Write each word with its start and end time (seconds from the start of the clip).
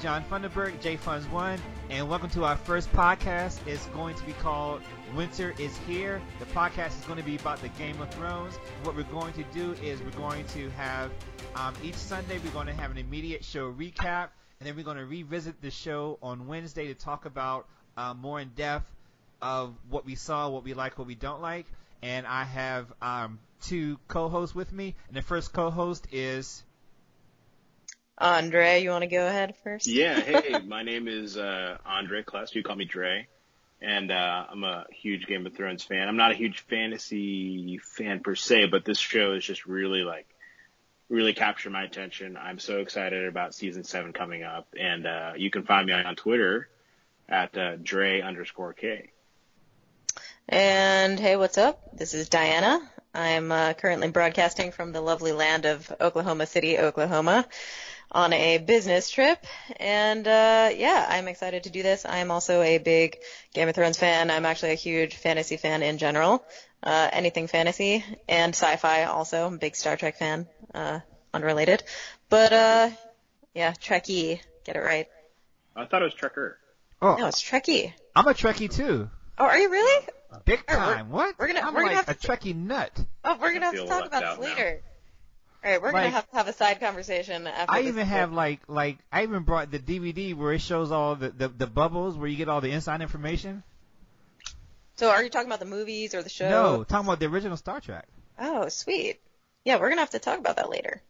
John 0.00 0.24
Funderburg, 0.30 0.80
J 0.80 0.96
Funds 0.96 1.26
One, 1.26 1.58
and 1.90 2.08
welcome 2.08 2.30
to 2.30 2.44
our 2.44 2.56
first 2.56 2.92
podcast. 2.92 3.58
It's 3.66 3.84
going 3.86 4.14
to 4.14 4.22
be 4.24 4.32
called 4.34 4.80
Winter 5.16 5.56
is 5.58 5.76
Here. 5.88 6.20
The 6.38 6.44
podcast 6.46 7.00
is 7.00 7.04
going 7.06 7.18
to 7.18 7.24
be 7.24 7.34
about 7.34 7.60
the 7.60 7.68
Game 7.70 8.00
of 8.00 8.08
Thrones. 8.14 8.54
What 8.84 8.94
we're 8.94 9.02
going 9.04 9.32
to 9.32 9.42
do 9.52 9.72
is 9.82 10.00
we're 10.00 10.10
going 10.10 10.44
to 10.54 10.70
have 10.70 11.10
um, 11.56 11.74
each 11.82 11.96
Sunday 11.96 12.38
we're 12.44 12.52
going 12.52 12.68
to 12.68 12.74
have 12.74 12.92
an 12.92 12.98
immediate 12.98 13.44
show 13.44 13.72
recap, 13.72 14.28
and 14.60 14.68
then 14.68 14.76
we're 14.76 14.84
going 14.84 14.98
to 14.98 15.04
revisit 15.04 15.60
the 15.60 15.72
show 15.72 16.16
on 16.22 16.46
Wednesday 16.46 16.86
to 16.86 16.94
talk 16.94 17.24
about 17.24 17.66
uh, 17.96 18.14
more 18.14 18.38
in 18.38 18.50
depth 18.50 18.88
of 19.42 19.74
what 19.90 20.06
we 20.06 20.14
saw, 20.14 20.48
what 20.48 20.62
we 20.62 20.74
like, 20.74 20.96
what 20.96 21.08
we 21.08 21.16
don't 21.16 21.42
like. 21.42 21.66
And 22.02 22.24
I 22.24 22.44
have 22.44 22.86
um, 23.02 23.40
two 23.62 23.98
co-hosts 24.06 24.54
with 24.54 24.72
me, 24.72 24.94
and 25.08 25.16
the 25.16 25.22
first 25.22 25.52
co-host 25.52 26.06
is. 26.12 26.62
Andre, 28.20 28.82
you 28.82 28.90
want 28.90 29.02
to 29.02 29.08
go 29.08 29.26
ahead 29.26 29.54
first? 29.62 29.86
Yeah, 29.86 30.20
hey, 30.20 30.58
my 30.66 30.82
name 30.82 31.06
is 31.06 31.36
uh, 31.36 31.78
Andre 31.86 32.22
Kless. 32.22 32.54
You 32.54 32.62
call 32.62 32.76
me 32.76 32.84
Dre. 32.84 33.28
And 33.80 34.10
uh, 34.10 34.44
I'm 34.50 34.64
a 34.64 34.86
huge 34.90 35.26
Game 35.26 35.46
of 35.46 35.54
Thrones 35.54 35.84
fan. 35.84 36.08
I'm 36.08 36.16
not 36.16 36.32
a 36.32 36.34
huge 36.34 36.60
fantasy 36.68 37.78
fan 37.96 38.20
per 38.20 38.34
se, 38.34 38.66
but 38.66 38.84
this 38.84 38.98
show 38.98 39.34
is 39.34 39.44
just 39.44 39.66
really 39.66 40.00
like, 40.00 40.26
really 41.08 41.32
captured 41.32 41.70
my 41.70 41.84
attention. 41.84 42.36
I'm 42.36 42.58
so 42.58 42.78
excited 42.78 43.26
about 43.26 43.54
season 43.54 43.84
seven 43.84 44.12
coming 44.12 44.42
up. 44.42 44.66
And 44.78 45.06
uh, 45.06 45.32
you 45.36 45.50
can 45.50 45.62
find 45.62 45.86
me 45.86 45.92
on 45.92 46.16
Twitter 46.16 46.68
at 47.28 47.56
uh, 47.56 47.76
Dre 47.76 48.20
underscore 48.20 48.72
K. 48.72 49.10
And 50.48 51.20
hey, 51.20 51.36
what's 51.36 51.58
up? 51.58 51.96
This 51.96 52.14
is 52.14 52.28
Diana. 52.28 52.80
I'm 53.14 53.52
uh, 53.52 53.74
currently 53.74 54.10
broadcasting 54.10 54.72
from 54.72 54.92
the 54.92 55.00
lovely 55.00 55.32
land 55.32 55.66
of 55.66 55.92
Oklahoma 56.00 56.46
City, 56.46 56.78
Oklahoma 56.78 57.46
on 58.10 58.32
a 58.32 58.58
business 58.58 59.10
trip. 59.10 59.38
And 59.78 60.26
uh, 60.26 60.70
yeah, 60.74 61.06
I'm 61.08 61.28
excited 61.28 61.64
to 61.64 61.70
do 61.70 61.82
this. 61.82 62.06
I'm 62.08 62.30
also 62.30 62.62
a 62.62 62.78
big 62.78 63.18
Game 63.54 63.68
of 63.68 63.74
Thrones 63.74 63.98
fan. 63.98 64.30
I'm 64.30 64.46
actually 64.46 64.72
a 64.72 64.76
huge 64.76 65.14
fantasy 65.16 65.56
fan 65.56 65.82
in 65.82 65.98
general. 65.98 66.44
Uh, 66.82 67.08
anything 67.12 67.48
fantasy 67.48 68.04
and 68.28 68.54
sci-fi 68.54 69.04
also. 69.04 69.46
I'm 69.46 69.54
a 69.54 69.58
big 69.58 69.74
Star 69.76 69.96
Trek 69.96 70.16
fan. 70.16 70.46
Uh, 70.74 71.00
unrelated. 71.34 71.82
But 72.28 72.52
uh, 72.52 72.90
yeah, 73.54 73.72
Trekkie. 73.72 74.40
Get 74.64 74.76
it 74.76 74.80
right. 74.80 75.06
I 75.76 75.86
thought 75.86 76.02
it 76.02 76.04
was 76.06 76.14
Trekker. 76.14 76.54
Oh, 77.00 77.16
No, 77.16 77.26
it's 77.26 77.42
Trekkie. 77.42 77.92
I'm 78.14 78.26
a 78.26 78.34
Trekkie 78.34 78.72
too. 78.72 79.08
Oh, 79.38 79.44
are 79.44 79.58
you 79.58 79.70
really? 79.70 80.06
Big 80.44 80.62
All 80.68 80.76
right, 80.76 80.86
we're- 80.86 80.96
time. 80.96 81.10
what? 81.10 81.34
we're 81.38 81.46
gonna- 81.46 81.60
I'm 81.60 81.74
we're 81.74 81.82
gonna 81.82 81.94
like 81.96 82.06
have 82.06 82.16
a 82.16 82.18
to- 82.20 82.26
Trekkie 82.28 82.54
nut. 82.54 82.90
Oh, 83.24 83.36
we're 83.40 83.52
gonna 83.52 83.66
have 83.66 83.74
to 83.74 83.86
talk 83.86 84.06
about 84.06 84.22
out 84.22 84.40
this 84.40 84.48
now. 84.56 84.74
All 85.64 85.70
right, 85.70 85.82
we're 85.82 85.90
gonna 85.90 86.10
have 86.10 86.30
to 86.30 86.36
have 86.36 86.46
a 86.46 86.52
side 86.52 86.78
conversation 86.78 87.46
after. 87.46 87.74
I 87.74 87.82
even 87.82 88.06
have 88.06 88.32
like 88.32 88.60
like 88.68 88.98
I 89.10 89.24
even 89.24 89.42
brought 89.42 89.70
the 89.72 89.80
DVD 89.80 90.34
where 90.34 90.52
it 90.52 90.60
shows 90.60 90.92
all 90.92 91.16
the, 91.16 91.30
the 91.30 91.48
the 91.48 91.66
bubbles 91.66 92.16
where 92.16 92.28
you 92.28 92.36
get 92.36 92.48
all 92.48 92.60
the 92.60 92.70
inside 92.70 93.00
information. 93.00 93.64
So, 94.94 95.10
are 95.10 95.22
you 95.22 95.30
talking 95.30 95.48
about 95.48 95.60
the 95.60 95.66
movies 95.66 96.14
or 96.14 96.22
the 96.22 96.28
show? 96.28 96.48
No, 96.48 96.84
talking 96.84 97.06
about 97.06 97.18
the 97.18 97.26
original 97.26 97.56
Star 97.56 97.80
Trek. 97.80 98.06
Oh, 98.38 98.68
sweet. 98.68 99.20
Yeah, 99.64 99.80
we're 99.80 99.88
gonna 99.88 100.00
have 100.00 100.10
to 100.10 100.20
talk 100.20 100.38
about 100.38 100.56
that 100.56 100.70
later. 100.70 101.02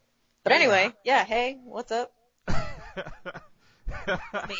But 0.44 0.52
anyway, 0.52 0.92
yeah. 1.04 1.24
Hey, 1.24 1.58
what's 1.64 1.92
up? 1.92 2.12
me. 4.48 4.56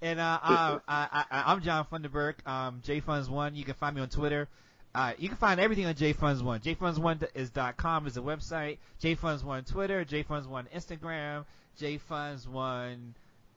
and 0.00 0.20
uh, 0.20 0.38
uh, 0.42 0.78
I, 0.86 1.24
I, 1.30 1.52
I'm 1.52 1.60
John 1.62 1.86
Funderburg, 1.90 2.34
um, 2.46 2.82
JFunds1. 2.86 3.56
You 3.56 3.64
can 3.64 3.74
find 3.74 3.96
me 3.96 4.02
on 4.02 4.08
Twitter. 4.08 4.48
Uh, 4.96 5.12
you 5.18 5.28
can 5.28 5.36
find 5.36 5.60
everything 5.60 5.84
on 5.84 5.92
JFunds1. 5.92 6.62
JFunds1 6.62 7.28
is 7.34 7.50
dot 7.50 7.76
.com 7.76 8.06
is 8.06 8.14
the 8.14 8.22
website. 8.22 8.78
JFunds1 9.02 9.70
Twitter, 9.70 10.06
JFunds1 10.06 10.64
Instagram, 10.74 11.44
JFunds1 11.78 12.96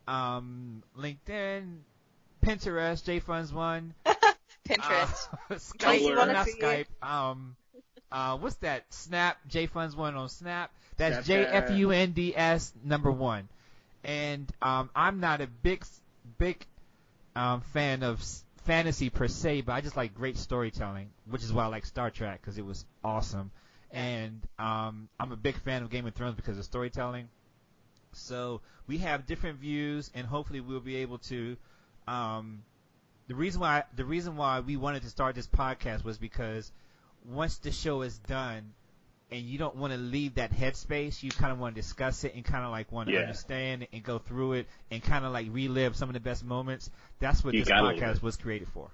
um, 0.06 0.84
LinkedIn, 0.98 1.78
Pinterest, 2.46 3.22
JFunds1. 3.22 3.92
Pinterest. 4.68 5.30
Uh, 5.32 5.38
Don't 5.50 5.60
Skype, 5.60 6.16
not 6.16 6.48
Skype. 6.48 6.86
Um, 7.02 7.56
uh, 8.12 8.38
what's 8.38 8.56
that? 8.58 8.84
Snap. 8.94 9.38
JFunds1 9.50 10.18
on 10.18 10.28
Snap. 10.28 10.72
That's 10.98 11.26
J 11.26 11.46
Snapchat. 11.46 11.54
F 11.54 11.72
U 11.78 11.92
N 11.92 12.12
D 12.12 12.36
S 12.36 12.74
number 12.84 13.12
one. 13.12 13.48
And 14.04 14.52
um, 14.62 14.90
I'm 14.94 15.22
not 15.22 15.40
a 15.40 15.48
big, 15.48 15.86
big 16.38 16.66
um, 17.34 17.62
fan 17.62 18.04
of 18.04 18.20
s- 18.20 18.44
fantasy 18.66 19.10
per 19.10 19.28
se, 19.28 19.62
but 19.62 19.74
I 19.74 19.82
just 19.82 19.98
like 19.98 20.14
great 20.14 20.38
storytelling, 20.38 21.10
which 21.30 21.44
is 21.44 21.52
why 21.52 21.64
I 21.64 21.68
like 21.68 21.86
Star 21.86 22.10
Trek 22.10 22.42
because 22.42 22.58
it 22.58 22.66
was 22.66 22.86
awesome. 23.04 23.52
And 23.92 24.42
um, 24.60 25.10
I'm 25.20 25.32
a 25.32 25.38
big 25.38 25.58
fan 25.58 25.84
of 25.84 25.90
Game 25.90 26.06
of 26.06 26.14
Thrones 26.14 26.36
because 26.36 26.58
of 26.58 26.66
storytelling. 26.66 27.30
So 28.12 28.62
we 28.88 29.00
have 29.00 29.26
different 29.26 29.60
views, 29.60 30.12
and 30.14 30.26
hopefully 30.26 30.62
we'll 30.62 30.80
be 30.80 30.98
able 30.98 31.20
to. 31.20 31.58
Um, 32.08 32.64
the 33.28 33.36
reason 33.36 33.62
why 33.62 33.84
the 33.96 34.06
reason 34.06 34.36
why 34.36 34.60
we 34.60 34.78
wanted 34.78 35.04
to 35.04 35.10
start 35.10 35.36
this 35.36 35.48
podcast 35.48 36.04
was 36.04 36.18
because 36.18 36.72
once 37.26 37.58
the 37.58 37.72
show 37.72 38.02
is 38.02 38.18
done, 38.18 38.74
and 39.32 39.42
you 39.42 39.58
don't 39.58 39.76
want 39.76 39.94
to 39.94 40.00
leave 40.00 40.36
that 40.36 40.52
headspace, 40.52 41.22
you 41.24 41.30
kind 41.32 41.52
of 41.52 41.60
want 41.60 41.76
to 41.76 41.82
discuss 41.82 42.24
it 42.24 42.34
and 42.36 42.44
kind 42.44 42.66
of 42.66 42.72
like 42.72 42.92
want 42.92 43.08
to 43.10 43.14
Yeah. 43.16 43.22
understand 43.22 43.88
and 43.94 44.04
go 44.04 44.18
through 44.18 44.54
it 44.54 44.68
and 44.92 45.04
kind 45.04 45.24
of 45.26 45.32
like 45.32 45.48
relive 45.52 45.96
some 45.96 46.10
of 46.10 46.14
the 46.14 46.20
best 46.20 46.44
moments. 46.44 46.90
That's 47.20 47.44
what 47.44 47.54
You 47.54 47.64
this 47.64 47.70
podcast 47.72 48.22
was 48.22 48.38
created 48.38 48.68
for. 48.70 48.90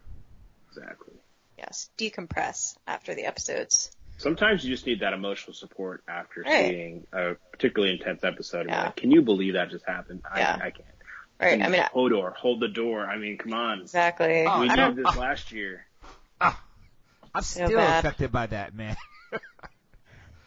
Exactly. 0.69 1.13
yes, 1.57 1.89
decompress 1.97 2.75
after 2.85 3.15
the 3.15 3.23
episodes. 3.25 3.91
Sometimes 4.17 4.63
you 4.63 4.73
just 4.73 4.85
need 4.85 4.99
that 5.01 5.13
emotional 5.13 5.53
support 5.53 6.03
after 6.07 6.41
Right. 6.41 6.69
seeing 6.69 7.07
a 7.13 7.35
particularly 7.51 7.93
intense 7.93 8.23
episode. 8.23 8.67
Yeah. 8.67 8.83
like, 8.85 8.95
can 8.97 9.11
you 9.11 9.21
believe 9.21 9.53
that 9.53 9.69
just 9.69 9.85
happened? 9.85 10.21
I, 10.29 10.39
Yeah. 10.39 10.55
I 10.55 10.69
can't. 10.71 10.87
Right. 11.39 11.61
I 11.61 11.67
mean, 11.69 11.81
I- 11.81 11.89
Hodor, 11.89 12.33
hold 12.33 12.61
the 12.61 12.67
door. 12.69 13.05
I 13.05 13.17
mean, 13.17 13.37
come 13.37 13.53
on. 13.53 13.81
exactly. 13.81 14.45
Oh, 14.47 14.61
we 14.61 14.69
I 14.69 14.75
knew 14.75 14.75
don't- 14.75 14.95
this 14.95 15.05
oh. 15.15 15.19
last 15.19 15.51
year. 15.51 15.85
Ah, 16.41 16.61
I'm 17.33 17.43
So 17.43 17.65
still 17.65 17.77
bad. 17.77 17.99
affected 18.05 18.31
by 18.31 18.47
that, 18.47 18.73
man. 18.73 18.95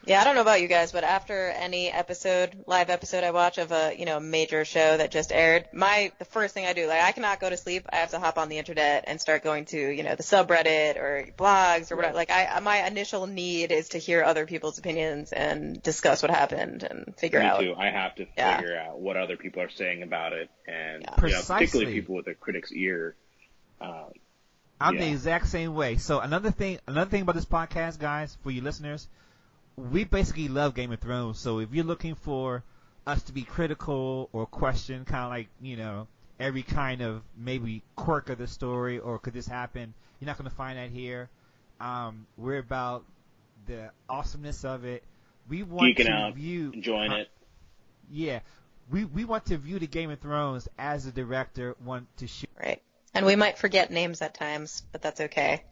Yeah, 0.08 0.22
I 0.22 0.24
don't 0.24 0.36
know 0.36 0.41
about 0.41 0.62
you 0.62 0.69
guys, 0.69 0.91
but 0.91 1.04
after 1.04 1.48
any 1.50 1.88
episode, 1.92 2.64
live 2.66 2.88
episode 2.88 3.24
I 3.24 3.30
watch 3.30 3.58
of 3.58 3.72
a, 3.72 3.94
you 3.94 4.06
know, 4.06 4.19
major 4.19 4.64
show 4.64 4.96
that 4.96 5.10
just 5.10 5.30
aired, 5.30 5.66
my, 5.74 6.12
the 6.19 6.24
first 6.24 6.54
thing 6.54 6.64
I 6.64 6.72
do, 6.72 6.86
like, 6.86 7.02
I 7.02 7.12
cannot 7.12 7.41
go 7.41 7.50
to 7.50 7.58
sleep. 7.58 7.84
I 7.92 7.96
have 7.96 8.12
to 8.12 8.19
hop 8.19 8.38
on 8.38 8.48
the 8.48 8.56
internet 8.56 9.04
and 9.06 9.20
start 9.20 9.44
going 9.44 9.66
to, 9.66 9.78
you 9.78 10.02
know, 10.02 10.14
the 10.14 10.22
subreddit 10.22 10.96
or 10.96 11.26
blogs 11.36 11.92
or 11.92 11.96
whatever. 11.96 12.14
Like, 12.14 12.30
I, 12.30 12.58
my 12.60 12.86
initial 12.86 13.26
need 13.26 13.70
is 13.70 13.91
to 13.91 13.98
hear 13.98 14.22
other 14.24 14.46
people's 14.46 14.78
opinions 14.78 15.30
and 15.32 15.82
discuss 15.82 16.22
what 16.22 16.30
happened 16.30 16.84
and 16.84 17.14
figure 17.19 17.40
Me 17.40 17.44
out. 17.44 17.60
too. 17.60 17.75
I 17.76 17.90
have 17.90 18.14
to 18.14 18.26
Yeah. 18.34 18.56
figure 18.60 18.78
out 18.78 18.98
what 18.98 19.19
other 19.19 19.36
people 19.36 19.60
are 19.60 19.69
saying 19.69 20.02
about 20.02 20.32
it, 20.32 20.48
and 20.66 21.02
Yeah. 21.02 21.26
you 21.26 21.32
know, 21.34 21.42
particularly 21.46 21.92
people 21.92 22.14
with 22.14 22.28
a 22.28 22.34
critic's 22.34 22.72
ear. 22.72 23.14
Um, 23.78 24.12
I'm 24.80 24.96
the 24.96 25.10
exact 25.10 25.48
same 25.48 25.75
way. 25.75 25.98
So 25.98 26.20
another 26.20 26.50
thing, 26.50 26.78
another 26.86 27.10
thing 27.10 27.20
about 27.20 27.34
this 27.34 27.44
podcast, 27.44 27.98
guys, 27.98 28.38
for 28.42 28.50
you 28.50 28.62
listeners, 28.62 29.06
we 29.78 30.05
basically 30.05 30.49
love 30.49 30.75
Game 30.75 30.93
of 30.93 31.00
Thrones. 31.00 31.39
So 31.39 31.61
if 31.61 31.72
you're 31.72 31.84
looking 31.84 32.15
for 32.15 32.65
us 33.06 33.22
to 33.25 33.33
be 33.33 33.43
critical 33.43 34.28
or 34.33 34.47
question, 34.47 35.05
kind 35.05 35.25
of 35.25 35.31
like 35.31 35.49
you 35.61 35.77
know 35.77 36.09
every 36.39 36.62
kind 36.62 37.00
of 37.00 37.22
maybe 37.37 37.83
quirk 37.97 38.28
of 38.28 38.38
the 38.38 38.47
story 38.47 38.99
or 38.99 39.19
could 39.19 39.34
this 39.34 39.47
happen, 39.47 39.94
you're 40.21 40.27
not 40.27 40.38
going 40.38 40.50
to 40.50 40.56
find 40.56 40.78
that 40.78 40.91
here. 40.91 41.28
Um, 41.81 42.27
we're 42.37 42.59
about 42.59 43.05
the 43.67 43.91
awesomeness 44.09 44.65
of 44.65 44.84
it. 44.84 45.03
We 45.49 45.62
want 45.62 45.97
Geeking 45.97 46.06
to 46.06 46.12
out, 46.12 46.34
view 46.34 46.72
enjoying 46.72 47.12
uh, 47.12 47.17
it. 47.17 47.31
Yeah, 48.11 48.41
we 48.91 49.05
we 49.05 49.25
want 49.25 49.47
to 49.47 49.58
view 49.58 49.79
the 49.79 49.87
Game 49.87 50.11
of 50.11 50.20
Thrones 50.20 50.69
as 50.79 51.05
the 51.05 51.12
director 51.12 51.76
want 51.85 52.06
to 52.19 52.26
shoot. 52.26 52.50
Right. 52.61 52.82
And 53.14 53.25
we 53.25 53.37
might 53.37 53.58
forget 53.58 53.91
names 53.91 54.20
at 54.20 54.35
times, 54.35 54.82
but 54.93 55.02
that's 55.02 55.20
okay. 55.20 55.64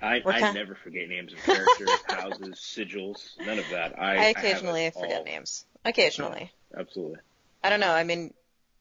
I, 0.00 0.16
I 0.24 0.40
kind- 0.40 0.54
never 0.54 0.74
forget 0.74 1.08
names 1.08 1.32
of 1.32 1.38
characters, 1.42 1.90
houses, 2.08 2.56
sigils, 2.56 3.18
none 3.44 3.58
of 3.58 3.68
that. 3.70 3.98
I, 3.98 4.12
I, 4.12 4.16
have 4.16 4.24
it 4.24 4.38
occasionally 4.38 4.90
forget 4.90 5.18
all. 5.18 5.24
names. 5.24 5.64
Occasionally. 5.84 6.52
Absolutely. 6.76 7.18
I 7.64 7.70
don't 7.70 7.80
know. 7.80 7.92
I 7.92 8.04
mean, 8.04 8.34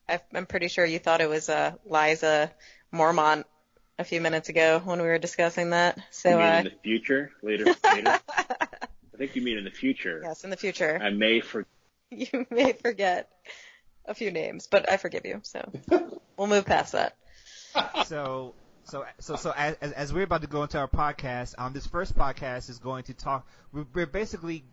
I, 0.10 0.20
I'm 0.34 0.46
pretty 0.46 0.68
sure 0.68 0.86
you 0.86 1.00
thought 1.00 1.22
it 1.22 1.30
was 1.30 1.50
uh, 1.50 1.74
Liza 1.86 2.52
Mormont 2.94 3.46
a 3.98 4.04
few 4.04 4.20
minutes 4.22 4.50
ago 4.50 4.82
when 4.84 5.02
we 5.02 5.08
were 5.08 5.18
discussing 5.18 5.70
that. 5.70 5.98
So, 6.12 6.30
you 6.30 6.36
mean 6.36 6.46
uh, 6.46 6.58
in 6.58 6.64
the 6.66 6.72
future, 6.84 7.32
later, 7.42 7.66
later. 7.84 8.20
I 8.30 9.18
think 9.18 9.36
you 9.36 9.42
mean 9.42 9.58
in 9.58 9.64
the 9.64 9.72
future. 9.72 10.22
yes, 10.24 10.44
in 10.44 10.50
the 10.50 10.58
future, 10.58 11.00
I 11.02 11.10
may 11.12 11.40
forget. 11.40 11.70
you 12.12 12.46
may 12.52 12.74
forget 12.74 13.30
a 14.06 14.14
few 14.14 14.32
names, 14.32 14.68
but 14.68 14.92
I 14.92 14.98
forgive 14.98 15.26
you. 15.26 15.40
So 15.44 15.72
we'll 16.38 16.48
move 16.48 16.66
past 16.66 16.92
that. 16.92 17.16
so 18.06 18.54
so 18.86 19.06
so 19.20 19.36
so 19.36 19.52
as, 19.56 19.76
as 19.76 20.14
we're 20.14 20.24
about 20.24 20.42
to 20.42 20.48
go 20.48 20.64
into 20.64 20.78
our 20.80 20.88
podcast, 20.88 21.56
um, 21.58 21.74
this 21.74 21.88
first 21.88 22.16
podcast 22.16 22.70
is 22.70 22.80
going 22.80 23.04
to 23.06 23.14
talk. 23.14 23.48
We're, 23.72 23.86
we're 23.94 24.06
basically 24.06 24.64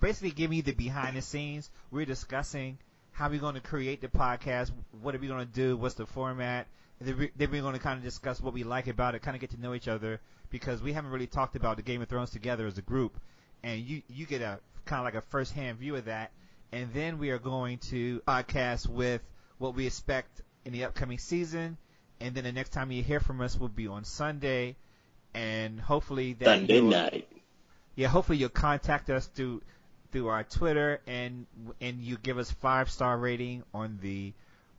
basically 0.00 0.30
giving 0.30 0.56
you 0.56 0.62
the 0.62 0.72
behind 0.72 1.16
the 1.16 1.22
scenes. 1.22 1.70
We're 1.90 2.06
discussing 2.06 2.78
how 3.12 3.28
we're 3.28 3.40
going 3.40 3.54
to 3.54 3.60
create 3.60 4.00
the 4.00 4.08
podcast, 4.08 4.70
what 5.02 5.14
are 5.14 5.18
we 5.18 5.28
going 5.28 5.46
to 5.46 5.52
do, 5.52 5.76
what's 5.76 5.94
the 5.94 6.06
format. 6.06 6.66
Then 7.00 7.30
we're 7.38 7.60
going 7.62 7.74
to 7.74 7.80
kind 7.80 7.98
of 7.98 8.04
discuss 8.04 8.40
what 8.40 8.54
we 8.54 8.64
like 8.64 8.86
about 8.86 9.14
it, 9.14 9.22
kind 9.22 9.34
of 9.34 9.40
get 9.40 9.50
to 9.50 9.60
know 9.60 9.74
each 9.74 9.88
other 9.88 10.20
because 10.50 10.80
we 10.82 10.92
haven't 10.92 11.10
really 11.10 11.26
talked 11.26 11.56
about 11.56 11.76
the 11.76 11.82
Game 11.82 12.00
of 12.02 12.08
Thrones 12.08 12.30
together 12.30 12.66
as 12.66 12.78
a 12.78 12.82
group, 12.82 13.20
and 13.62 13.80
you 13.80 14.02
you 14.08 14.26
get 14.26 14.40
a 14.40 14.58
kind 14.84 15.00
of 15.00 15.04
like 15.04 15.14
a 15.14 15.26
first 15.30 15.52
hand 15.52 15.78
view 15.78 15.96
of 15.96 16.06
that. 16.06 16.32
and 16.72 16.92
then 16.92 17.18
we 17.18 17.30
are 17.30 17.38
going 17.38 17.78
to 17.78 18.20
podcast 18.26 18.88
with 18.88 19.22
what 19.58 19.74
we 19.74 19.86
expect 19.86 20.42
in 20.64 20.72
the 20.72 20.84
upcoming 20.84 21.18
season, 21.18 21.76
and 22.24 22.34
then 22.34 22.44
the 22.44 22.52
next 22.52 22.70
time 22.70 22.90
you 22.90 23.02
hear 23.02 23.20
from 23.20 23.40
us 23.40 23.58
will 23.58 23.68
be 23.68 23.86
on 23.86 24.04
Sunday, 24.04 24.76
and 25.34 25.78
hopefully 25.80 26.32
that 26.34 26.44
Sunday 26.46 26.76
you'll- 26.76 26.90
night. 26.90 27.28
yeah, 27.94 28.08
hopefully 28.08 28.38
you'll 28.38 28.48
contact 28.48 29.10
us 29.10 29.26
through 29.26 29.62
through 30.10 30.28
our 30.28 30.44
Twitter 30.44 31.00
and 31.08 31.46
and 31.80 32.00
you 32.00 32.16
give 32.16 32.38
us 32.38 32.50
five 32.50 32.88
star 32.90 33.18
rating 33.18 33.62
on 33.74 33.98
the 34.00 34.32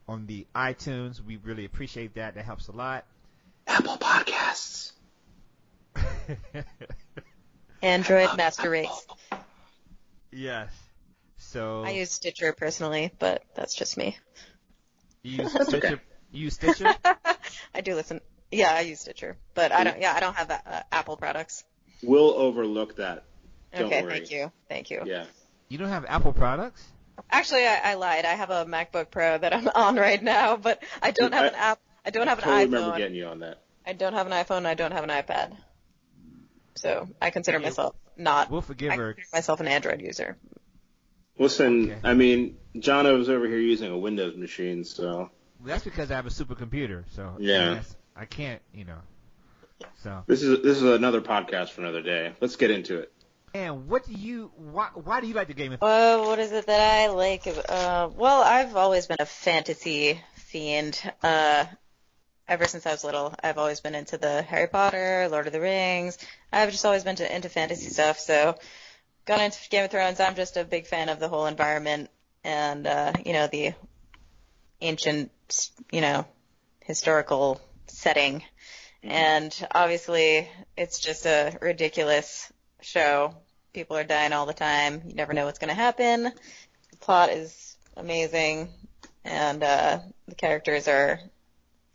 on 0.07 0.25
the 0.27 0.45
iTunes. 0.55 1.21
We 1.23 1.37
really 1.37 1.65
appreciate 1.65 2.15
that. 2.15 2.35
That 2.35 2.45
helps 2.45 2.67
a 2.67 2.71
lot. 2.71 3.05
Apple 3.67 3.97
Podcasts. 3.97 4.91
Android 7.81 8.29
Master 8.37 8.69
Race. 8.69 9.07
yes. 10.31 10.71
So 11.37 11.83
I 11.83 11.91
use 11.91 12.11
Stitcher 12.11 12.53
personally, 12.53 13.11
but 13.19 13.43
that's 13.55 13.75
just 13.75 13.97
me. 13.97 14.17
you 15.21 15.43
use 15.43 15.53
That's 15.57 15.69
okay. 15.69 15.79
Stitcher. 15.79 16.01
You 16.31 16.43
use 16.45 16.53
Stitcher. 16.55 16.93
I 17.75 17.81
do 17.81 17.93
listen. 17.93 18.21
Yeah, 18.51 18.73
I 18.73 18.81
use 18.81 19.01
Stitcher, 19.01 19.37
but 19.53 19.71
I 19.71 19.83
don't. 19.83 19.99
Yeah, 19.99 20.13
I 20.15 20.19
don't 20.21 20.35
have 20.35 20.49
uh, 20.49 20.81
Apple 20.91 21.17
products. 21.17 21.63
We'll 22.01 22.31
overlook 22.31 22.95
that. 22.97 23.25
Don't 23.73 23.87
okay, 23.87 24.01
worry. 24.01 24.13
thank 24.13 24.31
you, 24.31 24.51
thank 24.69 24.89
you. 24.89 25.01
Yeah. 25.05 25.25
You 25.67 25.77
don't 25.77 25.89
have 25.89 26.05
Apple 26.07 26.31
products. 26.31 26.83
Actually, 27.29 27.65
I, 27.65 27.79
I 27.83 27.93
lied. 27.95 28.23
I 28.25 28.33
have 28.33 28.49
a 28.49 28.65
MacBook 28.65 29.11
Pro 29.11 29.37
that 29.37 29.53
I'm 29.53 29.67
on 29.75 29.95
right 29.97 30.21
now, 30.21 30.55
but 30.55 30.81
I 31.01 31.11
don't 31.11 31.33
have 31.33 31.45
an 31.45 31.55
app. 31.55 31.79
I 32.05 32.11
don't 32.11 32.27
have 32.27 32.37
an 32.37 32.43
totally 32.45 32.65
iPhone. 32.65 32.71
remember 32.73 32.97
getting 32.97 33.15
you 33.15 33.25
on 33.25 33.39
that. 33.39 33.61
I 33.85 33.93
don't 33.93 34.13
have 34.13 34.27
an 34.27 34.33
iPhone. 34.33 34.65
I 34.65 34.73
don't 34.75 34.91
have 34.91 35.03
an 35.03 35.09
iPad. 35.09 35.55
So 36.75 37.09
I 37.21 37.29
consider 37.29 37.59
myself 37.59 37.95
not. 38.15 38.49
We'll 38.51 38.61
forgive 38.61 38.91
I 38.91 38.95
her. 38.95 39.13
consider 39.13 39.35
myself 39.37 39.59
an 39.59 39.67
Android 39.67 40.01
user. 40.01 40.37
Listen, 41.37 41.91
Okay. 41.91 41.99
I 42.03 42.13
mean, 42.13 42.57
John 42.79 43.05
was 43.17 43.27
over 43.29 43.47
here 43.47 43.59
using 43.59 43.91
a 43.91 43.97
Windows 43.97 44.37
machine, 44.37 44.85
so 44.85 45.29
That's 45.63 45.83
because 45.83 46.11
I 46.11 46.15
have 46.15 46.25
a 46.25 46.29
supercomputer. 46.29 47.03
So 47.15 47.35
Yeah. 47.39 47.81
I 48.15 48.25
can't. 48.25 48.61
You 48.73 48.85
know. 48.85 48.99
So 50.03 50.23
this 50.27 50.41
is 50.41 50.61
this 50.61 50.77
is 50.77 50.83
another 50.83 51.21
podcast 51.21 51.69
for 51.71 51.81
another 51.81 52.01
day. 52.01 52.33
Let's 52.39 52.55
get 52.55 52.71
into 52.71 52.99
it. 52.99 53.11
and 53.53 53.87
what 53.87 54.05
do 54.05 54.13
you? 54.13 54.51
Why 54.55 54.89
why 54.93 55.21
do 55.21 55.27
you 55.27 55.33
like 55.33 55.47
the 55.47 55.53
Game 55.53 55.73
of? 55.73 55.83
Uh, 55.83 56.23
what 56.23 56.39
is 56.39 56.51
it 56.51 56.65
that 56.67 56.79
I 56.79 57.07
like? 57.07 57.45
Uh, 57.47 58.09
well, 58.15 58.41
I've 58.41 58.75
always 58.75 59.07
been 59.07 59.17
a 59.19 59.25
fantasy 59.25 60.21
fiend. 60.35 61.01
Uh, 61.21 61.65
ever 62.47 62.65
since 62.67 62.85
I 62.85 62.91
was 62.91 63.03
little, 63.03 63.33
I've 63.43 63.57
always 63.57 63.81
been 63.81 63.95
into 63.95 64.17
the 64.17 64.43
Harry 64.43 64.67
Potter, 64.67 65.27
Lord 65.29 65.47
of 65.47 65.53
the 65.53 65.59
Rings. 65.59 66.17
I've 66.53 66.71
just 66.71 66.85
always 66.85 67.03
been 67.03 67.15
to, 67.17 67.35
into 67.35 67.49
fantasy 67.49 67.89
stuff. 67.89 68.19
So, 68.19 68.57
got 69.25 69.41
into 69.41 69.57
Game 69.69 69.83
of 69.83 69.91
Thrones. 69.91 70.19
I'm 70.19 70.35
just 70.35 70.55
a 70.55 70.63
big 70.63 70.85
fan 70.87 71.09
of 71.09 71.19
the 71.19 71.27
whole 71.27 71.47
environment 71.47 72.09
and 72.43 72.85
uh, 72.87 73.13
you 73.25 73.33
know 73.33 73.47
the 73.47 73.73
ancient, 74.81 75.31
you 75.91 76.01
know, 76.01 76.25
historical 76.81 77.61
setting. 77.87 78.43
And 79.03 79.55
obviously, 79.71 80.49
it's 80.75 80.99
just 80.99 81.25
a 81.25 81.57
ridiculous 81.61 82.51
show. 82.81 83.35
People 83.73 83.97
are 83.97 84.03
dying 84.03 84.33
all 84.33 84.45
the 84.45 84.53
time. 84.53 85.03
You 85.05 85.15
never 85.15 85.33
know 85.33 85.45
what's 85.45 85.59
going 85.59 85.69
to 85.69 85.75
happen. 85.75 86.23
The 86.23 86.97
plot 86.99 87.29
is 87.29 87.77
amazing, 87.95 88.69
and 89.23 89.63
uh, 89.63 89.99
the 90.27 90.35
characters 90.35 90.87
are 90.87 91.19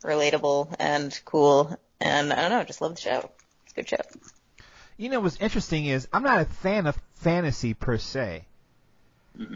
relatable 0.03 0.73
and 0.79 1.19
cool. 1.25 1.77
And 1.99 2.31
I 2.31 2.41
don't 2.41 2.51
know, 2.51 2.63
just 2.63 2.81
love 2.81 2.95
the 2.95 3.01
show. 3.01 3.29
It's 3.65 3.73
a 3.73 3.75
good 3.75 3.89
show. 3.89 3.97
You 4.97 5.09
know 5.09 5.19
what's 5.19 5.37
interesting 5.37 5.85
is 5.85 6.07
I'm 6.13 6.23
not 6.23 6.41
a 6.41 6.45
fan 6.45 6.87
of 6.87 6.97
fantasy 7.15 7.73
per 7.73 7.97
se. 7.97 8.45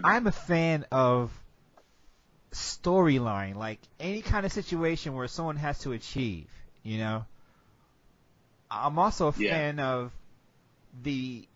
I'm 0.04 0.26
a 0.28 0.32
fan 0.32 0.86
of 0.92 1.32
storyline, 2.56 3.56
like 3.56 3.80
any 4.00 4.22
kind 4.22 4.46
of 4.46 4.52
situation 4.52 5.14
where 5.14 5.28
someone 5.28 5.58
has 5.58 5.80
to 5.80 5.92
achieve, 5.92 6.48
you 6.84 6.98
know. 6.98 7.26
I'm 8.72 8.98
also 8.98 9.28
a 9.28 9.32
Yeah. 9.34 9.52
fan 9.52 9.80
of 9.80 10.12
the 11.04 11.48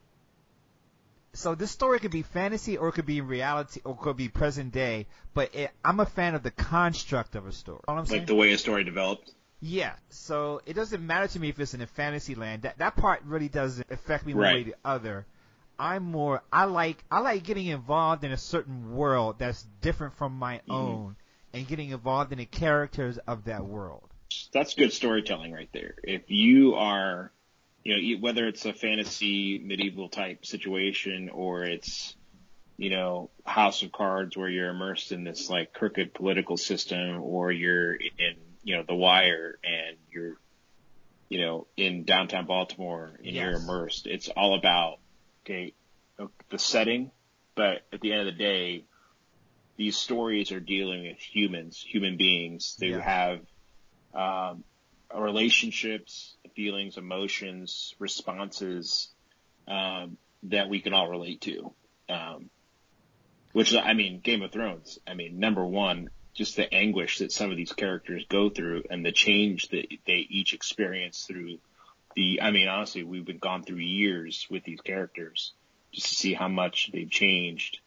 so 1.33 1.55
this 1.55 1.71
story 1.71 1.99
could 1.99 2.11
be 2.11 2.23
fantasy 2.23 2.77
or 2.77 2.89
it 2.89 2.93
could 2.93 3.05
be 3.05 3.21
reality 3.21 3.81
or 3.85 3.93
it 3.93 3.99
could 3.99 4.17
be 4.17 4.29
present 4.29 4.71
day, 4.73 5.07
but 5.33 5.53
it, 5.55 5.71
I'm 5.85 5.99
a 5.99 6.05
fan 6.05 6.35
of 6.35 6.43
the 6.43 6.51
construct 6.51 7.35
of 7.35 7.45
a 7.47 7.51
story. 7.51 7.79
You 7.87 7.93
know 7.93 8.01
what 8.01 8.11
I'm? 8.11 8.17
Like 8.17 8.27
the 8.27 8.35
way 8.35 8.51
a 8.51 8.57
story 8.57 8.83
developed. 8.83 9.31
Yeah, 9.61 9.93
so 10.09 10.61
it 10.65 10.73
doesn't 10.73 11.05
matter 11.05 11.27
to 11.27 11.39
me 11.39 11.49
if 11.49 11.59
it's 11.59 11.73
in 11.73 11.81
a 11.81 11.87
fantasy 11.87 12.35
land. 12.35 12.63
That 12.63 12.77
that 12.79 12.95
part 12.95 13.21
really 13.25 13.49
doesn't 13.49 13.89
affect 13.91 14.25
me 14.25 14.33
one 14.33 14.43
Right. 14.43 14.53
way 14.55 14.61
or 14.61 14.63
the 14.65 14.75
other. 14.83 15.25
I'm 15.79 16.03
more 16.03 16.43
I 16.51 16.65
like 16.65 17.03
I 17.09 17.19
like 17.21 17.43
getting 17.43 17.67
involved 17.67 18.23
in 18.23 18.31
a 18.31 18.37
certain 18.37 18.93
world 18.93 19.39
that's 19.39 19.63
different 19.81 20.15
from 20.15 20.33
my 20.37 20.61
Mm-hmm. 20.67 20.73
own 20.73 21.15
and 21.53 21.67
getting 21.67 21.91
involved 21.91 22.31
in 22.31 22.37
the 22.37 22.45
characters 22.45 23.17
of 23.19 23.45
that 23.45 23.65
world. 23.65 24.03
That's 24.53 24.75
good 24.75 24.93
storytelling 24.93 25.51
right 25.53 25.69
there. 25.73 25.95
If 26.03 26.29
you 26.29 26.75
are, 26.75 27.31
you 27.83 28.17
know, 28.17 28.21
whether 28.21 28.47
it's 28.47 28.65
a 28.65 28.73
fantasy 28.73 29.57
medieval 29.57 30.09
type 30.09 30.45
situation 30.45 31.29
or 31.29 31.63
it's, 31.63 32.15
you 32.77 32.89
know, 32.91 33.31
House 33.45 33.81
of 33.81 33.91
Cards 33.91 34.37
where 34.37 34.49
you're 34.49 34.69
immersed 34.69 35.11
in 35.11 35.23
this 35.23 35.49
like 35.49 35.73
crooked 35.73 36.13
political 36.13 36.57
system 36.57 37.21
or 37.21 37.51
you're 37.51 37.95
in, 37.95 38.35
you 38.63 38.75
know, 38.77 38.83
The 38.87 38.95
Wire 38.95 39.57
and 39.63 39.97
you're, 40.11 40.35
you 41.29 41.41
know, 41.41 41.67
in 41.77 42.03
downtown 42.03 42.45
Baltimore 42.45 43.11
and 43.23 43.35
you're 43.35 43.53
immersed. 43.53 44.05
It's 44.07 44.29
all 44.29 44.57
about, 44.57 44.99
okay, 45.49 45.73
the 46.49 46.59
setting, 46.59 47.11
but 47.55 47.81
at 47.91 48.01
the 48.01 48.11
end 48.11 48.27
of 48.27 48.37
the 48.37 48.43
day, 48.43 48.85
these 49.77 49.97
stories 49.97 50.51
are 50.51 50.59
dealing 50.59 51.03
with 51.03 51.17
humans, 51.17 51.81
human 51.81 52.17
beings. 52.17 52.75
They 52.79 52.89
Yeah. 52.89 53.01
have 53.01 53.45
um, 54.13 54.63
relationships, 55.15 56.35
feelings, 56.55 56.97
emotions, 56.97 57.93
responses 57.99 59.13
um, 59.67 60.17
that 60.43 60.69
we 60.69 60.81
can 60.81 60.93
all 60.93 61.09
relate 61.09 61.41
to. 61.41 61.73
Um, 62.09 62.49
which 63.53 63.73
I 63.73 63.93
mean, 63.93 64.19
Game 64.19 64.41
of 64.41 64.51
Thrones. 64.51 64.99
I 65.07 65.13
mean, 65.13 65.39
number 65.39 65.65
one, 65.65 66.09
just 66.35 66.55
the 66.55 66.71
anguish 66.73 67.19
that 67.19 67.31
some 67.31 67.51
of 67.51 67.57
these 67.57 67.73
characters 67.73 68.25
go 68.29 68.49
through 68.49 68.83
and 68.89 69.05
the 69.05 69.11
change 69.11 69.69
that 69.69 69.87
they 70.05 70.27
each 70.29 70.53
experience 70.53 71.25
through 71.25 71.59
the. 72.19 72.41
I 72.41 72.51
mean, 72.51 72.67
honestly, 72.67 73.03
we've 73.03 73.25
been 73.25 73.39
gone 73.39 73.63
through 73.63 73.77
years 73.77 74.45
with 74.49 74.63
these 74.63 74.81
characters 74.81 75.53
just 75.91 76.07
to 76.09 76.15
see 76.15 76.33
how 76.33 76.47
much 76.47 76.91
they've 76.93 77.09
changed. 77.09 77.79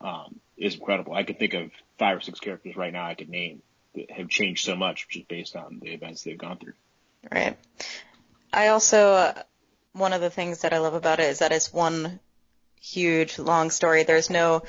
Um, 0.00 0.40
is 0.56 0.74
incredible. 0.74 1.14
I 1.14 1.22
could 1.22 1.38
think 1.38 1.54
of 1.54 1.70
five 1.98 2.18
or 2.18 2.20
six 2.20 2.38
characters 2.40 2.76
right 2.76 2.92
now 2.92 3.06
I 3.06 3.14
could 3.14 3.30
name 3.30 3.62
that 3.94 4.10
have 4.10 4.28
changed 4.28 4.64
so 4.64 4.76
much 4.76 5.06
just 5.08 5.28
based 5.28 5.56
on 5.56 5.80
the 5.82 5.90
events 5.90 6.22
they've 6.22 6.36
gone 6.36 6.58
through. 6.58 6.74
Right. 7.32 7.56
I 8.52 8.68
also, 8.68 9.12
uh, 9.12 9.42
one 9.92 10.12
of 10.12 10.20
the 10.20 10.30
things 10.30 10.60
that 10.60 10.72
I 10.72 10.78
love 10.78 10.94
about 10.94 11.20
it 11.20 11.30
is 11.30 11.38
that 11.38 11.52
it's 11.52 11.72
one 11.72 12.20
huge, 12.80 13.38
long 13.38 13.70
story. 13.70 14.02
There's 14.02 14.30
no 14.30 14.62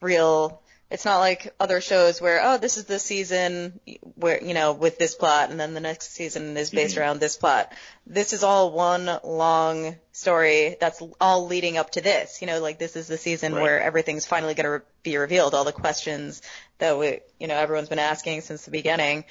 real, 0.00 0.62
it's 0.90 1.04
not 1.04 1.18
like 1.18 1.52
other 1.58 1.80
shows 1.80 2.20
where, 2.20 2.40
oh, 2.42 2.58
this 2.58 2.76
is 2.76 2.84
the 2.84 2.98
season 2.98 3.80
where, 4.14 4.42
you 4.42 4.54
know, 4.54 4.72
with 4.72 4.98
this 4.98 5.14
plot, 5.16 5.50
and 5.50 5.58
then 5.58 5.74
the 5.74 5.80
next 5.80 6.12
season 6.12 6.56
is 6.56 6.70
based 6.70 6.96
Mhm. 6.96 7.00
around 7.00 7.20
this 7.20 7.36
plot. 7.36 7.72
This 8.06 8.32
is 8.32 8.44
all 8.44 8.70
one 8.70 9.18
long 9.24 9.96
story 10.12 10.76
that's 10.80 11.02
all 11.20 11.46
leading 11.46 11.76
up 11.76 11.90
to 11.92 12.00
this. 12.00 12.40
You 12.40 12.46
know, 12.46 12.60
like 12.60 12.78
this 12.78 12.94
is 12.94 13.08
the 13.08 13.18
season 13.18 13.52
Right. 13.54 13.62
where 13.62 13.80
everything's 13.82 14.26
finally 14.26 14.54
going 14.54 14.64
to 14.64 14.70
re- 14.70 14.80
be 15.02 15.16
revealed. 15.16 15.54
All 15.54 15.64
the 15.64 15.72
questions 15.72 16.40
that 16.78 16.96
we, 16.96 17.20
you 17.40 17.48
know, 17.48 17.56
everyone's 17.56 17.88
been 17.88 17.98
asking 17.98 18.42
since 18.42 18.64
the 18.64 18.70
beginning. 18.70 19.24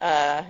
Uh, 0.00 0.42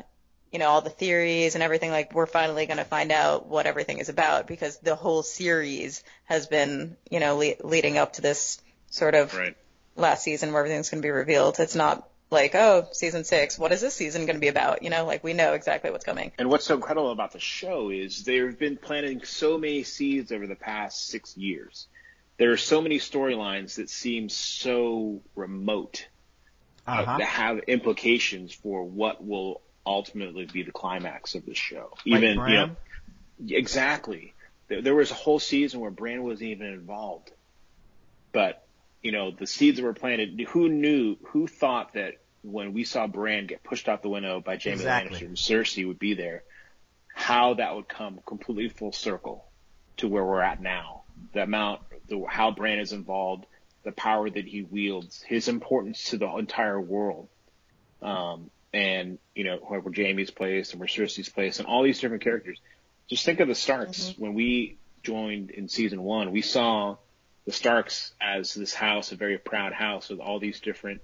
you 0.50 0.58
know, 0.58 0.68
all 0.70 0.80
the 0.80 0.88
theories 0.90 1.54
and 1.54 1.62
everything, 1.62 1.90
like 1.90 2.14
we're 2.14 2.25
finally 2.25 2.64
going 2.64 2.78
to 2.78 2.84
find 2.84 3.12
out 3.12 3.46
what 3.46 3.66
everything 3.66 3.98
is 3.98 4.08
about 4.08 4.46
because 4.46 4.78
the 4.78 4.94
whole 4.94 5.22
series 5.22 6.02
has 6.25 6.46
been, 6.46 6.96
you 7.10 7.20
know, 7.20 7.36
le- 7.36 7.56
leading 7.62 7.98
up 7.98 8.14
to 8.14 8.22
this 8.22 8.58
sort 8.88 9.14
of 9.14 9.34
Right. 9.34 9.54
Last 9.96 10.22
season 10.22 10.52
where 10.52 10.60
everything's 10.60 10.90
going 10.90 11.02
to 11.02 11.06
be 11.06 11.10
revealed. 11.10 11.58
It's 11.58 11.74
not 11.74 12.08
like, 12.30 12.54
oh, 12.54 12.88
season 12.92 13.24
six, 13.24 13.58
what 13.58 13.72
is 13.72 13.80
this 13.80 13.94
season 13.94 14.26
going 14.26 14.36
to 14.36 14.40
be 14.40 14.48
about? 14.48 14.82
You 14.82 14.90
know, 14.90 15.04
like 15.06 15.22
we 15.24 15.32
know 15.32 15.52
exactly 15.54 15.90
what's 15.90 16.04
coming. 16.04 16.32
And 16.38 16.48
what's 16.50 16.64
so 16.66 16.74
incredible 16.74 17.12
about 17.12 17.32
the 17.32 17.40
show 17.40 17.90
is 17.90 18.24
they've 18.24 18.58
been 18.58 18.76
planting 18.76 19.22
so 19.24 19.58
many 19.58 19.82
seeds 19.84 20.32
over 20.32 20.46
the 20.46 20.56
past 20.56 21.06
six 21.06 21.36
years. 21.36 21.86
There 22.38 22.52
are 22.52 22.56
so 22.58 22.82
many 22.82 22.98
storylines 22.98 23.76
that 23.76 23.88
seem 23.88 24.28
so 24.28 25.22
remote 25.34 26.06
uh, 26.86 26.90
Uh-huh. 26.90 27.18
that 27.18 27.26
have 27.28 27.58
implications 27.60 28.52
for 28.52 28.84
what 28.84 29.24
will 29.24 29.62
ultimately 29.86 30.46
be 30.46 30.62
the 30.62 30.72
climax 30.72 31.34
of 31.36 31.46
the 31.46 31.54
show. 31.54 31.90
Like 32.04 32.22
Even 32.22 32.38
you 32.38 32.54
know, 32.54 32.76
exactly. 33.48 34.34
There, 34.68 34.82
there 34.82 34.94
was 34.94 35.10
a 35.12 35.14
whole 35.14 35.38
season 35.38 35.80
where 35.80 35.90
Bran 35.92 36.22
wasn't 36.24 36.50
even 36.50 36.66
involved, 36.66 37.30
but 38.32 38.65
you 39.06 39.12
know 39.12 39.30
the 39.30 39.46
seeds 39.46 39.76
that 39.76 39.84
were 39.84 39.94
planted. 39.94 40.40
Who 40.48 40.68
knew? 40.68 41.16
Who 41.28 41.46
thought 41.46 41.92
that 41.92 42.14
when 42.42 42.72
we 42.72 42.82
saw 42.82 43.06
Bran 43.06 43.46
get 43.46 43.62
pushed 43.62 43.88
out 43.88 44.02
the 44.02 44.08
window 44.08 44.40
by 44.40 44.56
Jaime 44.56 44.72
Exactly. 44.72 45.20
Lannister 45.20 45.26
and 45.26 45.36
Cersei 45.36 45.86
would 45.86 46.00
be 46.00 46.14
there? 46.14 46.42
How 47.14 47.54
that 47.54 47.76
would 47.76 47.88
come 47.88 48.18
completely 48.26 48.68
full 48.68 48.90
circle 48.90 49.46
to 49.98 50.08
where 50.08 50.25
we're 50.25 50.40
at 50.40 50.60
now. 50.60 51.04
The 51.34 51.44
amount, 51.44 51.82
the, 52.08 52.25
how 52.28 52.50
Bran 52.50 52.80
is 52.80 52.92
involved, 52.92 53.46
the 53.84 53.92
power 53.92 54.28
that 54.28 54.44
he 54.44 54.62
wields, 54.62 55.22
his 55.22 55.46
importance 55.46 56.10
to 56.10 56.18
the 56.18 56.26
entire 56.26 56.80
world, 56.80 57.28
um, 58.02 58.50
and 58.75 59.20
you 59.36 59.44
know 59.44 59.58
where 59.58 59.80
Jaime's 59.94 60.32
place 60.32 60.72
and 60.72 60.80
where 60.80 60.88
Cersei's 60.88 61.28
place 61.28 61.60
and 61.60 61.68
all 61.68 61.84
these 61.84 62.00
different 62.00 62.25
characters. 62.25 62.58
Just 63.08 63.25
think 63.25 63.38
of 63.38 63.46
the 63.46 63.54
Starks 63.54 64.06
mm-hmm. 64.06 64.20
when 64.20 64.34
we 64.34 64.78
joined 65.04 65.50
in 65.50 65.68
season 65.68 66.02
one. 66.02 66.32
We 66.32 66.42
saw 66.42 66.96
the 67.46 67.52
Starks 67.52 68.12
as 68.20 68.54
this 68.54 68.74
house, 68.74 69.12
a 69.12 69.16
very 69.16 69.38
proud 69.38 69.72
house 69.72 70.08
with 70.08 70.20
all 70.20 70.38
these 70.38 70.60
different 70.60 71.00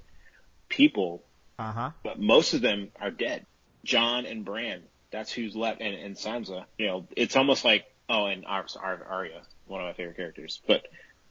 people. 0.68 1.22
Uh-huh. 1.58 1.90
But 2.02 2.20
most 2.20 2.54
of 2.54 2.60
them 2.60 2.90
are 3.00 3.10
dead. 3.10 3.46
Jon 3.84 4.26
and 4.26 4.44
Bran, 4.44 4.82
that's 5.10 5.32
who's 5.32 5.54
left, 5.54 5.80
and, 5.80 5.94
and 5.94 6.16
Sansa. 6.16 6.64
You 6.78 6.86
know, 6.86 7.08
it's 7.16 7.36
almost 7.36 7.64
like 7.64 7.86
oh, 8.08 8.26
and 8.26 8.44
Arya, 8.44 9.42
one 9.66 9.80
of 9.80 9.86
my 9.86 9.92
favorite 9.94 10.16
characters. 10.16 10.60
But 10.66 10.86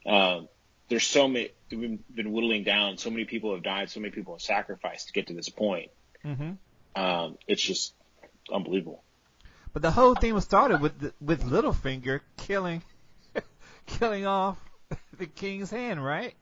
uh, 0.05 0.41
there's 0.89 1.05
so 1.05 1.27
many. 1.27 1.51
We've 1.71 1.99
been 2.13 2.31
whittling 2.31 2.63
down. 2.63 2.97
So 2.97 3.09
many 3.09 3.25
people 3.25 3.53
have 3.53 3.63
died. 3.63 3.89
So 3.89 3.99
many 3.99 4.11
people 4.11 4.33
have 4.33 4.41
sacrificed 4.41 5.07
to 5.07 5.13
get 5.13 5.27
to 5.27 5.33
this 5.33 5.49
point. 5.49 5.91
Mm-hmm. 6.25 7.01
Um, 7.01 7.37
it's 7.47 7.61
just 7.61 7.93
unbelievable. 8.51 9.03
But 9.73 9.81
the 9.81 9.91
whole 9.91 10.15
thing 10.15 10.33
was 10.33 10.43
started 10.43 10.81
with 10.81 10.99
the, 10.99 11.13
with 11.21 11.43
Littlefinger 11.43 12.21
killing 12.37 12.83
killing 13.85 14.25
off 14.25 14.57
the 15.17 15.27
king's 15.27 15.71
hand, 15.71 16.03
right? 16.03 16.33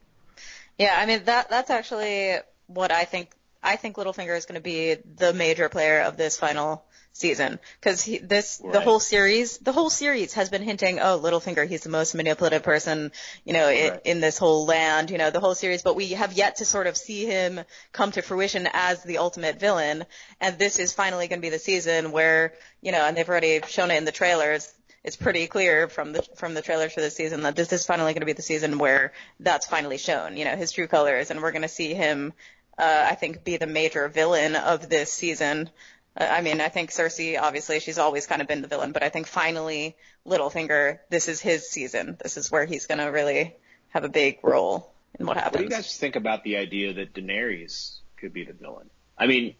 Yeah, 0.77 0.95
I 0.97 1.05
mean 1.05 1.23
that 1.25 1.49
that's 1.49 1.69
actually 1.69 2.35
what 2.67 2.91
I 2.91 3.05
think. 3.05 3.31
I 3.61 3.75
think 3.75 3.97
Littlefinger 3.97 4.37
is 4.37 4.45
going 4.45 4.55
to 4.55 4.61
be 4.61 4.95
the 5.17 5.33
major 5.33 5.67
player 5.67 6.01
of 6.01 6.15
this 6.15 6.37
final 6.37 6.85
season 7.13 7.59
because 7.81 8.05
this 8.23 8.61
right. 8.63 8.73
the 8.73 8.79
whole 8.79 8.99
series 8.99 9.57
the 9.57 9.71
whole 9.71 9.89
series 9.89 10.33
has 10.33 10.49
been 10.49 10.61
hinting 10.61 10.99
oh 10.99 11.19
Littlefinger 11.21 11.67
he's 11.67 11.81
the 11.81 11.89
most 11.89 12.15
manipulative 12.15 12.63
person 12.63 13.11
you 13.43 13.51
know 13.51 13.65
right. 13.65 13.99
in, 14.05 14.17
in 14.17 14.21
this 14.21 14.37
whole 14.37 14.65
land 14.65 15.09
you 15.09 15.17
know 15.17 15.29
the 15.29 15.39
whole 15.39 15.55
series 15.55 15.81
but 15.81 15.95
we 15.95 16.09
have 16.09 16.33
yet 16.33 16.57
to 16.57 16.65
sort 16.65 16.87
of 16.87 16.95
see 16.95 17.25
him 17.25 17.59
come 17.91 18.11
to 18.11 18.21
fruition 18.21 18.69
as 18.73 19.03
the 19.03 19.17
ultimate 19.17 19.59
villain 19.59 20.05
and 20.39 20.57
this 20.57 20.79
is 20.79 20.93
finally 20.93 21.27
going 21.27 21.39
to 21.39 21.45
be 21.45 21.49
the 21.49 21.59
season 21.59 22.11
where 22.11 22.53
you 22.81 22.91
know 22.91 23.01
and 23.01 23.17
they've 23.17 23.27
already 23.27 23.59
shown 23.67 23.91
it 23.91 23.97
in 23.97 24.05
the 24.05 24.11
trailers 24.11 24.71
it's 25.09 25.15
pretty 25.15 25.47
clear 25.47 25.87
from 25.87 26.13
the 26.13 26.21
from 26.35 26.53
the 26.53 26.61
trailers 26.61 26.93
for 26.93 27.01
this 27.01 27.15
season 27.15 27.41
that 27.41 27.55
this 27.55 27.73
is 27.73 27.83
finally 27.83 28.13
going 28.13 28.19
to 28.19 28.27
be 28.27 28.33
the 28.33 28.43
season 28.43 28.77
where 28.77 29.11
that's 29.39 29.65
finally 29.65 29.97
shown, 29.97 30.37
you 30.37 30.45
know, 30.45 30.55
his 30.55 30.71
true 30.71 30.85
colors, 30.85 31.31
and 31.31 31.41
we're 31.41 31.51
going 31.51 31.63
to 31.63 31.67
see 31.67 31.95
him, 31.95 32.31
uh, 32.77 33.07
I 33.09 33.15
think, 33.15 33.43
be 33.43 33.57
the 33.57 33.65
major 33.65 34.07
villain 34.07 34.55
of 34.55 34.87
this 34.87 35.11
season. 35.11 35.71
Uh, 36.15 36.27
I 36.29 36.41
mean, 36.41 36.61
I 36.61 36.69
think 36.69 36.91
Cersei, 36.91 37.41
obviously, 37.41 37.79
she's 37.79 37.97
always 37.97 38.27
kind 38.27 38.39
of 38.39 38.47
been 38.47 38.61
the 38.61 38.67
villain, 38.67 38.91
but 38.91 39.01
I 39.01 39.09
think 39.09 39.25
finally, 39.25 39.95
Littlefinger, 40.27 40.99
this 41.09 41.27
is 41.27 41.41
his 41.41 41.67
season. 41.67 42.15
This 42.21 42.37
is 42.37 42.51
where 42.51 42.65
he's 42.65 42.85
going 42.85 42.99
to 42.99 43.07
really 43.07 43.55
have 43.87 44.03
a 44.03 44.09
big 44.09 44.37
role 44.43 44.93
in 45.19 45.25
what 45.25 45.37
happens. 45.37 45.53
What 45.55 45.69
do 45.69 45.75
you 45.75 45.81
guys 45.81 45.97
think 45.97 46.17
about 46.17 46.43
the 46.43 46.57
idea 46.57 46.93
that 46.93 47.15
Daenerys 47.15 47.97
could 48.17 48.31
be 48.31 48.45
the 48.45 48.53
villain? 48.53 48.91
I 49.17 49.25
mean, 49.25 49.55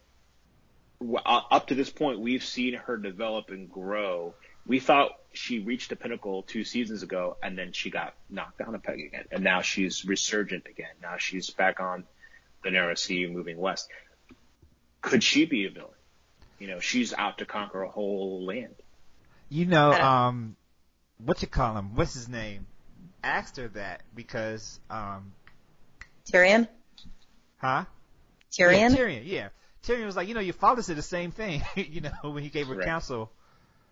up 1.26 1.70
to 1.70 1.74
this 1.74 1.90
point, 1.90 2.20
we've 2.20 2.46
seen 2.46 2.76
her 2.76 2.98
develop 2.98 3.50
and 3.50 3.68
grow 3.68 4.36
we 4.70 4.80
thought 4.80 5.19
she 5.34 5.60
reached 5.60 5.92
a 5.92 5.96
pinnacle 5.96 6.44
two 6.44 6.64
seasons 6.64 7.04
ago 7.04 7.38
and 7.42 7.58
then 7.58 7.72
she 7.72 7.90
got 7.90 8.14
knocked 8.30 8.60
down 8.60 8.76
a 8.76 8.80
peg 8.80 9.00
again. 9.00 9.26
And 9.32 9.44
now 9.44 9.62
she's 9.62 10.06
resurgent 10.06 10.68
again. 10.68 10.92
Now 11.02 11.18
she's 11.18 11.50
back 11.50 11.80
on 11.80 12.04
the 12.64 12.72
narrow 12.72 12.96
sea 12.96 13.28
moving 13.28 13.58
west. 13.58 13.90
Could 15.02 15.24
she 15.24 15.46
be 15.46 15.66
a 15.66 15.70
villain? 15.70 15.92
You 16.58 16.68
know, 16.68 16.80
she's 16.80 17.14
out 17.14 17.38
to 17.38 17.46
conquer 17.46 17.84
a 17.84 17.90
whole 17.90 18.46
land. 18.46 18.76
You 19.50 19.66
know, 19.66 19.94
um, 19.94 20.56
what 21.24 21.42
you 21.42 21.48
call 21.48 21.78
him? 21.78 21.96
What's 21.96 22.14
his 22.14 22.28
name? 22.28 22.66
Asked 23.24 23.58
her 23.58 23.70
that 23.70 24.02
because, 24.16 24.80
um, 24.90 25.32
Tyrion? 26.32 26.68
Huh? 27.58 27.86
Tyrion? 28.52 28.90
Yeah, 28.92 28.96
Tyrion, 28.96 29.22
yeah. 29.26 29.50
Tyrion 29.84 30.06
was 30.06 30.16
like, 30.16 30.28
you 30.28 30.34
know, 30.34 30.42
your 30.42 30.54
father 30.54 30.82
said 30.82 30.98
the 30.98 31.02
same 31.02 31.32
thing, 31.32 31.64
you 31.76 32.02
know, 32.02 32.12
when 32.22 32.44
he 32.44 32.50
gave 32.50 32.68
her 32.68 32.82
counsel 32.84 33.32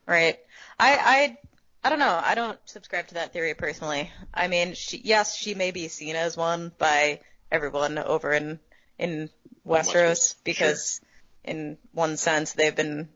Right. 0.07 0.37
I, 0.79 0.95
I, 0.95 1.37
I 1.83 1.89
don't 1.89 1.99
know. 1.99 2.21
I 2.23 2.35
don't 2.35 2.57
subscribe 2.65 3.07
to 3.07 3.15
that 3.15 3.33
theory 3.33 3.53
personally. 3.53 4.09
I 4.33 4.47
mean, 4.47 4.73
she, 4.73 5.01
yes, 5.03 5.35
she 5.35 5.53
may 5.53 5.71
be 5.71 5.89
seen 5.89 6.15
as 6.15 6.37
one 6.37 6.71
by 6.77 7.19
everyone 7.51 7.97
over 7.97 8.31
in, 8.31 8.59
in 8.97 9.29
Westeros 9.65 10.35
because 10.43 11.01
sure. 11.45 11.55
in 11.55 11.77
one 11.91 12.15
sense 12.15 12.53
they've 12.53 12.75
been, 12.75 13.09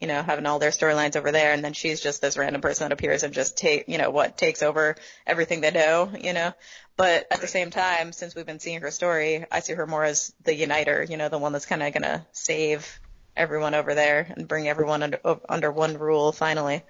you 0.00 0.06
know, 0.06 0.22
having 0.22 0.46
all 0.46 0.58
their 0.58 0.70
storylines 0.70 1.16
over 1.16 1.32
there 1.32 1.52
and 1.52 1.62
then 1.62 1.74
she's 1.74 2.00
just 2.00 2.22
this 2.22 2.38
random 2.38 2.62
person 2.62 2.86
that 2.86 2.92
appears 2.92 3.24
and 3.24 3.34
just 3.34 3.58
take, 3.58 3.88
you 3.88 3.98
know, 3.98 4.10
what 4.10 4.38
takes 4.38 4.62
over 4.62 4.96
everything 5.26 5.60
they 5.60 5.70
know, 5.70 6.10
you 6.18 6.32
know. 6.32 6.52
But 6.96 7.26
at 7.30 7.42
the 7.42 7.46
same 7.46 7.70
time, 7.70 8.12
since 8.12 8.34
we've 8.34 8.46
been 8.46 8.58
seeing 8.58 8.80
her 8.80 8.90
story, 8.90 9.44
I 9.52 9.60
see 9.60 9.74
her 9.74 9.86
more 9.86 10.04
as 10.04 10.32
the 10.44 10.54
uniter, 10.54 11.04
you 11.08 11.18
know, 11.18 11.28
the 11.28 11.38
one 11.38 11.52
that's 11.52 11.66
kind 11.66 11.82
of 11.82 11.92
going 11.92 12.02
to 12.02 12.24
save 12.32 13.00
everyone 13.38 13.74
over 13.74 13.94
there 13.94 14.32
and 14.36 14.46
bring 14.48 14.68
everyone 14.68 15.02
under 15.02 15.20
under 15.48 15.70
one 15.70 15.96
rule 15.98 16.32
finally. 16.32 16.82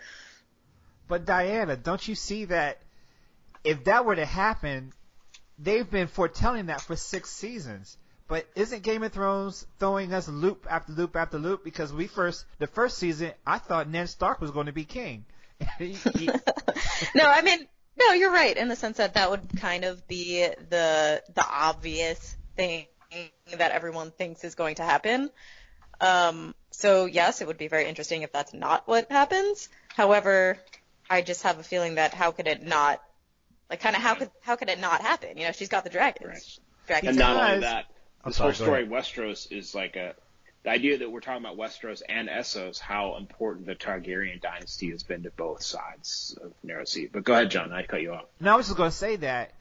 But 1.07 1.25
Diana, 1.25 1.77
don't 1.77 2.07
you 2.07 2.15
see 2.15 2.47
that 2.47 2.79
if 3.65 3.85
that 3.85 4.05
were 4.05 4.17
to 4.17 4.27
happen, 4.27 4.93
they've 5.59 5.89
been 5.89 6.07
foretelling 6.07 6.67
that 6.67 6.81
for 6.81 6.97
six 6.97 7.31
seasons. 7.31 7.97
But 8.29 8.47
isn't 8.55 8.83
Game 8.83 9.03
of 9.03 9.13
Thrones 9.13 9.67
throwing 9.79 10.13
us 10.13 10.29
loop 10.29 10.67
after 10.69 10.93
loop 10.93 11.17
after 11.17 11.39
loop? 11.39 11.65
Because 11.65 11.93
we 11.93 12.07
first, 12.07 12.45
the 12.59 12.67
first 12.67 12.99
season, 12.99 13.33
I 13.47 13.57
thought 13.59 13.89
Ned 13.89 14.11
Stark 14.11 14.41
was 14.41 14.51
going 14.51 14.67
to 14.67 14.73
be 14.73 14.85
king. 14.85 15.25
no, 15.81 17.25
I 17.25 17.41
mean, 17.43 17.67
no, 17.99 18.13
you're 18.13 18.31
right 18.31 18.57
in 18.57 18.69
the 18.69 18.77
sense 18.77 18.99
that 18.99 19.15
that 19.15 19.31
would 19.31 19.59
kind 19.59 19.85
of 19.85 20.07
be 20.07 20.47
the 20.47 21.23
the 21.35 21.47
obvious 21.51 22.37
thing 22.55 22.87
that 23.57 23.73
everyone 23.73 24.11
thinks 24.11 24.45
is 24.45 24.55
going 24.55 24.77
to 24.77 24.83
happen. 24.83 25.31
Um, 26.01 26.55
so 26.71 27.07
yes, 27.07 27.41
it 27.41 27.47
would 27.47 27.59
be 27.59 27.69
very 27.69 27.87
interesting 27.87 28.23
if 28.23 28.33
that's 28.33 28.55
not 28.55 28.87
what 28.87 29.11
happens. 29.11 29.69
However, 29.95 30.59
I 31.11 31.23
just 31.23 31.43
have 31.43 31.59
a 31.59 31.63
feeling 31.63 31.97
that 31.97 32.15
how 32.15 32.31
could 32.31 32.47
it 32.47 32.63
not, 32.63 33.03
like, 33.71 33.81
kind 33.81 33.97
of 33.97 34.03
how 34.03 34.15
could 34.15 34.31
how 34.41 34.57
could 34.57 34.69
it 34.69 34.79
not 34.79 35.01
happen? 35.01 35.37
You 35.37 35.47
know, 35.47 35.53
she's 35.53 35.69
got 35.69 35.85
the 35.85 35.91
dragons. 35.91 36.29
Right. 36.29 36.59
dragons 36.87 37.09
and 37.11 37.19
not 37.19 37.37
only 37.37 37.61
that, 37.61 37.87
this 38.25 38.37
sorry, 38.37 38.53
whole 38.55 38.67
story, 38.67 38.87
Westeros 38.87 39.51
is 39.51 39.75
like 39.75 39.97
a 39.97 40.15
the 40.65 40.71
idea 40.71 40.99
that 40.99 41.11
we're 41.11 41.21
talking 41.21 41.45
about 41.45 41.57
Westeros 41.57 42.03
and 42.09 42.29
Essos, 42.29 42.79
how 42.79 43.17
important 43.17 43.67
the 43.67 43.75
Targaryen 43.75 44.41
dynasty 44.41 44.91
has 44.91 45.03
been 45.03 45.23
to 45.23 45.31
both 45.31 45.63
sides 45.63 46.37
of 46.43 46.53
Narrow 46.63 46.85
Sea. 46.85 47.09
But 47.11 47.25
go 47.25 47.33
ahead, 47.33 47.51
John. 47.51 47.73
I 47.73 47.85
cut 47.85 48.03
you 48.03 48.13
off. 48.13 48.25
No, 48.41 48.55
I 48.55 48.57
was 48.57 48.67
just 48.67 48.77
going 48.77 48.91
to 48.91 48.97
say 48.97 49.17
that 49.17 49.53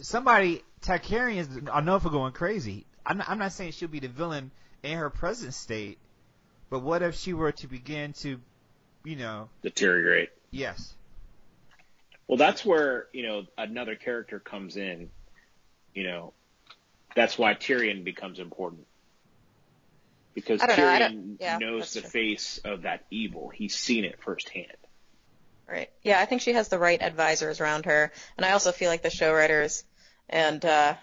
somebody 0.00 0.62
Targaryens 0.82 1.68
are 1.70 1.82
known 1.82 2.00
for 2.00 2.10
going 2.10 2.32
crazy. 2.32 2.86
I'm 3.04 3.18
not, 3.18 3.28
I'm 3.28 3.38
not 3.38 3.52
saying 3.52 3.72
she'll 3.72 3.88
be 3.88 4.00
the 4.00 4.08
villain 4.08 4.50
in 4.82 4.98
her 4.98 5.10
present 5.10 5.54
state. 5.54 5.98
But 6.68 6.80
what 6.80 7.02
if 7.02 7.16
she 7.16 7.32
were 7.32 7.52
to 7.52 7.66
begin 7.66 8.12
to, 8.14 8.40
you 9.04 9.16
know, 9.16 9.48
deteriorate? 9.62 10.30
Yes. 10.50 10.94
Well, 12.28 12.36
that's 12.38 12.64
where 12.64 13.08
you 13.12 13.24
know 13.24 13.42
another 13.58 13.96
character 13.96 14.38
comes 14.38 14.76
in. 14.76 15.10
You 15.94 16.04
know, 16.04 16.32
that's 17.16 17.36
why 17.36 17.54
Tyrion 17.54 18.04
becomes 18.04 18.38
important 18.38 18.86
because 20.34 20.60
Tyrion 20.60 21.14
know, 21.14 21.36
yeah, 21.40 21.58
knows 21.58 21.92
the 21.94 22.00
true. 22.00 22.10
face 22.10 22.60
of 22.64 22.82
that 22.82 23.04
evil. 23.10 23.48
He's 23.48 23.74
seen 23.74 24.04
it 24.04 24.20
firsthand. 24.22 24.66
Right. 25.68 25.90
Yeah, 26.02 26.20
I 26.20 26.24
think 26.24 26.42
she 26.42 26.52
has 26.52 26.68
the 26.68 26.78
right 26.78 27.00
advisors 27.00 27.60
around 27.60 27.84
her, 27.84 28.12
and 28.36 28.44
I 28.44 28.52
also 28.52 28.72
feel 28.72 28.90
like 28.90 29.02
the 29.02 29.10
show 29.10 29.32
writers 29.32 29.84
and 30.28 30.64
uh, 30.64 30.94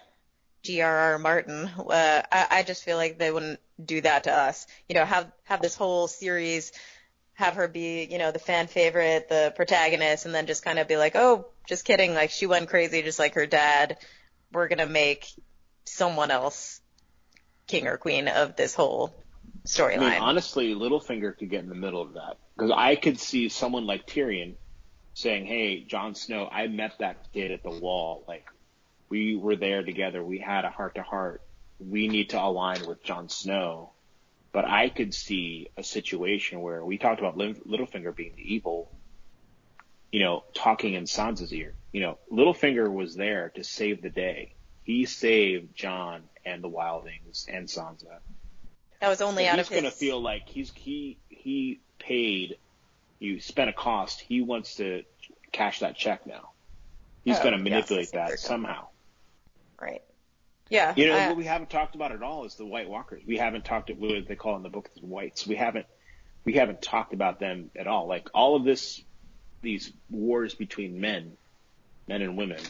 G.R.R. 0.68 1.18
Martin, 1.18 1.72
uh, 1.80 2.22
I, 2.30 2.48
I 2.52 2.64
just 2.64 2.84
feel 2.84 2.98
like 2.98 3.18
they 3.18 3.32
wouldn't 3.32 3.62
do 3.84 4.02
that 4.02 4.26
to 4.26 4.34
us. 4.34 4.68
You 4.90 4.96
know, 4.96 5.06
have 5.06 5.32
have 5.46 5.62
this 5.62 5.76
whole 5.76 6.10
series, 6.10 6.74
have 7.36 7.54
her 7.54 7.70
be, 7.70 8.04
you 8.04 8.18
know, 8.18 8.34
the 8.34 8.40
fan 8.40 8.68
favorite, 8.68 9.30
the 9.30 9.54
protagonist, 9.56 10.26
and 10.26 10.36
then 10.36 10.46
just 10.46 10.66
kind 10.66 10.78
of 10.78 10.90
be 10.90 10.98
like, 10.98 11.16
oh, 11.16 11.46
just 11.70 11.86
kidding, 11.86 12.14
like 12.14 12.32
she 12.32 12.48
went 12.48 12.68
crazy 12.68 13.02
just 13.02 13.18
like 13.18 13.36
her 13.36 13.46
dad. 13.46 13.98
We're 14.52 14.68
gonna 14.68 14.88
make 14.88 15.26
someone 15.86 16.32
else 16.32 16.82
king 17.66 17.88
or 17.88 17.96
queen 17.96 18.28
of 18.28 18.58
this 18.58 18.76
whole 18.76 19.16
storyline. 19.66 20.00
I 20.00 20.10
mean, 20.10 20.22
honestly, 20.22 20.76
Littlefinger 20.76 21.38
could 21.38 21.50
get 21.50 21.64
in 21.64 21.70
the 21.70 21.76
middle 21.76 22.02
of 22.02 22.16
that 22.16 22.40
because 22.58 22.72
I 22.76 22.98
could 22.98 23.22
see 23.22 23.48
someone 23.48 23.86
like 23.86 24.06
Tyrion 24.06 24.56
saying, 25.14 25.46
"Hey, 25.46 25.86
Jon 25.86 26.14
Snow, 26.14 26.50
I 26.52 26.68
met 26.68 27.00
that 27.00 27.32
kid 27.34 27.52
at 27.52 27.64
the 27.64 27.70
wall. 27.70 28.26
Like, 28.28 28.44
we 29.10 29.36
were 29.36 29.56
there 29.56 29.84
together. 29.84 30.24
We 30.24 30.40
had 30.40 30.66
a 30.66 30.70
heart 30.70 30.96
to 30.96 31.04
heart. 31.04 31.42
We 31.80 32.08
need 32.08 32.32
to 32.32 32.42
align 32.42 32.86
with 32.86 33.04
Jon 33.04 33.30
Snow. 33.30 33.92
But 34.52 34.66
I 34.66 34.90
could 34.90 35.14
see 35.14 35.70
a 35.78 35.84
situation 35.84 36.62
where 36.62 36.84
we 36.84 36.98
talked 36.98 37.20
about 37.20 37.38
Littlefinger 37.38 38.16
being 38.16 38.34
the 38.36 38.54
evil, 38.54 38.92
you 40.12 40.22
know, 40.22 40.44
talking 40.54 40.94
in 40.94 41.04
Sansa's 41.04 41.54
ear. 41.54 41.74
You 41.92 42.02
know, 42.02 42.18
Littlefinger 42.32 42.92
was 42.92 43.16
there 43.16 43.50
to 43.56 43.64
save 43.64 44.02
the 44.02 44.10
day. 44.10 44.54
He 44.84 45.06
saved 45.06 45.76
Jon 45.76 46.24
and 46.46 46.64
the 46.64 46.70
Wildlings 46.70 47.46
and 47.50 47.68
Sansa. 47.68 48.20
That 49.00 49.10
was 49.10 49.22
only 49.22 49.44
so 49.44 49.50
out 49.50 49.60
of. 49.60 49.68
He's 49.68 49.82
going 49.82 49.92
to 49.92 49.96
feel 49.96 50.22
like 50.22 50.48
he's 50.48 50.72
he 50.74 51.18
he 51.30 51.82
paid. 52.00 52.58
You 53.20 53.40
spent 53.40 53.70
a 53.70 53.74
cost. 53.74 54.22
He 54.22 54.42
wants 54.42 54.76
to 54.76 55.04
cash 55.52 55.80
that 55.80 55.96
check 55.96 56.26
now. 56.26 56.52
He's 57.26 57.38
oh, 57.38 57.44
going 57.44 57.58
to 57.58 57.64
manipulate 57.64 58.10
yes, 58.14 58.32
that 58.32 58.40
somehow. 58.40 58.88
Right. 59.82 60.02
Yeah. 60.70 60.94
You 60.96 61.08
know 61.08 61.18
I- 61.18 61.28
what 61.28 61.38
we 61.38 61.46
haven't 61.46 61.70
talked 61.70 61.96
about 61.96 62.12
at 62.12 62.24
all 62.24 62.46
is 62.46 62.56
the 62.56 62.66
White 62.66 62.90
Walkers. 62.90 63.24
We 63.26 63.38
haven't 63.38 63.66
talked 63.66 63.90
about 63.90 64.02
what 64.02 64.28
they 64.28 64.36
call 64.36 64.56
in 64.56 64.64
the 64.64 64.70
book 64.70 64.90
the 64.96 65.06
whites. 65.06 65.46
We 65.46 65.56
haven't 65.56 65.86
we 66.44 66.54
haven't 66.54 66.82
talked 66.82 67.14
about 67.14 67.40
them 67.40 67.72
at 67.76 67.88
all. 67.88 68.08
Like 68.08 68.30
all 68.34 68.56
of 68.56 68.64
this, 68.64 69.02
these 69.62 69.92
wars 70.10 70.56
between 70.56 71.02
men, 71.02 71.34
men 72.08 72.22
and 72.22 72.38
women, 72.38 72.62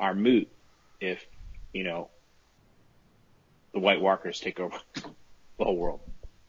are 0.00 0.14
moot 0.14 0.48
if 1.00 1.24
you 1.72 1.84
know 1.84 2.08
the 3.72 3.80
White 3.80 4.00
Walkers 4.00 4.40
take 4.40 4.60
over 4.60 4.78
the 4.94 5.64
whole 5.64 5.76
world. 5.76 6.00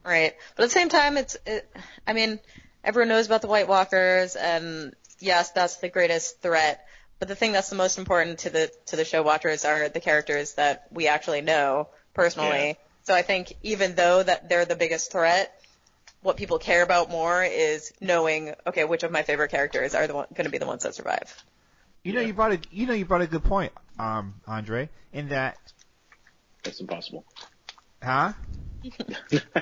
Right. 0.03 0.33
But 0.55 0.63
at 0.63 0.65
the 0.67 0.73
same 0.73 0.89
time, 0.89 1.17
it's, 1.17 1.37
it, 1.45 1.69
I 2.05 2.13
mean, 2.13 2.39
everyone 2.83 3.09
knows 3.09 3.25
about 3.25 3.41
the 3.41 3.47
White 3.47 3.67
Walkers, 3.67 4.35
and 4.35 4.93
yes, 5.19 5.51
that's 5.51 5.77
the 5.77 5.89
greatest 5.89 6.41
threat. 6.41 6.85
But 7.23 7.29
the 7.29 7.35
thing 7.35 7.53
that's 7.53 7.69
the 7.69 7.77
most 7.77 7.97
important 7.97 8.39
to 8.39 8.49
the 8.49 8.69
to 8.87 8.97
the 8.97 9.05
show 9.05 9.23
watchers 9.23 9.63
are 9.63 9.87
the 9.87 10.01
characters 10.01 10.55
that 10.55 10.87
we 10.91 11.07
actually 11.07 11.39
know 11.39 11.87
personally. 12.13 12.67
Yeah. 12.67 12.73
So 13.03 13.13
I 13.15 13.21
think 13.21 13.53
even 13.63 13.95
though 13.95 14.21
that 14.21 14.49
they're 14.49 14.65
the 14.65 14.75
biggest 14.75 15.09
threat, 15.09 15.57
what 16.21 16.35
people 16.35 16.59
care 16.59 16.83
about 16.83 17.09
more 17.09 17.41
is 17.41 17.93
knowing, 18.01 18.55
okay, 18.67 18.83
which 18.83 19.03
of 19.03 19.11
my 19.13 19.23
favorite 19.23 19.51
characters 19.51 19.95
are 19.95 20.05
the 20.05 20.13
one, 20.15 20.25
going 20.33 20.43
to 20.43 20.51
be 20.51 20.57
the 20.57 20.65
ones 20.65 20.83
that 20.83 20.95
survive. 20.95 21.33
You 22.03 22.11
know, 22.11 22.19
Yeah. 22.19 22.27
you 22.27 22.33
brought 22.33 22.51
a 22.51 22.59
you 22.71 22.87
know 22.87 22.93
you 22.93 23.05
brought 23.05 23.21
a 23.21 23.27
good 23.27 23.45
point, 23.45 23.71
um, 23.97 24.33
Andre, 24.45 24.89
in 25.13 25.29
that, 25.29 25.55
That's 26.65 26.81
impossible. 26.81 27.23
huh? 28.03 28.33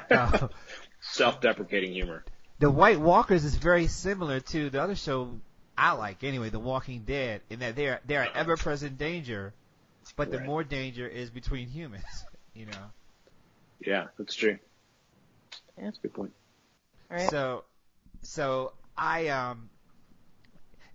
Uh, 0.10 0.48
Self-deprecating 1.02 1.94
humor. 1.94 2.26
the 2.58 2.72
White 2.72 3.00
Walkers 3.00 3.46
is 3.46 3.54
very 3.54 3.86
similar 3.86 4.40
to 4.40 4.72
the 4.72 4.82
other 4.82 4.96
show 4.96 5.40
I 5.82 5.94
like 5.94 6.24
anyway, 6.24 6.50
The 6.50 6.60
Walking 6.60 7.02
Dead, 7.08 7.42
in 7.50 7.60
that 7.60 7.76
they're 7.76 8.02
they're 8.06 8.22
an 8.22 8.30
ever-present 8.36 9.00
danger, 9.00 9.52
but 10.16 10.30
the 10.30 10.40
more 10.40 10.64
danger 10.64 11.08
is 11.08 11.30
between 11.32 11.68
humans. 11.68 12.04
You 12.54 12.66
know. 12.66 12.92
Yeah, 13.80 14.08
that's 14.18 14.36
true. 14.36 14.58
Yeah. 15.78 15.86
That's 15.86 15.98
a 16.00 16.02
good 16.02 16.14
point. 16.14 16.34
Right. 17.10 17.30
So, 17.30 17.64
so 18.22 18.74
I 18.98 19.30
um, 19.30 19.70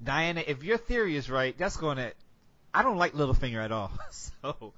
Diana, 0.05 0.45
if 0.47 0.63
your 0.63 0.77
theory 0.77 1.17
is 1.17 1.31
right, 1.31 1.57
that's 1.57 1.79
going 1.79 1.97
to. 1.97 2.13
I 2.75 2.83
don't 2.83 2.99
like 2.99 3.15
Littlefinger 3.15 3.65
at 3.65 3.73
all, 3.73 3.91
so 4.11 4.75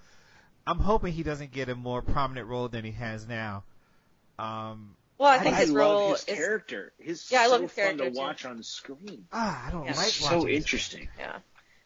I'm 0.64 0.78
hoping 0.78 1.12
he 1.12 1.24
doesn't 1.24 1.50
get 1.50 1.68
a 1.68 1.74
more 1.74 2.00
prominent 2.00 2.46
role 2.46 2.68
than 2.68 2.84
he 2.84 2.92
has 2.92 3.26
now. 3.26 3.64
Um, 4.38 4.94
well, 5.18 5.28
I 5.28 5.38
think 5.38 5.56
I 5.56 5.60
his 5.60 5.70
love 5.70 5.76
role 5.76 6.10
his 6.12 6.20
is 6.20 6.24
character. 6.36 6.92
His 6.98 7.30
Yeah, 7.30 7.40
I 7.40 7.44
so 7.46 7.50
love 7.52 7.62
his 7.62 7.72
character 7.72 7.88
fun 7.90 7.98
character, 7.98 8.10
to 8.10 8.14
too. 8.14 8.18
watch 8.20 8.44
on 8.46 8.62
screen. 8.62 9.26
ah, 9.32 9.66
I 9.66 9.70
don't 9.70 9.84
Yeah. 9.84 9.94
like 9.96 10.06
so 10.06 10.24
watching 10.36 10.46
this 10.46 10.56
interesting. 10.56 11.08
Yeah. 11.18 11.36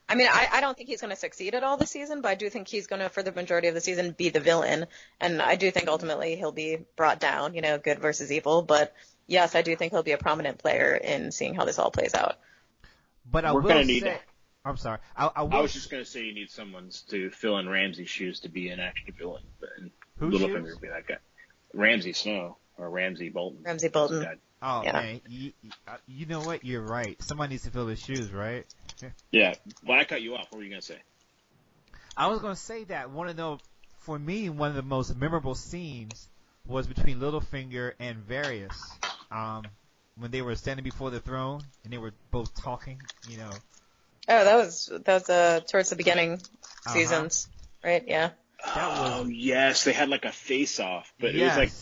I 0.09 0.15
mean, 0.15 0.29
I, 0.31 0.49
I 0.53 0.61
don't 0.61 0.77
think 0.77 0.89
he's 0.91 1.01
going 1.01 1.11
to 1.13 1.17
succeed 1.17 1.55
at 1.55 1.63
all 1.65 1.79
this 1.79 1.91
season, 1.91 2.21
but 2.21 2.29
I 2.29 2.35
do 2.35 2.51
think 2.51 2.69
he's 2.69 2.87
going 2.87 3.01
to, 3.01 3.09
for 3.09 3.23
the 3.23 3.33
majority 3.33 3.69
of 3.69 3.75
the 3.75 3.81
season, 3.81 4.11
be 4.11 4.29
the 4.29 4.41
villain. 4.41 4.87
And 5.21 5.41
I 5.41 5.55
do 5.57 5.71
think 5.71 5.89
ultimately 5.89 6.37
he'll 6.37 6.53
be 6.53 6.79
brought 6.97 7.19
down, 7.19 7.55
you 7.55 7.63
know, 7.63 7.79
good 7.79 7.99
versus 8.01 8.31
evil. 8.31 8.61
But 8.63 8.95
yes, 9.27 9.55
I 9.55 9.63
do 9.63 9.75
think 9.75 9.93
he'll 9.93 10.03
be 10.03 10.13
a 10.13 10.19
prominent 10.19 10.59
player 10.59 10.95
in 10.95 11.33
seeing 11.33 11.55
how 11.55 11.65
this 11.65 11.79
all 11.79 11.91
plays 11.91 12.15
out. 12.15 12.37
But 13.31 13.45
I 13.47 13.53
We're 13.53 13.61
will 13.63 13.69
gonna 13.69 13.85
need- 13.85 14.03
say, 14.03 14.19
I'm 14.65 14.77
sorry. 14.77 14.99
I, 15.17 15.31
I 15.35 15.43
will. 15.45 15.55
I 15.55 15.61
was 15.61 15.73
just 15.73 15.91
gonna 15.91 16.05
say 16.05 16.25
you 16.25 16.35
need 16.35 16.51
someone 16.51 16.91
to 17.09 17.31
fill 17.31 17.57
in 17.59 17.69
Ramsay's 17.69 18.11
shoes 18.11 18.41
to 18.41 18.49
be 18.49 18.69
an 18.69 18.81
actual 18.81 19.15
villain, 19.17 19.43
but 19.61 19.71
and 19.79 19.91
Whose 20.19 20.35
Littlefinger 20.41 20.65
shoes? 20.65 20.73
would 20.75 20.83
be 20.83 20.89
that 20.89 21.07
guy. 21.07 21.17
Ramsay 21.73 22.13
Snow 22.13 22.59
or 22.83 22.91
Ramsay 22.91 23.31
Bolton. 23.31 23.63
Ramsay 23.63 23.89
Bolton. 23.89 24.27
Oh 24.61 24.83
yeah. 24.85 24.93
man, 24.93 25.21
you, 25.29 25.53
you- 26.07 26.27
know 26.27 26.41
what? 26.41 26.65
You're 26.65 26.83
right. 26.83 27.21
Somebody 27.23 27.53
needs 27.55 27.63
to 27.65 27.71
fill 27.71 27.87
his 27.87 28.01
shoes, 28.01 28.31
right? 28.33 28.67
Yeah. 29.33 29.55
When 29.85 29.99
I 29.99 30.05
cut 30.05 30.23
you 30.23 30.37
off, 30.37 30.47
what 30.51 30.59
were 30.59 30.63
you 30.65 30.71
gonna 30.71 30.83
say? 30.83 30.99
I 32.17 32.29
was 32.29 32.39
going 32.41 32.55
to 32.55 32.61
say 32.61 32.85
that 32.85 33.11
one 33.11 33.27
of 33.29 33.37
the, 33.37 33.57
for 34.01 34.17
me, 34.19 34.49
one 34.51 34.69
of 34.69 34.77
the 34.77 34.83
most 34.83 35.17
memorable 35.17 35.55
scenes 35.57 36.29
was 36.67 36.87
between 36.87 37.19
Littlefinger 37.19 37.95
and 37.99 38.19
Varys, 38.29 38.77
um, 39.33 39.65
when 40.17 40.31
they 40.31 40.43
were 40.43 40.55
standing 40.55 40.85
before 40.85 41.11
the 41.11 41.19
throne 41.21 41.63
and 41.83 41.93
they 41.93 41.97
were 41.99 42.13
both 42.31 42.55
talking. 42.63 43.01
You 43.29 43.39
know, 43.39 43.51
Oh, 44.29 44.45
that 44.45 44.55
was 44.57 44.87
that 45.05 45.15
was 45.15 45.29
uh, 45.31 45.61
towards 45.69 45.91
the 45.91 45.97
beginning 45.97 46.35
Uh-huh. 46.35 46.93
seasons, 46.93 47.49
right? 47.83 48.05
Yeah. 48.07 48.31
That 48.75 48.89
was- 48.89 49.11
oh 49.25 49.27
yes, 49.29 49.83
they 49.85 49.93
had 49.95 50.09
like 50.11 50.25
a 50.27 50.33
face 50.33 50.79
off, 50.79 51.13
but 51.19 51.35
it 51.35 51.43
was 51.43 51.57
like 51.57 51.73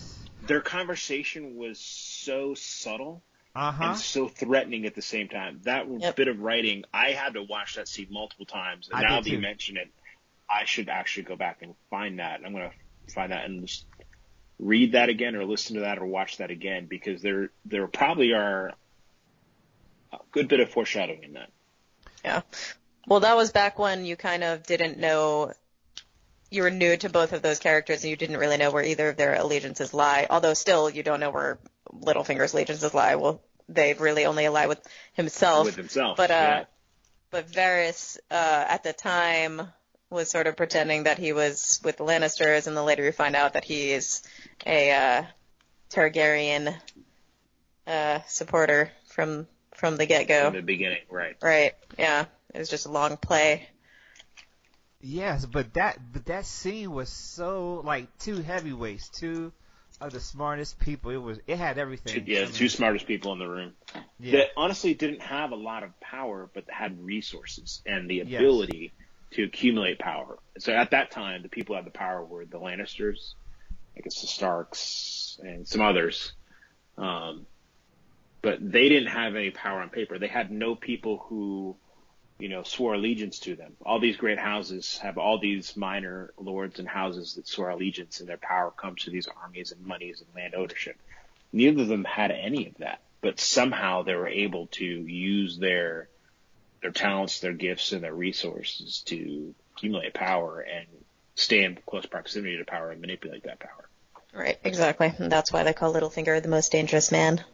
their 0.47 0.61
conversation 0.61 1.57
was 1.57 1.79
so 1.81 2.55
subtle 2.55 3.23
uh 3.55 3.73
huh. 3.73 3.85
and 3.85 3.97
so 3.99 4.29
threatening 4.29 4.87
at 4.87 4.95
the 4.95 5.03
same 5.03 5.29
time. 5.29 5.61
That 5.65 5.87
Yep. 5.89 6.17
bit 6.17 6.29
of 6.29 6.41
writing, 6.41 6.85
I 6.93 7.11
had 7.11 7.35
to 7.35 7.43
watch 7.43 7.75
that 7.75 7.89
scene 7.89 8.09
multiple 8.11 8.47
times, 8.47 8.89
and 8.89 8.99
I 8.99 9.09
now 9.09 9.21
that 9.21 9.29
you 9.29 9.39
mention 9.39 9.77
it, 9.77 9.89
I 10.49 10.65
should 10.65 10.89
actually 10.89 11.25
go 11.25 11.37
back 11.37 11.63
and 11.63 11.75
find 11.91 12.19
that. 12.19 12.41
I'm 12.45 12.53
gonna 12.53 12.73
find 13.13 13.33
that 13.33 13.45
and 13.45 13.67
just 13.67 13.87
read 14.59 14.93
that 14.93 15.09
again, 15.09 15.35
or 15.37 15.45
listen 15.45 15.75
to 15.77 15.83
that, 15.83 15.99
or 15.99 16.07
watch 16.07 16.37
that 16.39 16.51
again, 16.51 16.87
because 16.87 17.23
there 17.23 17.51
there 17.65 17.87
probably 17.87 18.33
are 18.33 18.73
a 20.13 20.19
good 20.33 20.49
bit 20.49 20.61
of 20.61 20.71
foreshadowing 20.71 21.25
in 21.25 21.33
that. 21.35 21.51
Yeah. 22.25 22.43
Well, 23.07 23.21
that 23.21 23.37
was 23.37 23.51
back 23.51 23.79
when 23.79 24.05
you 24.05 24.17
kind 24.17 24.45
of 24.45 24.63
didn't 24.65 24.99
know. 24.99 25.53
You 26.51 26.63
were 26.63 26.71
new 26.71 26.97
to 26.97 27.09
both 27.09 27.33
of 27.33 27.43
those 27.43 27.61
characters, 27.61 28.03
and 28.03 28.11
you 28.11 28.17
didn't 28.17 28.39
really 28.39 28.57
know 28.57 28.71
where 28.71 28.83
either 28.83 29.11
of 29.11 29.17
their 29.17 29.35
allegiances 29.35 29.95
lie. 29.95 30.27
Although 30.29 30.55
still, 30.55 30.91
you 30.91 31.03
don't 31.03 31.21
know 31.21 31.31
where 31.31 31.59
Littlefinger's 31.93 32.53
allegiances 32.53 32.93
lie. 32.93 33.15
Well, 33.15 33.41
they 33.69 33.95
really 33.95 34.27
only 34.27 34.49
lie 34.49 34.67
with 34.67 34.81
himself. 35.13 35.67
with 35.67 35.77
himself. 35.77 36.17
but 36.17 36.31
uh, 36.31 36.35
yeah. 36.35 36.65
but 37.31 37.51
Varys 37.51 38.19
uh, 38.31 38.65
at 38.69 38.83
the 38.83 38.93
time 38.93 39.63
was 40.11 40.29
sort 40.29 40.49
of 40.49 40.57
pretending 40.57 41.05
that 41.05 41.19
he 41.19 41.33
was 41.33 41.81
with 41.85 41.97
the 41.97 42.05
Lannisters, 42.05 42.67
and 42.67 42.77
then 42.77 42.85
later 42.85 43.05
you 43.05 43.13
find 43.13 43.37
out 43.37 43.53
that 43.53 43.65
he 43.65 43.93
is 43.93 44.23
a 44.67 44.91
uh, 44.91 45.23
Targaryen 45.91 46.75
uh, 47.87 48.21
supporter 48.27 48.91
from 49.07 49.47
from 49.75 49.97
the 49.97 50.07
get 50.07 50.29
go. 50.29 50.49
in 50.49 50.53
the 50.55 50.63
beginning, 50.63 51.03
right? 51.09 51.37
Right. 51.41 51.75
Yeah. 51.99 52.27
It 52.53 52.59
was 52.59 52.69
just 52.69 52.87
a 52.87 52.91
long 52.91 53.17
play. 53.17 53.69
Yes, 55.01 55.47
but 55.47 55.75
that 55.75 55.99
but 56.13 56.27
that 56.27 56.45
scene 56.47 56.91
was 56.93 57.09
so 57.09 57.81
like 57.85 58.07
two 58.19 58.37
heavyweights, 58.43 59.09
two 59.09 59.53
of 60.01 60.13
the 60.13 60.21
smartest 60.21 60.79
people. 60.79 61.11
It 61.11 61.17
was 61.17 61.39
it 61.47 61.59
had 61.59 61.79
everything. 61.79 62.25
Yeah, 62.27 62.41
I 62.41 62.45
mean, 62.45 62.53
two 62.53 62.69
smartest 62.69 63.07
people 63.07 63.33
in 63.33 63.39
the 63.39 63.49
room. 63.49 63.73
yeah. 64.19 64.33
That 64.39 64.47
honestly 64.57 64.95
didn't 64.95 65.23
have 65.23 65.53
a 65.53 65.57
lot 65.57 65.83
of 65.83 65.99
power, 66.01 66.51
but 66.55 66.65
had 66.69 67.03
resources 67.03 67.83
and 67.87 68.09
the 68.11 68.17
Yes. 68.17 68.27
ability 68.41 68.93
to 69.33 69.45
accumulate 69.45 69.99
power. 69.99 70.39
So 70.59 70.73
at 70.73 70.91
that 70.91 71.11
time, 71.13 71.43
the 71.43 71.49
people 71.49 71.75
who 71.75 71.83
had 71.83 71.87
the 71.87 71.97
power 71.97 72.25
were 72.25 72.45
the 72.45 72.59
Lannisters, 72.59 73.35
I 73.97 74.01
guess 74.01 74.21
the 74.21 74.27
Starks, 74.27 75.39
and 75.43 75.67
some 75.67 75.81
others. 75.81 76.33
Um, 76.99 77.47
but 78.43 78.59
they 78.61 78.89
didn't 78.89 79.09
have 79.11 79.37
any 79.37 79.51
power 79.51 79.81
on 79.81 79.91
paper. 79.91 80.19
They 80.19 80.27
had 80.29 80.51
no 80.51 80.75
people 80.75 81.19
who, 81.29 81.77
you 82.41 82.49
know, 82.49 82.63
swore 82.63 82.95
allegiance 82.95 83.39
to 83.41 83.55
them. 83.55 83.77
All 83.85 84.01
these 84.01 84.17
great 84.17 84.39
houses 84.39 84.99
have 85.03 85.19
all 85.19 85.39
these 85.39 85.77
minor 85.77 86.33
lords 86.39 86.79
and 86.79 86.89
houses 86.89 87.35
that 87.35 87.47
swore 87.47 87.71
allegiance, 87.71 88.21
and 88.21 88.29
their 88.29 88.39
power 88.39 88.71
comes 88.71 89.05
to 89.05 89.11
these 89.11 89.29
armies 89.43 89.73
and 89.73 89.85
monies 89.85 90.21
and 90.21 90.35
land 90.35 90.55
ownership. 90.55 90.97
Neither 91.53 91.83
of 91.83 91.89
them 91.89 92.05
had 92.05 92.31
any 92.31 92.69
of 92.69 92.75
that, 92.79 93.01
but 93.21 93.41
somehow 93.41 94.03
they 94.03 94.15
were 94.15 94.29
able 94.29 94.67
to 94.69 94.85
use 94.85 95.59
their 95.59 96.09
their 96.83 96.93
talents, 96.93 97.41
their 97.41 97.53
gifts, 97.53 97.93
and 97.93 98.03
their 98.03 98.15
resources 98.15 99.03
to 99.07 99.55
accumulate 99.75 100.15
power 100.15 100.61
and 100.61 100.87
stay 101.35 101.65
in 101.65 101.79
close 101.87 102.07
proximity 102.07 102.57
to 102.57 102.65
power 102.65 102.91
and 102.91 103.01
manipulate 103.01 103.45
that 103.45 103.59
power. 103.61 103.89
Right. 104.33 104.59
Exactly. 104.65 105.13
And 105.19 105.31
that's 105.31 105.53
why 105.53 105.63
they 105.65 105.73
call 105.73 105.93
Littlefinger 105.93 106.41
the 106.43 106.49
most 106.49 106.73
dangerous 106.73 107.11
man 107.11 107.45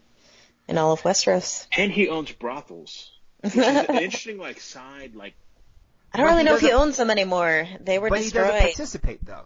in 0.68 0.79
all 0.79 0.92
of 0.92 1.03
Westeros. 1.03 1.66
And 1.77 1.90
he 1.90 2.09
owns 2.09 2.33
brothels. 2.33 3.12
Which 3.42 3.57
is 3.57 3.66
an 3.66 3.96
interesting 3.99 4.38
like 4.38 4.61
side 4.61 5.14
like 5.14 5.35
I 6.12 6.18
don't 6.18 6.27
But 6.27 6.31
really 6.33 6.44
know 6.44 6.55
if 6.55 6.61
he 6.62 6.72
owns 6.72 6.96
them 6.96 7.11
anymore. 7.11 7.66
They 7.81 7.99
were 7.99 8.09
but 8.09 8.18
he 8.20 8.31
doesn't 8.31 8.42
destroyed. 8.42 8.61
participate 8.62 9.25
though. 9.27 9.44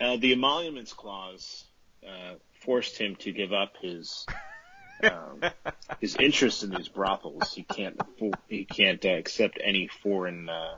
Uh, 0.00 0.16
the 0.16 0.32
emoluments 0.32 0.92
clause 0.92 1.64
uh, 2.06 2.34
forced 2.64 2.98
him 2.98 3.16
to 3.16 3.32
give 3.32 3.52
up 3.52 3.74
his 3.80 4.26
um, 5.02 5.42
his 6.00 6.16
interest 6.16 6.62
in 6.62 6.70
these 6.70 6.88
brothels. 6.88 7.52
He 7.54 7.62
can't 7.62 8.00
he 8.48 8.64
can't 8.64 9.04
uh, 9.04 9.10
accept 9.10 9.58
any 9.62 9.88
foreign 10.02 10.48
uh, 10.48 10.74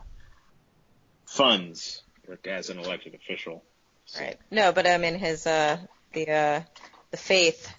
funds 1.27 2.03
like, 2.29 2.47
as 2.47 2.71
an 2.71 2.79
elected 2.79 3.15
official. 3.15 3.65
So- 4.07 4.21
Right. 4.21 4.39
No, 4.51 4.73
but 4.73 4.87
I 4.87 4.99
mean 4.99 5.15
his 5.15 5.47
uh 5.47 5.79
the 6.13 6.31
uh 6.31 6.63
the 7.11 7.17
faith 7.17 7.73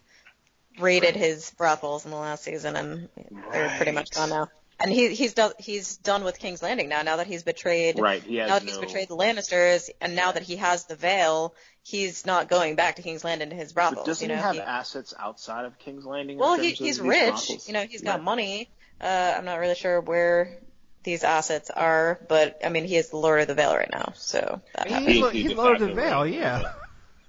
raided 0.80 1.16
his 1.16 1.52
brothels 1.52 2.06
in 2.06 2.12
the 2.12 2.18
last 2.18 2.44
season 2.44 2.76
and 2.76 3.10
they're 3.52 3.70
pretty 3.78 3.92
much 3.92 4.10
gone 4.12 4.30
now. 4.30 4.48
And 4.80 4.92
he 4.92 5.14
he's 5.14 5.34
done 5.36 5.54
he's 5.60 5.98
done 5.98 6.24
with 6.24 6.40
King's 6.40 6.62
Landing 6.64 6.90
now. 6.90 7.04
Now 7.04 7.18
that 7.18 7.28
he's 7.28 7.44
betrayed 7.44 8.00
Right. 8.00 8.22
He 8.24 8.38
now 8.38 8.48
that 8.60 8.64
he's 8.64 8.78
betrayed 8.78 9.08
the 9.08 9.16
Lannisters 9.16 9.90
and 10.02 10.16
now 10.16 10.32
that 10.32 10.42
he 10.44 10.56
has 10.58 10.86
the 10.86 10.96
Vale, 10.96 11.54
he's 11.84 12.26
not 12.26 12.50
going 12.50 12.76
back 12.76 12.96
to 12.98 13.02
King's 13.02 13.24
Landing 13.24 13.52
to 13.52 13.56
his 13.56 13.72
But 13.72 13.76
brothels. 13.76 14.06
doesn't 14.08 14.28
you 14.30 14.36
know, 14.36 14.42
he 14.42 14.46
have 14.46 14.56
He- 14.56 14.62
assets 14.62 15.14
outside 15.18 15.66
of 15.66 15.78
King's 15.80 16.06
Landing? 16.06 16.38
well, 16.38 16.56
he, 16.60 16.72
he's 16.72 17.00
rich. 17.00 17.30
brothels? 17.30 17.68
You 17.68 17.74
know, 17.74 17.84
he's 17.84 18.02
got 18.02 18.16
Right. 18.16 18.24
money. 18.24 18.70
Uh, 19.00 19.36
I'm 19.38 19.46
not 19.46 19.60
really 19.60 19.76
sure 19.76 20.02
where 20.02 20.58
these 21.04 21.24
assets 21.24 21.70
are, 21.70 22.20
but 22.28 22.60
I 22.66 22.70
mean, 22.70 22.86
he 22.86 22.96
is 22.98 23.10
the 23.10 23.18
Lord 23.18 23.42
of 23.42 23.48
the 23.48 23.54
Vale 23.56 23.76
right 23.76 23.90
now, 23.92 24.14
so 24.16 24.60
that 24.76 24.88
He's, 24.88 24.94
happens. 24.98 25.32
He- 25.34 25.42
he's 25.44 25.54
Lord 25.54 25.76
of 25.76 25.82
the 25.82 25.88
facto 25.96 26.02
Vale, 26.24 26.28
yeah. 26.28 26.74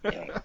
Yeah. 0.04 0.38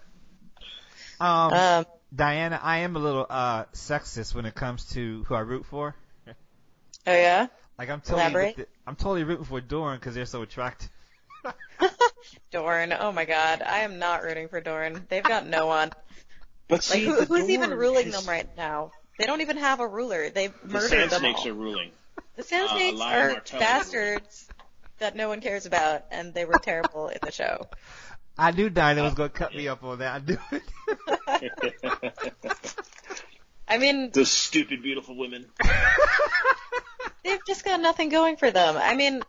Um, 1.20 1.52
Um, 1.52 1.84
Diana, 2.14 2.58
I 2.62 2.78
am 2.78 2.96
a 2.96 2.98
little 2.98 3.26
uh 3.28 3.64
sexist 3.72 4.34
when 4.34 4.44
it 4.46 4.54
comes 4.54 4.84
to 4.90 5.24
who 5.24 5.34
I 5.34 5.40
root 5.40 5.64
for. 5.66 5.94
oh 6.26 6.32
yeah, 7.12 7.46
Like 7.78 7.88
I'm 7.90 8.00
totally, 8.00 8.52
the, 8.56 8.66
I'm 8.86 8.96
totally 8.96 9.24
rooting 9.24 9.44
for 9.44 9.60
Doran 9.60 9.98
because 9.98 10.14
they're 10.14 10.26
so 10.26 10.42
attractive. 10.42 10.90
Dorne. 12.50 12.92
Oh 12.98 13.12
my 13.12 13.24
God, 13.24 13.62
I 13.62 13.80
am 13.80 13.98
not 13.98 14.22
rooting 14.22 14.48
for 14.48 14.60
Dorne. 14.60 15.06
They've 15.08 15.22
got 15.22 15.46
no 15.46 15.66
one. 15.66 15.90
But 16.68 16.74
Like, 16.76 16.82
see, 16.82 17.04
who, 17.06 17.16
the 17.16 17.24
who's 17.24 17.48
even 17.48 17.70
ruling 17.70 18.08
is- 18.08 18.14
them 18.18 18.28
right 18.28 18.48
now? 18.56 18.92
They 19.18 19.26
don't 19.26 19.40
even 19.42 19.58
have 19.58 19.80
a 19.80 19.86
ruler. 19.86 20.30
They 20.30 20.46
The 20.48 20.54
murdered 20.66 20.88
Sand 20.88 21.10
them 21.10 21.20
Snakes 21.20 21.40
all. 21.40 21.48
are 21.48 21.54
ruling. 21.54 21.90
The 22.36 22.42
Sand 22.42 22.68
uh, 22.70 22.74
Snakes 22.74 23.00
are 23.02 23.42
bastards 23.58 24.48
that 24.98 25.14
no 25.14 25.28
one 25.28 25.40
cares 25.40 25.66
about, 25.66 26.04
and 26.10 26.32
they 26.32 26.44
were 26.46 26.58
terrible 26.58 27.08
in 27.08 27.18
the 27.22 27.30
show. 27.32 27.66
I 28.40 28.50
knew 28.52 28.70
Diana 28.70 29.02
was 29.02 29.12
uh, 29.12 29.16
gonna 29.16 29.28
cut 29.28 29.54
me 29.54 29.68
up 29.68 29.84
on 29.84 29.98
that. 29.98 30.22
I 30.22 30.24
knew 30.24 30.38
it. 30.52 31.52
I 33.68 33.78
mean, 33.78 34.10
Those 34.12 34.30
stupid, 34.30 34.82
beautiful 34.82 35.14
women. 35.16 35.46
they've 37.24 37.44
just 37.46 37.64
got 37.64 37.80
nothing 37.80 38.08
going 38.08 38.36
for 38.36 38.50
them. 38.50 38.76
I 38.76 38.96
mean, 38.96 39.22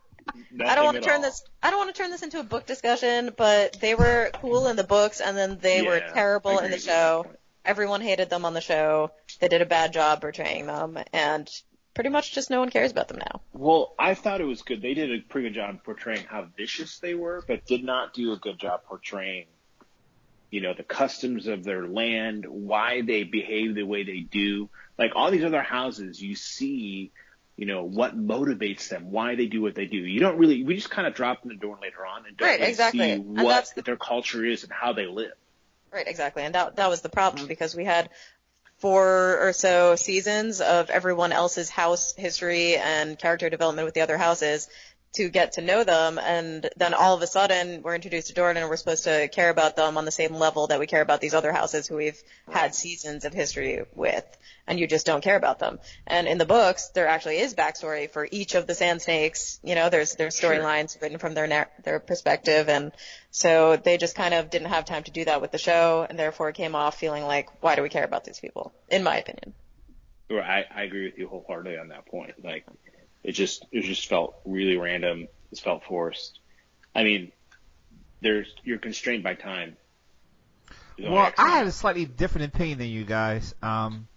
I 0.66 0.76
don't 0.76 0.86
want 0.86 0.98
to 0.98 1.04
turn 1.04 1.18
all. 1.18 1.22
this. 1.22 1.44
I 1.62 1.70
don't 1.70 1.80
want 1.80 1.94
to 1.94 2.02
turn 2.02 2.10
this 2.10 2.24
into 2.24 2.40
a 2.40 2.44
book 2.44 2.66
discussion, 2.66 3.34
but 3.36 3.80
they 3.82 3.96
were 3.96 4.32
cool 4.42 4.68
in 4.68 4.78
the 4.78 4.84
books, 4.84 5.20
and 5.20 5.38
then 5.38 5.60
they 5.60 5.82
were 5.82 5.98
Yeah, 5.98 6.10
I 6.10 6.14
terrible 6.14 6.60
in 6.60 6.72
the 6.72 6.80
show. 6.80 7.18
on 7.20 7.24
that 7.24 7.28
point. 7.28 7.38
Everyone 7.64 8.02
hated 8.02 8.30
them 8.32 8.46
on 8.46 8.54
the 8.56 8.62
show. 8.62 9.12
They 9.40 9.48
did 9.48 9.62
a 9.62 9.66
bad 9.68 9.94
job 9.94 10.22
portraying 10.22 10.66
them, 10.66 10.98
and 11.14 11.48
pretty 11.94 12.10
much 12.10 12.34
just 12.34 12.50
no 12.50 12.60
one 12.60 12.70
cares 12.70 12.92
about 12.92 13.08
them 13.08 13.18
now. 13.20 13.42
Well, 13.54 13.94
I 14.00 14.14
thought 14.14 14.42
it 14.42 14.46
was 14.46 14.62
good. 14.62 14.82
They 14.82 14.94
did 14.94 15.12
a 15.12 15.20
pretty 15.22 15.50
good 15.50 15.56
job 15.56 15.84
portraying 15.84 16.26
how 16.26 16.48
vicious 16.58 17.00
they 17.00 17.14
were, 17.14 17.44
but 17.48 17.66
did 17.66 17.84
not 17.84 18.14
do 18.14 18.32
a 18.34 18.38
good 18.38 18.58
job 18.58 18.84
portraying, 18.86 19.46
you 20.50 20.62
know, 20.62 20.74
the 20.74 20.84
customs 20.84 21.48
of 21.48 21.64
their 21.64 21.88
land, 21.88 22.46
why 22.48 23.02
they 23.02 23.24
behave 23.24 23.76
the 23.76 23.84
way 23.84 24.04
they 24.04 24.20
do. 24.20 24.70
Like 24.98 25.12
all 25.16 25.32
these 25.32 25.44
other 25.44 25.62
houses, 25.62 26.22
you 26.22 26.36
see, 26.36 27.12
you 27.58 27.66
know, 27.66 27.84
what 27.84 28.18
motivates 28.18 28.90
them, 28.90 29.12
why 29.12 29.36
they 29.36 29.48
do 29.48 29.62
what 29.62 29.76
they 29.76 29.86
do. 29.86 29.98
You 29.98 30.20
don't 30.20 30.38
really, 30.38 30.64
we 30.64 30.76
just 30.76 30.90
kind 30.90 31.08
of 31.08 31.14
drop 31.14 31.44
in 31.44 31.50
the 31.50 31.56
door 31.56 31.78
later 31.82 32.06
on 32.06 32.26
and 32.26 32.38
don't 32.38 32.48
Right, 32.48 32.60
really 32.60 32.72
exactly. 32.72 33.16
see 33.16 33.18
what 33.18 33.72
the- 33.76 33.82
their 33.82 33.98
culture 33.98 34.46
is 34.46 34.64
and 34.64 34.72
how 34.72 34.94
they 34.94 35.06
live. 35.06 35.34
Right, 35.92 36.08
exactly. 36.08 36.44
And 36.44 36.56
that 36.56 36.78
that 36.78 36.90
was 36.90 37.02
the 37.02 37.10
problem 37.10 37.42
mm-hmm. 37.42 37.50
because 37.50 37.76
we 37.76 37.84
had 37.84 38.10
four 38.82 39.40
or 39.48 39.54
so 39.54 39.96
seasons 39.96 40.60
of 40.60 40.90
everyone 40.90 41.32
else's 41.32 41.70
house 41.70 42.14
history 42.18 42.76
and 42.78 43.18
character 43.18 43.50
development 43.50 43.86
with 43.86 43.94
the 43.94 44.02
other 44.02 44.18
houses 44.18 44.68
to 45.14 45.30
get 45.30 45.54
to 45.54 45.62
know 45.62 45.84
them 45.84 46.18
and 46.18 46.70
then 46.78 46.94
all 46.94 47.14
of 47.14 47.22
a 47.22 47.28
sudden 47.28 47.82
we're 47.84 47.96
introduced 47.96 48.28
to 48.28 48.34
Jordan 48.34 48.64
and 48.64 48.70
we're 48.70 48.78
supposed 48.78 49.04
to 49.04 49.28
care 49.28 49.50
about 49.50 49.76
them 49.76 49.98
on 49.98 50.06
the 50.06 50.12
same 50.12 50.34
level 50.34 50.68
that 50.68 50.80
we 50.80 50.88
care 50.88 51.02
about 51.02 51.20
these 51.22 51.34
other 51.34 51.52
houses 51.52 51.86
who 51.86 51.98
we've 51.98 52.22
had 52.50 52.74
seasons 52.74 53.26
of 53.26 53.34
history 53.34 53.84
with 53.94 54.26
and 54.68 54.80
you 54.80 54.88
just 54.88 55.06
don't 55.06 55.24
care 55.24 55.36
about 55.36 55.60
them. 55.60 55.80
And 56.08 56.28
in 56.28 56.38
the 56.38 56.46
books 56.46 56.90
there 56.90 57.08
actually 57.08 57.40
is 57.40 57.54
backstory 57.54 58.10
for 58.10 58.28
each 58.32 58.56
of 58.56 58.68
the 58.68 58.76
sand 58.76 59.02
snakes. 59.02 59.60
You 59.64 59.76
know, 59.76 59.90
there's 59.90 60.16
there's 60.16 60.38
Sure. 60.38 60.56
storylines 60.56 61.00
written 61.02 61.18
from 61.18 61.34
their 61.34 61.70
their 61.84 62.00
perspective 62.00 62.70
and 62.70 62.92
so 63.32 63.78
they 63.78 63.98
just 63.98 64.16
kind 64.16 64.34
of 64.34 64.50
didn't 64.50 64.68
have 64.68 64.86
time 64.86 65.04
to 65.04 65.12
do 65.12 65.26
that 65.26 65.42
with 65.42 65.52
the 65.52 65.58
show, 65.58 66.06
and 66.08 66.20
therefore 66.20 66.50
it 66.50 66.56
came 66.56 66.76
off 66.76 67.00
feeling 67.00 67.24
like, 67.24 67.50
why 67.64 67.76
do 67.76 67.82
we 67.82 67.90
care 67.90 68.04
about 68.04 68.26
these 68.26 68.40
people? 68.40 68.74
In 68.90 69.04
my 69.04 69.18
opinion. 69.18 69.54
Or 70.30 70.42
I, 70.42 70.66
I 70.74 70.84
agree 70.84 71.06
with 71.06 71.18
you 71.18 71.28
wholeheartedly 71.28 71.78
on 71.78 71.90
that 71.90 72.06
point. 72.06 72.44
Like, 72.44 72.66
it 73.24 73.32
just 73.32 73.66
it 73.72 73.84
just 73.84 74.08
felt 74.08 74.36
really 74.46 74.78
random. 74.78 75.28
It 75.52 75.60
felt 75.60 75.84
forced. 75.84 76.40
I 76.94 77.04
mean, 77.04 77.32
there's 78.22 78.54
you're 78.64 78.78
constrained 78.78 79.24
by 79.24 79.36
time. 79.36 79.78
Well, 81.00 81.26
X 81.26 81.40
I 81.40 81.44
amount. 81.44 81.58
had 81.58 81.68
a 81.68 81.72
slightly 81.72 82.06
different 82.06 82.54
opinion 82.54 82.80
than 82.80 82.90
you 82.90 83.06
guys, 83.06 83.56
um, 83.62 84.08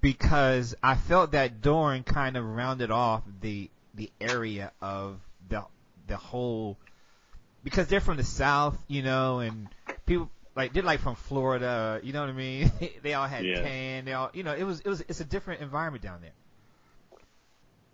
because 0.00 0.74
I 0.82 0.94
felt 0.94 1.32
that 1.32 1.60
Dorne 1.60 2.02
kind 2.02 2.36
of 2.36 2.44
rounded 2.44 2.90
off 2.90 3.22
the 3.40 3.70
the 3.94 4.10
area 4.20 4.72
of 4.80 5.20
the 5.48 5.64
the 6.06 6.16
whole 6.16 6.78
because 7.64 7.86
they're 7.88 8.00
from 8.00 8.16
the 8.16 8.24
south, 8.24 8.76
you 8.88 9.02
know, 9.02 9.40
and 9.40 9.68
people 10.06 10.30
like 10.56 10.72
they're 10.72 10.82
like 10.82 11.00
from 11.00 11.16
Florida, 11.16 12.00
you 12.02 12.12
know 12.12 12.20
what 12.20 12.30
I 12.30 12.34
mean? 12.34 12.72
they 13.02 13.14
all 13.14 13.28
had 13.28 13.46
Yeah. 13.46 13.54
tan, 13.54 14.04
they 14.04 14.12
all, 14.12 14.30
you 14.34 14.42
know, 14.42 14.54
it 14.54 14.64
was 14.64 14.80
it 14.80 14.88
was 14.88 15.00
it's 15.08 15.20
a 15.20 15.24
different 15.24 15.60
environment 15.62 16.02
down 16.02 16.20
there. 16.22 16.32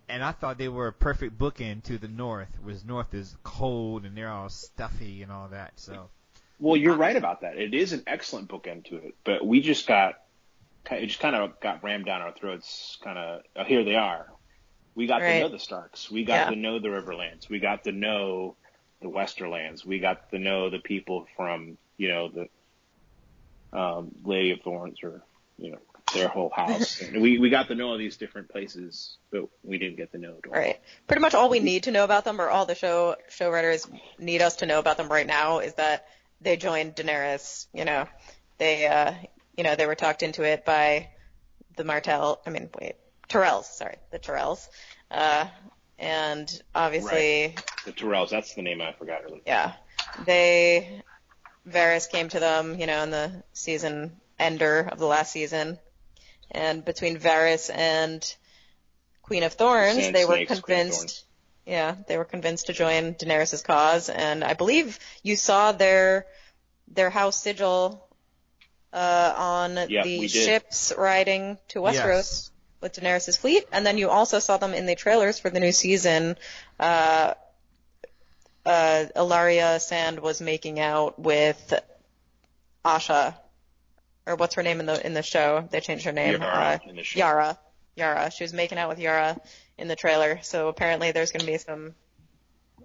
And 0.09 0.23
I 0.23 0.31
thought 0.33 0.57
they 0.57 0.67
were 0.69 0.87
a 0.87 0.93
perfect 0.93 1.37
bookend 1.37 1.83
to 1.83 1.97
the 1.97 2.07
north, 2.07 2.49
whereas 2.61 2.83
north 2.83 3.13
is 3.13 3.37
cold 3.43 4.05
and 4.05 4.17
they're 4.17 4.29
all 4.29 4.49
stuffy 4.49 5.21
and 5.23 5.31
all 5.31 5.49
that. 5.49 5.79
So 5.79 6.09
Well, 6.59 6.77
you're 6.77 6.95
right 6.95 7.15
about 7.15 7.41
that. 7.41 7.57
It 7.57 7.73
is 7.73 7.93
an 7.93 8.03
excellent 8.07 8.49
bookend 8.49 8.85
to 8.85 8.97
it, 8.97 9.15
but 9.23 9.45
we 9.45 9.61
just 9.61 9.87
got 9.87 10.15
it 10.91 11.07
just 11.07 11.19
kind 11.19 11.35
of 11.35 11.59
got 11.61 11.83
rammed 11.83 12.05
down 12.05 12.21
our 12.21 12.33
throats. 12.33 12.97
Kind 13.03 13.17
of 13.17 13.41
oh, 13.55 13.63
here 13.63 13.83
they 13.83 13.95
are. 13.95 14.27
We 14.95 15.07
got 15.07 15.19
Right. 15.19 15.25
to 15.25 15.33
know 15.33 15.49
the 15.49 15.59
Starks. 15.59 16.09
We 16.11 16.25
got 16.25 16.35
Yeah. 16.35 16.49
to 16.49 16.55
know 16.55 16.79
the 16.79 16.89
Riverlands. 16.89 17.49
We 17.49 17.59
got 17.59 17.83
to 17.85 17.91
know 17.91 18.57
the 19.01 19.09
Westerlands. 19.09 19.85
We 19.85 19.99
got 19.99 20.29
to 20.31 20.39
know 20.39 20.69
the 20.69 20.79
people 20.79 21.27
from 21.35 21.77
you 21.97 22.09
know 22.09 22.29
the 22.29 23.77
um, 23.77 24.11
Lady 24.23 24.51
of 24.51 24.61
Thorns 24.61 24.99
or 25.03 25.21
you 25.57 25.71
know 25.71 25.79
their 26.13 26.27
whole 26.27 26.49
house. 26.49 27.01
And 27.01 27.21
we 27.21 27.37
we 27.37 27.49
got 27.49 27.67
to 27.67 27.75
know 27.75 27.89
all 27.89 27.97
these 27.97 28.17
different 28.17 28.49
places, 28.49 29.17
but 29.31 29.47
we 29.63 29.77
didn't 29.77 29.97
get 29.97 30.11
to 30.11 30.17
know 30.17 30.35
Dorne. 30.43 30.57
Right. 30.57 30.79
Pretty 31.07 31.21
much 31.21 31.33
all 31.33 31.49
we 31.49 31.59
need 31.59 31.83
to 31.83 31.91
know 31.91 32.03
about 32.03 32.25
them, 32.25 32.41
or 32.41 32.49
all 32.49 32.65
the 32.65 32.75
show 32.75 33.15
show 33.29 33.49
writers 33.49 33.87
need 34.17 34.41
us 34.41 34.57
to 34.57 34.65
know 34.65 34.79
about 34.79 34.97
them 34.97 35.09
right 35.09 35.27
now, 35.27 35.59
is 35.59 35.73
that 35.75 36.07
they 36.41 36.57
joined 36.57 36.95
Daenerys. 36.95 37.67
You 37.73 37.85
know, 37.85 38.07
they 38.57 38.87
uh, 38.87 39.13
you 39.57 39.63
know 39.63 39.75
they 39.75 39.85
were 39.85 39.95
talked 39.95 40.23
into 40.23 40.43
it 40.43 40.65
by 40.65 41.09
the 41.75 41.83
Martell. 41.83 42.41
I 42.45 42.49
mean, 42.49 42.69
wait, 42.79 42.95
Tyrells. 43.27 43.65
Sorry, 43.65 43.95
the 44.11 44.19
Tyrells. 44.19 44.67
Uh, 45.11 45.47
and 45.99 46.61
obviously, 46.73 47.55
The 47.85 47.91
Tyrells. 47.91 48.29
That's 48.29 48.53
the 48.53 48.61
name 48.61 48.81
I 48.81 48.93
forgot 48.93 49.21
earlier. 49.25 49.41
yeah, 49.45 49.73
they 50.25 51.01
Varys 51.67 52.09
came 52.09 52.29
to 52.29 52.39
them, 52.39 52.79
you 52.79 52.87
know, 52.87 53.03
in 53.03 53.11
the 53.11 53.43
season 53.53 54.19
ender 54.39 54.89
of 54.91 54.97
the 54.97 55.05
last 55.05 55.31
season, 55.31 55.77
and 56.51 56.83
between 56.83 57.17
Varys 57.17 57.69
and 57.73 58.35
Queen 59.23 59.43
of 59.43 59.53
Thorns, 59.53 59.95
Sand 59.95 60.15
they 60.15 60.25
were 60.25 60.35
Snakes, 60.35 60.59
Queen 60.61 60.79
of 60.79 60.87
convinced. 60.87 61.25
Yeah, 61.65 61.95
they 62.07 62.17
were 62.17 62.25
convinced 62.25 62.67
to 62.67 62.73
join 62.73 63.13
Daenerys' 63.13 63.63
cause, 63.63 64.09
and 64.09 64.43
I 64.43 64.53
believe 64.53 64.97
you 65.21 65.35
saw 65.35 65.71
their 65.71 66.25
their 66.87 67.11
house 67.11 67.37
sigil 67.37 68.07
uh, 68.91 69.33
on 69.37 69.77
Yeah, 69.89 70.03
the 70.03 70.27
ships 70.27 70.93
riding 70.97 71.57
to 71.69 71.79
Westeros 71.79 72.05
Yes. 72.05 72.51
With 72.81 72.93
Daenerys' 72.93 73.37
fleet, 73.37 73.65
and 73.73 73.85
then 73.85 73.97
you 73.97 74.09
also 74.09 74.39
saw 74.39 74.57
them 74.57 74.73
in 74.73 74.85
the 74.85 74.95
trailers 74.95 75.37
for 75.37 75.49
the 75.49 75.59
new 75.59 75.73
season. 75.73 76.37
Uh, 76.79 77.33
uh, 78.65 79.05
Ellaria 79.15 79.81
Sand 79.81 80.19
was 80.21 80.39
making 80.39 80.79
out 80.79 81.19
with 81.19 81.73
Asha, 82.85 83.35
or 84.25 84.35
what's 84.35 84.55
her 84.55 84.63
name 84.63 84.79
in 84.79 84.85
the 84.85 85.05
in 85.05 85.13
the 85.13 85.23
show? 85.23 85.67
They 85.69 85.81
changed 85.81 86.05
her 86.05 86.13
name. 86.13 86.41
Yara 86.41 86.79
uh, 86.85 86.89
in 86.89 86.95
the 86.95 87.03
show. 87.03 87.19
Yara. 87.19 87.59
Yara. 87.95 88.31
She 88.31 88.43
was 88.43 88.53
making 88.53 88.77
out 88.77 88.87
with 88.87 88.99
Yara 88.99 89.37
in 89.77 89.87
the 89.87 89.95
trailer, 89.95 90.39
so 90.41 90.69
apparently 90.69 91.11
there's 91.11 91.31
going 91.31 91.41
to 91.41 91.47
be 91.47 91.57
some 91.57 91.95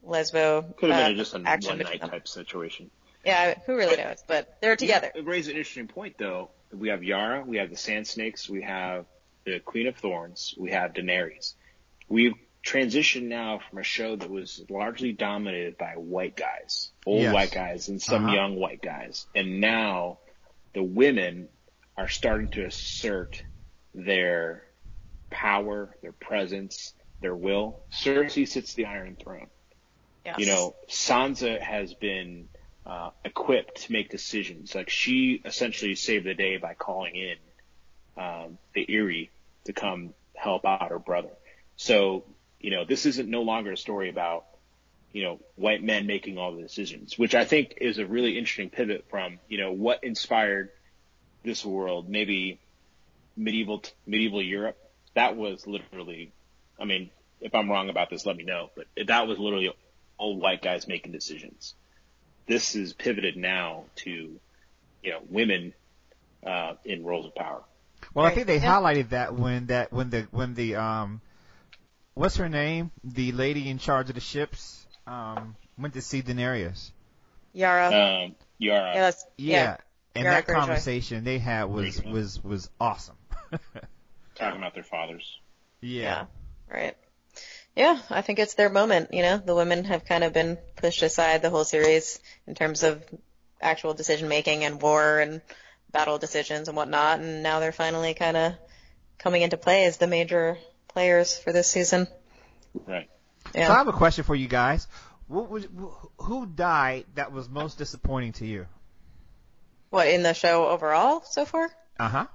lesbo 0.06 0.76
Could 0.76 0.90
have 0.90 1.04
uh, 1.04 1.08
been 1.08 1.16
just 1.16 1.34
a 1.34 1.42
action 1.44 1.78
one 1.78 1.78
night 1.78 2.00
them. 2.00 2.10
type 2.10 2.28
situation. 2.28 2.90
Yeah, 3.24 3.54
who 3.66 3.76
really 3.76 3.96
knows? 3.96 4.22
But 4.26 4.58
they're 4.60 4.76
together. 4.76 5.10
It 5.14 5.24
raises 5.24 5.50
an 5.50 5.56
interesting 5.56 5.88
point, 5.88 6.16
though. 6.18 6.50
We 6.72 6.88
have 6.88 7.02
Yara, 7.02 7.42
we 7.42 7.56
have 7.58 7.70
the 7.70 7.76
Sand 7.76 8.06
Snakes, 8.06 8.48
we 8.48 8.62
have 8.62 9.06
the 9.44 9.60
Queen 9.60 9.86
of 9.86 9.96
Thorns, 9.96 10.54
we 10.58 10.70
have 10.70 10.92
Daenerys. 10.94 11.54
We've 12.08 12.34
transitioned 12.64 13.24
now 13.24 13.60
from 13.68 13.78
a 13.78 13.82
show 13.82 14.16
that 14.16 14.30
was 14.30 14.64
largely 14.70 15.12
dominated 15.12 15.76
by 15.76 15.92
white 15.96 16.34
guys, 16.36 16.90
old 17.04 17.22
Yes. 17.22 17.34
white 17.34 17.52
guys, 17.52 17.88
and 17.88 18.00
some 18.00 18.24
Uh-huh. 18.24 18.34
young 18.34 18.56
white 18.56 18.80
guys, 18.80 19.26
and 19.34 19.60
now 19.60 20.18
the 20.72 20.82
women 20.82 21.48
are 21.96 22.08
starting 22.08 22.48
to 22.52 22.64
assert 22.64 23.42
their 23.94 24.64
power, 25.30 25.94
their 26.02 26.12
presence, 26.12 26.94
their 27.20 27.34
will. 27.36 27.80
Cersei 27.92 28.48
sits 28.48 28.74
the 28.74 28.86
Iron 28.86 29.16
Throne. 29.16 29.48
Yes. 30.24 30.38
You 30.38 30.46
know, 30.46 30.74
Sansa 30.88 31.60
has 31.60 31.92
been 31.94 32.48
uh, 32.86 33.10
equipped 33.24 33.82
to 33.82 33.92
make 33.92 34.10
decisions. 34.10 34.74
Like 34.74 34.88
she 34.90 35.40
essentially 35.44 35.94
saved 35.94 36.24
the 36.26 36.34
day 36.34 36.56
by 36.56 36.74
calling 36.74 37.14
in 37.14 37.36
um, 38.16 38.58
the 38.74 38.86
Eyrie 38.88 39.30
to 39.64 39.72
come 39.72 40.14
help 40.34 40.64
out 40.64 40.90
her 40.90 40.98
brother. 40.98 41.30
So, 41.76 42.24
you 42.60 42.70
know, 42.70 42.84
this 42.84 43.06
isn't 43.06 43.28
no 43.28 43.42
longer 43.42 43.72
a 43.72 43.76
story 43.76 44.10
about, 44.10 44.44
you 45.12 45.22
know, 45.22 45.40
white 45.56 45.82
men 45.82 46.06
making 46.06 46.38
all 46.38 46.54
the 46.54 46.62
decisions, 46.62 47.18
which 47.18 47.34
I 47.34 47.44
think 47.44 47.74
is 47.80 47.98
a 47.98 48.06
really 48.06 48.38
interesting 48.38 48.70
pivot 48.70 49.06
from, 49.10 49.38
you 49.48 49.58
know, 49.58 49.72
what 49.72 50.02
inspired 50.04 50.70
this 51.42 51.64
world, 51.64 52.08
maybe 52.08 52.60
medieval 53.36 53.82
medieval 54.06 54.42
Europe. 54.42 54.78
That 55.14 55.36
was 55.36 55.66
literally, 55.66 56.32
I 56.80 56.84
mean, 56.84 57.10
if 57.40 57.54
I'm 57.54 57.70
wrong 57.70 57.88
about 57.90 58.10
this, 58.10 58.26
let 58.26 58.36
me 58.36 58.44
know. 58.44 58.70
But 58.74 58.86
that 59.06 59.26
was 59.26 59.38
literally 59.38 59.72
old 60.18 60.40
white 60.40 60.62
guys 60.62 60.88
making 60.88 61.12
decisions. 61.12 61.74
This 62.46 62.74
is 62.74 62.92
pivoted 62.92 63.36
now 63.36 63.84
to, 63.96 64.10
you 65.02 65.10
know, 65.10 65.20
women 65.28 65.74
uh, 66.44 66.74
in 66.84 67.04
roles 67.04 67.26
of 67.26 67.34
power. 67.34 67.62
Well, 68.14 68.24
I 68.24 68.30
think 68.34 68.46
they 68.46 68.58
Yeah. 68.58 68.72
highlighted 68.74 69.10
that 69.10 69.34
when 69.34 69.66
that 69.66 69.92
when 69.92 70.10
the 70.10 70.22
when 70.30 70.54
the 70.54 70.76
um, 70.76 71.20
what's 72.14 72.36
her 72.36 72.48
name? 72.48 72.90
The 73.02 73.32
lady 73.32 73.68
in 73.68 73.78
charge 73.78 74.08
of 74.08 74.14
the 74.14 74.20
ships 74.20 74.86
um 75.06 75.56
went 75.76 75.94
to 75.94 76.00
see 76.00 76.22
Daenerys. 76.22 76.90
Yara. 77.52 77.86
Um, 77.88 78.34
Yara, 78.58 78.94
yeah, 78.94 79.00
that's, 79.00 79.24
Yeah. 79.36 79.62
yeah. 79.62 79.76
And 80.16 80.24
Yara 80.24 80.36
that 80.36 80.46
Greyjoy. 80.46 80.54
conversation 80.54 81.24
they 81.24 81.38
had 81.38 81.64
was 81.64 82.00
Greyjoy. 82.00 82.10
was 82.12 82.44
was 82.44 82.70
awesome. 82.80 83.16
talking 84.34 84.58
about 84.58 84.74
their 84.74 84.84
fathers. 84.84 85.38
Yeah. 85.80 86.26
Right. 86.72 86.96
Yeah, 87.76 87.98
I 88.08 88.22
think 88.22 88.38
it's 88.38 88.54
their 88.54 88.70
moment. 88.70 89.12
You 89.12 89.22
know, 89.22 89.38
the 89.38 89.54
women 89.54 89.84
have 89.84 90.04
kind 90.04 90.22
of 90.22 90.32
been 90.32 90.56
pushed 90.76 91.02
aside 91.02 91.42
the 91.42 91.50
whole 91.50 91.64
series 91.64 92.20
in 92.46 92.54
terms 92.54 92.84
of 92.84 93.02
actual 93.60 93.94
decision 93.94 94.28
making 94.28 94.64
and 94.64 94.80
war 94.80 95.18
and 95.18 95.40
battle 95.94 96.18
decisions 96.18 96.68
and 96.68 96.76
whatnot, 96.76 97.20
and 97.20 97.42
now 97.42 97.60
they're 97.60 97.72
finally 97.72 98.12
kind 98.12 98.36
of 98.36 98.52
coming 99.18 99.40
into 99.40 99.56
play 99.56 99.86
as 99.86 99.96
the 99.96 100.06
major 100.06 100.58
players 100.88 101.38
for 101.38 101.52
this 101.52 101.68
season. 101.68 102.06
Right. 102.86 103.08
So 103.54 103.60
I 103.60 103.78
have 103.78 103.88
a 103.88 103.92
question 103.92 104.24
for 104.24 104.34
you 104.34 104.48
guys. 104.48 104.86
What 105.28 105.48
was, 105.48 105.66
who 106.18 106.46
died 106.46 107.06
that 107.14 107.32
was 107.32 107.48
most 107.48 107.78
disappointing 107.78 108.32
to 108.34 108.46
you? 108.46 108.66
What 109.90 110.08
in 110.08 110.22
the 110.22 110.34
show 110.34 110.68
overall 110.68 111.22
so 111.24 111.44
far? 111.44 111.70
Uh 111.98 112.08
huh. 112.08 112.26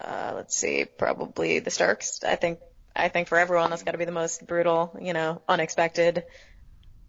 Uh, 0.00 0.32
let's 0.34 0.56
see, 0.56 0.86
probably 0.86 1.58
the 1.58 1.70
Starks. 1.70 2.24
I 2.24 2.36
think 2.36 2.58
I 2.96 3.08
think 3.08 3.28
for 3.28 3.36
everyone 3.38 3.68
that's 3.70 3.82
got 3.82 3.92
to 3.92 3.98
be 3.98 4.06
the 4.06 4.12
most 4.12 4.46
brutal, 4.46 4.96
you 5.00 5.12
know, 5.12 5.42
unexpected 5.46 6.24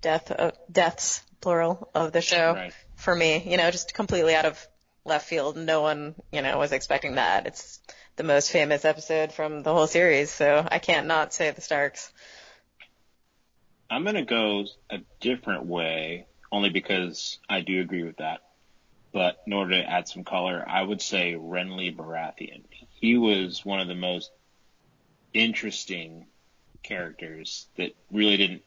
death 0.01 0.29
uh, 0.31 0.51
deaths 0.69 1.23
plural 1.39 1.89
of 1.95 2.11
the 2.11 2.21
show. 2.21 2.53
Right. 2.53 2.73
for 2.95 3.15
me, 3.15 3.41
you 3.45 3.57
know, 3.57 3.71
just 3.71 3.93
completely 3.93 4.35
out 4.35 4.45
of 4.45 4.67
left 5.05 5.27
field. 5.27 5.57
No 5.57 5.81
one, 5.81 6.15
you 6.31 6.41
know, 6.41 6.57
was 6.57 6.71
expecting 6.71 7.15
that. 7.15 7.47
It's 7.47 7.79
the 8.15 8.23
most 8.23 8.51
famous 8.51 8.85
episode 8.85 9.31
from 9.31 9.63
the 9.63 9.73
whole 9.73 9.87
series, 9.87 10.29
so 10.29 10.65
I 10.69 10.79
can't 10.79 11.07
not 11.07 11.33
say 11.33 11.51
the 11.51 11.61
Starks. 11.61 12.11
I'm 13.89 14.05
gonna 14.05 14.25
go 14.25 14.65
a 14.89 14.99
different 15.19 15.65
way, 15.65 16.27
only 16.51 16.69
because 16.69 17.39
I 17.49 17.61
do 17.61 17.81
agree 17.81 18.03
with 18.03 18.17
that. 18.17 18.41
But 19.11 19.41
in 19.45 19.53
order 19.53 19.71
to 19.71 19.89
add 19.89 20.07
some 20.07 20.23
color, 20.23 20.63
I 20.65 20.81
would 20.81 21.01
say 21.01 21.33
Renly 21.33 21.93
Baratheon. 21.93 22.63
He 22.91 23.17
was 23.17 23.65
one 23.65 23.81
of 23.81 23.89
the 23.89 23.95
most 23.95 24.31
interesting 25.33 26.27
characters 26.83 27.67
that 27.77 27.91
really 28.11 28.37
didn't 28.37 28.63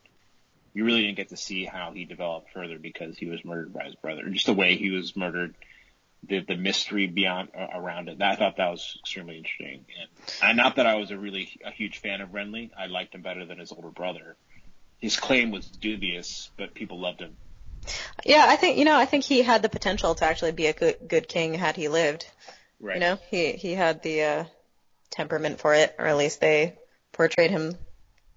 you 0.74 0.84
really 0.84 1.02
didn't 1.02 1.16
get 1.16 1.28
to 1.28 1.36
see 1.36 1.64
how 1.64 1.92
he 1.92 2.04
developed 2.04 2.52
further 2.52 2.78
because 2.78 3.16
he 3.16 3.26
was 3.26 3.44
murdered 3.44 3.72
by 3.72 3.84
his 3.84 3.94
brother. 3.94 4.28
Just 4.28 4.46
the 4.46 4.52
way 4.52 4.76
he 4.76 4.90
was 4.90 5.16
murdered, 5.16 5.54
the 6.28 6.40
the 6.40 6.56
mystery 6.56 7.06
beyond 7.06 7.50
uh, 7.58 7.66
around 7.74 8.08
it. 8.08 8.20
I 8.20 8.36
thought 8.36 8.56
that 8.56 8.70
was 8.70 8.96
extremely 9.00 9.38
interesting. 9.38 9.84
And, 10.00 10.08
and 10.42 10.56
not 10.56 10.76
that 10.76 10.86
I 10.86 10.96
was 10.96 11.10
a 11.10 11.18
really 11.18 11.58
a 11.64 11.70
huge 11.70 11.98
fan 11.98 12.20
of 12.20 12.30
Renly. 12.30 12.70
I 12.76 12.86
liked 12.86 13.14
him 13.14 13.22
better 13.22 13.44
than 13.44 13.58
his 13.58 13.72
older 13.72 13.90
brother. 13.90 14.36
His 14.98 15.16
claim 15.16 15.50
was 15.50 15.66
dubious, 15.66 16.50
but 16.56 16.74
people 16.74 17.00
loved 17.00 17.20
him. 17.20 17.36
Yeah, 18.24 18.46
I 18.48 18.56
think 18.56 18.78
you 18.78 18.84
know, 18.84 18.96
I 18.96 19.04
think 19.04 19.24
he 19.24 19.42
had 19.42 19.62
the 19.62 19.68
potential 19.68 20.14
to 20.14 20.24
actually 20.24 20.52
be 20.52 20.66
a 20.66 20.72
good 20.72 20.96
good 21.06 21.28
king 21.28 21.54
had 21.54 21.76
he 21.76 21.88
lived. 21.88 22.26
Right. 22.80 22.96
You 22.96 23.00
know, 23.00 23.18
he 23.30 23.52
he 23.52 23.72
had 23.72 24.02
the 24.02 24.22
uh, 24.22 24.44
temperament 25.10 25.60
for 25.60 25.74
it, 25.74 25.94
or 25.98 26.06
at 26.06 26.16
least 26.16 26.40
they 26.40 26.78
portrayed 27.12 27.50
him 27.50 27.76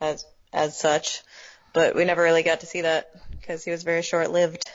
as 0.01 0.25
as 0.51 0.77
such. 0.77 1.21
But 1.73 1.95
we 1.95 2.05
never 2.05 2.21
really 2.21 2.43
got 2.43 2.61
to 2.61 2.65
see 2.65 2.81
that 2.81 3.11
because 3.31 3.63
he 3.63 3.71
was 3.71 3.83
very 3.83 4.01
short 4.01 4.31
lived. 4.31 4.69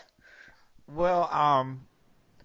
Well, 0.86 1.28
um, 1.32 1.86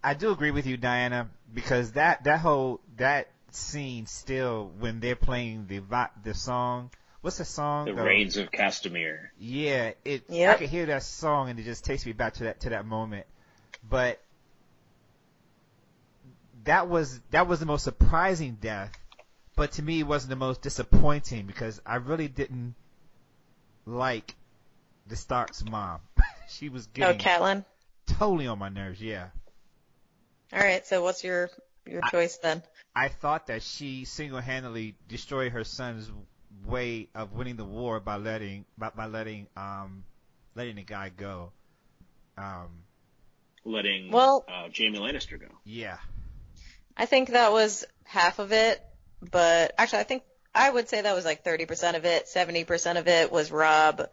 I 0.03 0.13
do 0.13 0.31
agree 0.31 0.51
with 0.51 0.65
you, 0.65 0.77
Diana, 0.77 1.29
because 1.53 1.93
that 1.93 2.23
that 2.25 2.39
whole 2.39 2.79
that 2.97 3.29
scene 3.51 4.05
still 4.05 4.71
when 4.79 4.99
they're 4.99 5.15
playing 5.15 5.67
the 5.67 5.81
the 6.23 6.33
song. 6.33 6.91
What's 7.21 7.37
the 7.39 7.45
song? 7.45 7.85
The 7.85 7.93
The- 7.93 8.03
Rains 8.03 8.37
of 8.37 8.51
Castamere. 8.51 9.29
Yeah, 9.39 9.93
it. 10.05 10.25
I 10.29 10.53
can 10.55 10.67
hear 10.67 10.85
that 10.87 11.03
song 11.03 11.49
and 11.49 11.59
it 11.59 11.63
just 11.63 11.83
takes 11.83 12.05
me 12.05 12.13
back 12.13 12.35
to 12.35 12.43
that 12.45 12.61
to 12.61 12.69
that 12.69 12.85
moment. 12.85 13.25
But 13.89 14.21
that 16.63 16.87
was 16.89 17.19
that 17.31 17.47
was 17.47 17.59
the 17.59 17.65
most 17.65 17.83
surprising 17.83 18.57
death, 18.61 18.91
but 19.55 19.71
to 19.73 19.81
me 19.83 19.99
it 20.01 20.07
wasn't 20.07 20.29
the 20.29 20.35
most 20.35 20.61
disappointing 20.61 21.45
because 21.45 21.81
I 21.85 21.95
really 21.95 22.27
didn't 22.27 22.75
like 23.85 24.35
the 25.07 25.15
Stark's 25.15 25.63
mom. 25.63 25.99
she 26.49 26.69
was 26.69 26.87
Oh, 26.87 26.89
getting 26.93 27.19
Catelyn. 27.19 27.65
totally 28.05 28.47
on 28.47 28.59
my 28.59 28.69
nerves. 28.69 29.01
Yeah, 29.01 29.27
All 30.53 30.59
right, 30.59 30.85
so 30.85 31.03
what's 31.03 31.23
your 31.23 31.49
your 31.85 32.01
I- 32.03 32.09
choice 32.09 32.37
then? 32.37 32.63
I 32.95 33.09
thought 33.09 33.47
that 33.47 33.61
she 33.61 34.05
single-handedly 34.05 34.95
destroyed 35.07 35.51
her 35.51 35.63
son's 35.63 36.09
way 36.65 37.09
of 37.13 37.33
winning 37.33 37.55
the 37.55 37.65
war 37.65 37.99
by 37.99 38.15
letting 38.17 38.65
by, 38.77 38.89
by 38.89 39.05
letting 39.05 39.47
um 39.55 40.03
letting 40.55 40.75
the 40.77 40.83
guy 40.83 41.09
go. 41.09 41.51
Um, 42.37 42.83
letting 43.65 44.11
Well- 44.11 44.45
uh, 44.47 44.69
Jaime 44.75 44.97
Lannister 44.97 45.39
go. 45.39 45.47
yeah. 45.63 45.97
I 46.95 47.05
think 47.05 47.29
that 47.29 47.51
was 47.51 47.85
half 48.05 48.39
of 48.39 48.51
it, 48.51 48.83
but 49.21 49.73
actually 49.77 49.99
I 49.99 50.03
think 50.03 50.23
I 50.55 50.69
would 50.69 50.89
say 50.89 51.01
that 51.01 51.13
was 51.15 51.25
like 51.25 51.43
30% 51.43 51.95
of 51.95 52.05
it. 52.05 52.25
70% 52.25 52.97
of 52.97 53.07
it 53.07 53.31
was 53.31 53.51
Robb 53.51 54.09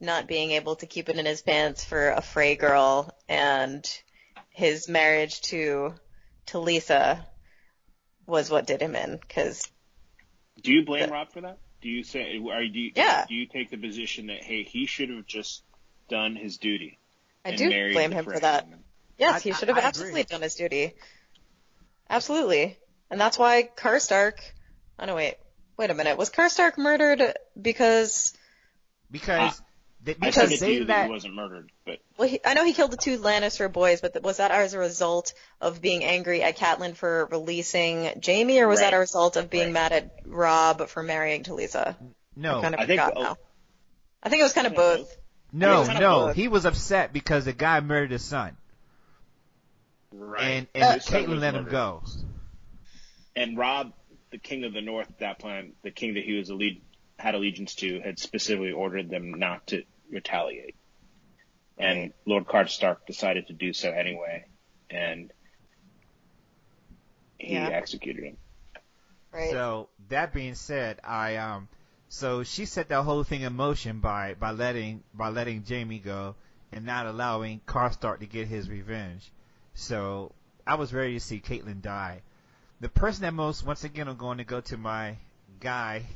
not 0.00 0.26
being 0.26 0.50
able 0.50 0.74
to 0.76 0.86
keep 0.86 1.08
it 1.08 1.16
in 1.16 1.24
his 1.26 1.42
pants 1.42 1.84
for 1.84 2.10
a 2.10 2.20
Frey 2.20 2.56
girl 2.56 3.16
and 3.28 3.88
his 4.56 4.88
marriage 4.88 5.42
to 5.42 5.92
to 6.46 6.58
Lisa 6.58 7.26
was 8.26 8.48
what 8.50 8.66
did 8.66 8.80
him 8.80 8.96
in 8.96 9.18
cuz 9.28 9.62
Do 10.62 10.72
you 10.72 10.82
blame 10.86 11.10
But- 11.10 11.12
Robb 11.12 11.32
for 11.32 11.42
that? 11.42 11.58
Do 11.82 11.90
you 11.90 12.02
say, 12.04 12.38
are 12.50 12.62
you, 12.62 12.72
do 12.72 12.78
you, 12.80 12.92
Yeah. 12.96 13.26
do 13.28 13.34
you 13.34 13.46
take 13.46 13.68
the 13.70 13.76
position 13.76 14.28
that 14.28 14.42
hey, 14.42 14.62
he 14.62 14.86
should 14.86 15.10
have 15.10 15.26
just 15.26 15.62
done 16.08 16.34
his 16.34 16.56
duty? 16.56 16.98
I 17.44 17.54
do 17.54 17.68
blame 17.92 18.10
him 18.12 18.24
for 18.24 18.40
that. 18.40 18.64
woman? 18.64 18.82
Yes, 19.18 19.34
I- 19.34 19.40
he 19.40 19.52
should 19.52 19.68
have 19.68 19.76
I 19.76 19.80
agree. 19.80 19.88
absolutely 19.88 20.24
done 20.24 20.40
his 20.40 20.54
duty. 20.54 20.94
Absolutely. 22.08 22.78
And 23.10 23.20
that's 23.20 23.38
why 23.38 23.68
Karstark 23.76 24.38
Oh 24.98 25.04
no 25.04 25.14
wait. 25.14 25.34
Wait 25.76 25.90
a 25.90 25.94
minute. 25.94 26.16
Was 26.16 26.30
Karstark 26.30 26.78
murdered 26.78 27.36
because 27.60 28.32
because 29.10 29.60
they, 30.02 30.12
I 30.12 30.26
because 30.26 30.50
said 30.50 30.58
to 30.58 30.64
they 30.78 30.84
that 30.84 31.06
he 31.06 31.10
wasn't 31.10 31.34
murdered, 31.34 31.70
but 31.84 31.98
Well, 32.16 32.28
he, 32.28 32.40
I 32.44 32.54
know 32.54 32.64
he 32.64 32.72
killed 32.72 32.92
the 32.92 32.96
two 32.96 33.18
Lannister 33.18 33.72
boys, 33.72 34.00
but 34.00 34.12
th- 34.12 34.22
was 34.22 34.36
that 34.36 34.50
as 34.52 34.74
a 34.74 34.78
result 34.78 35.32
of 35.60 35.80
being 35.82 36.04
angry 36.04 36.42
at 36.42 36.56
Catelyn 36.56 36.94
for 36.94 37.26
releasing 37.26 38.20
Jaime, 38.24 38.60
or 38.60 38.68
was 38.68 38.80
that 38.80 38.94
a 38.94 38.98
result 38.98 39.36
of 39.36 39.50
being 39.50 39.66
Right. 39.66 39.90
mad 39.90 39.92
at 39.92 40.10
Robb 40.24 40.88
for 40.88 41.02
marrying 41.02 41.42
Talisa? 41.42 41.96
no 42.36 42.58
I 42.58 42.62
kind 42.62 42.74
of 42.74 42.80
I 42.80 42.86
think- 42.86 43.00
forgot 43.00 43.14
oh. 43.16 43.36
I 44.22 44.28
think 44.28 44.40
it 44.40 44.44
was 44.44 44.52
kind 44.52 44.66
of 44.66 44.74
both. 44.74 44.98
both. 45.08 45.16
no 45.52 45.84
no 45.84 46.26
both. 46.26 46.36
he 46.36 46.48
was 46.48 46.64
upset 46.66 47.12
because 47.12 47.44
the 47.44 47.52
guy 47.52 47.80
murdered 47.80 48.10
his 48.10 48.22
son 48.24 48.56
right. 50.12 50.42
and 50.44 50.66
and 50.74 50.84
Uh, 50.84 50.92
His 50.94 51.04
son 51.04 51.22
Catelyn 51.24 51.28
was 51.28 51.40
let 51.40 51.54
him 51.54 51.64
go. 51.68 52.02
And 53.34 53.56
Robb, 53.58 53.92
the 54.30 54.38
king 54.38 54.64
of 54.64 54.72
the 54.72 54.80
North 54.80 55.08
at 55.08 55.18
that 55.18 55.38
time, 55.40 55.72
the 55.82 55.90
king 55.90 56.14
that 56.14 56.24
he 56.24 56.34
was 56.34 56.50
alle- 56.50 56.80
had 57.18 57.34
allegiance 57.34 57.74
to, 57.76 58.00
had 58.00 58.18
specifically 58.18 58.72
ordered 58.72 59.10
them 59.10 59.34
not 59.34 59.66
to 59.68 59.82
retaliate. 60.10 60.76
And 61.78 61.98
Right. 61.98 62.14
Lord 62.26 62.46
Karstark 62.46 63.06
decided 63.06 63.48
to 63.48 63.52
do 63.52 63.72
so 63.72 63.90
anyway, 63.90 64.44
and 64.90 65.32
he 67.38 67.54
Yeah. 67.54 67.68
executed 67.70 68.24
him. 68.24 68.38
Right. 69.32 69.50
So 69.50 69.88
that 70.08 70.32
being 70.32 70.54
said, 70.54 71.00
I 71.04 71.36
um 71.36 71.68
so 72.08 72.42
she 72.44 72.64
set 72.66 72.88
that 72.88 73.02
whole 73.02 73.24
thing 73.24 73.42
in 73.42 73.52
motion 73.54 74.00
by 74.00 74.34
by 74.34 74.50
letting 74.52 75.02
by 75.14 75.28
letting 75.28 75.64
Jaime 75.68 75.98
go 75.98 76.34
and 76.72 76.84
not 76.84 77.06
allowing 77.06 77.60
Karstark 77.66 78.20
to 78.20 78.26
get 78.26 78.48
his 78.48 78.68
revenge. 78.70 79.30
So 79.74 80.32
I 80.66 80.74
was 80.76 80.92
ready 80.94 81.14
to 81.14 81.20
see 81.20 81.40
Catelyn 81.40 81.82
die. 81.82 82.22
The 82.80 82.88
person 82.88 83.22
that 83.22 83.34
most 83.34 83.64
once 83.64 83.84
again 83.84 84.08
I'm 84.08 84.16
going 84.16 84.38
to 84.38 84.44
go 84.44 84.60
to 84.62 84.76
my 84.76 85.16
guy, 85.60 86.06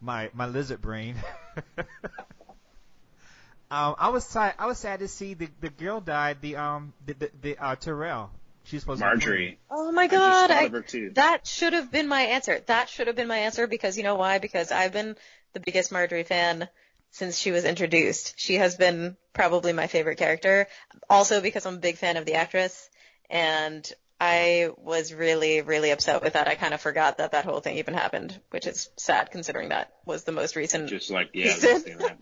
my 0.00 0.30
my 0.34 0.46
lizard 0.46 0.80
brain. 0.80 1.16
um, 3.70 3.94
I 3.98 4.08
was 4.10 4.24
sad. 4.24 4.54
I 4.58 4.66
was 4.66 4.78
sad 4.78 5.00
to 5.00 5.08
see 5.08 5.34
the 5.34 5.48
the 5.60 5.70
girl 5.70 6.00
died. 6.00 6.38
The 6.40 6.56
um 6.56 6.92
the 7.04 7.14
the, 7.14 7.30
the 7.40 7.58
uh, 7.58 7.76
Tyrell. 7.76 8.30
She's 8.64 8.80
supposed 8.80 9.02
to 9.02 9.10
be 9.10 9.16
Margaery. 9.16 9.56
oh 9.70 9.92
my 9.92 10.04
I 10.04 10.08
just 10.08 10.10
god, 10.10 10.48
thought 10.48 10.62
I, 10.62 10.62
of 10.64 10.72
her 10.72 10.82
too. 10.82 11.10
that 11.14 11.46
should 11.46 11.74
have 11.74 11.90
been 11.90 12.08
my 12.08 12.22
answer. 12.22 12.60
That 12.66 12.88
should 12.88 13.08
have 13.08 13.16
been 13.16 13.28
my 13.28 13.38
answer 13.38 13.66
because 13.66 13.96
you 13.98 14.04
know 14.04 14.14
why? 14.14 14.38
Because 14.38 14.72
I've 14.72 14.92
been 14.92 15.16
the 15.52 15.60
biggest 15.60 15.90
Margaery 15.92 16.26
fan 16.26 16.68
since 17.10 17.38
she 17.38 17.50
was 17.52 17.64
introduced. 17.64 18.34
She 18.38 18.54
has 18.54 18.76
been 18.76 19.16
probably 19.34 19.72
my 19.72 19.86
favorite 19.86 20.18
character. 20.18 20.66
Also 21.10 21.40
because 21.40 21.66
I'm 21.66 21.74
a 21.74 21.78
big 21.78 21.96
fan 21.96 22.16
of 22.16 22.24
the 22.24 22.34
actress 22.34 22.88
and 23.30 23.90
I 24.20 24.70
was 24.78 25.12
really, 25.12 25.60
really 25.60 25.90
upset 25.90 26.22
with 26.22 26.34
that. 26.34 26.46
I 26.48 26.54
kind 26.54 26.72
of 26.72 26.80
forgot 26.80 27.18
that 27.18 27.32
that 27.32 27.44
whole 27.44 27.60
thing 27.60 27.78
even 27.78 27.94
happened, 27.94 28.38
which 28.50 28.66
is 28.66 28.88
sad 28.96 29.30
considering 29.30 29.70
that 29.70 29.92
was 30.06 30.24
the 30.24 30.32
most 30.32 30.56
recent. 30.56 30.88
Just 30.88 31.10
like 31.10 31.30
yeah, 31.34 31.52
Season. 31.52 31.70
that's 31.70 31.84
the 31.84 31.90
thing. 32.08 32.16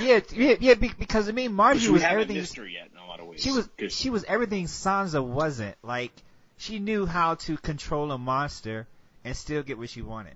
Yeah, 0.00 0.20
yeah, 0.32 0.54
yeah. 0.60 0.74
Because 0.74 1.28
I 1.28 1.32
mean, 1.32 1.52
Margaery 1.52 1.88
was 1.88 2.02
haven't 2.02 2.04
everything. 2.22 2.36
missed 2.36 2.56
her 2.56 2.66
yet 2.66 2.88
in 2.92 2.98
a 2.98 3.06
lot 3.06 3.20
of 3.20 3.26
ways. 3.26 3.42
She 3.42 3.50
was 3.52 3.66
'Cause 3.78 3.94
she 3.96 4.10
was 4.10 4.24
everything 4.24 4.66
Sansa 4.66 5.24
wasn't. 5.24 5.76
Like 5.82 6.12
she 6.58 6.78
knew 6.78 7.06
how 7.06 7.34
to 7.36 7.56
control 7.56 8.12
a 8.12 8.18
monster 8.18 8.86
and 9.24 9.34
still 9.36 9.62
get 9.62 9.78
what 9.78 9.88
she 9.90 10.02
wanted. 10.02 10.34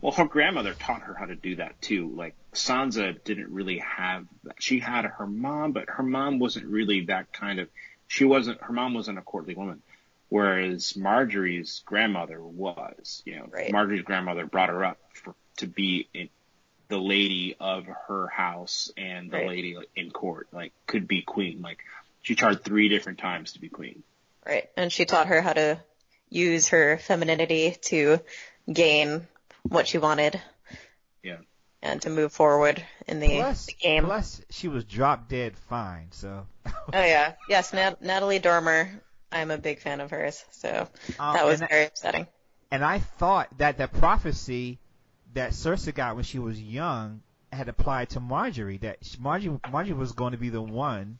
Well, 0.00 0.12
her 0.12 0.26
grandmother 0.26 0.74
taught 0.74 1.02
her 1.02 1.14
how 1.14 1.24
to 1.26 1.34
do 1.36 1.56
that 1.56 1.80
too. 1.80 2.12
Like 2.14 2.34
Sansa 2.52 3.22
didn't 3.24 3.50
really 3.52 3.78
have 3.78 4.26
that. 4.44 4.56
She 4.60 4.80
had 4.80 5.04
her 5.04 5.26
mom, 5.26 5.72
but 5.72 5.88
her 5.88 6.02
mom 6.02 6.38
wasn't 6.38 6.66
really 6.66 7.06
that 7.06 7.32
kind 7.32 7.60
of. 7.60 7.68
She 8.08 8.24
wasn't. 8.24 8.60
Her 8.62 8.72
mom 8.72 8.94
wasn't 8.94 9.18
a 9.18 9.22
courtly 9.22 9.54
woman, 9.54 9.82
whereas 10.28 10.92
Margaery's 10.96 11.82
grandmother 11.84 12.42
was. 12.42 13.22
You 13.24 13.36
know, 13.36 13.46
Right. 13.50 13.72
Margaery's 13.72 14.02
grandmother 14.02 14.46
brought 14.46 14.68
her 14.68 14.84
up 14.84 14.98
for, 15.14 15.34
to 15.58 15.66
be 15.66 16.08
in, 16.14 16.28
the 16.88 16.98
lady 16.98 17.54
of 17.60 17.84
her 18.06 18.28
house 18.28 18.90
and 18.96 19.30
the 19.30 19.36
Right. 19.36 19.48
lady 19.48 19.76
in 19.94 20.10
court. 20.10 20.48
Like 20.52 20.72
could 20.86 21.06
be 21.06 21.20
queen. 21.22 21.60
Like 21.60 21.78
she 22.22 22.34
tried 22.34 22.64
three 22.64 22.88
different 22.88 23.18
times 23.18 23.52
to 23.52 23.60
be 23.60 23.68
queen. 23.68 24.02
Right. 24.46 24.70
And 24.76 24.90
she 24.90 25.04
taught 25.04 25.26
her 25.26 25.42
how 25.42 25.52
to 25.52 25.80
use 26.30 26.68
her 26.68 26.96
femininity 26.98 27.76
to 27.82 28.20
gain 28.72 29.26
what 29.62 29.86
she 29.86 29.98
wanted. 29.98 30.40
Yeah. 31.22 31.36
And 31.82 32.00
to 32.02 32.10
move 32.10 32.32
forward 32.32 32.82
in 33.06 33.20
the, 33.20 33.36
Plus, 33.36 33.66
the 33.66 33.72
game. 33.74 34.04
plus 34.04 34.40
she 34.50 34.68
was 34.68 34.84
drop 34.84 35.28
dead 35.28 35.56
fine. 35.56 36.08
So 36.12 36.46
Oh 36.66 36.72
yeah. 36.94 37.34
Yes, 37.50 37.72
Nat- 37.74 38.00
Natalie 38.02 38.38
Dormer. 38.38 38.90
I'm 39.30 39.50
a 39.50 39.58
big 39.58 39.80
fan 39.80 40.00
of 40.00 40.10
hers. 40.10 40.44
So 40.50 40.88
um, 41.18 41.34
that 41.34 41.46
was 41.46 41.60
and, 41.60 41.68
very 41.68 41.86
upsetting. 41.86 42.26
and 42.70 42.84
I 42.84 42.98
thought 42.98 43.48
that 43.58 43.78
the 43.78 43.88
prophecy 43.88 44.78
that 45.34 45.52
Cersei 45.52 45.94
got 45.94 46.14
when 46.14 46.24
she 46.24 46.38
was 46.38 46.60
young 46.60 47.22
had 47.52 47.68
applied 47.68 48.10
to 48.10 48.20
Margaery. 48.20 48.80
That 48.80 49.00
Margaery 49.22 49.60
Margaery 49.62 49.96
was 49.96 50.12
going 50.12 50.32
to 50.32 50.38
be 50.38 50.50
the 50.50 50.62
one 50.62 51.18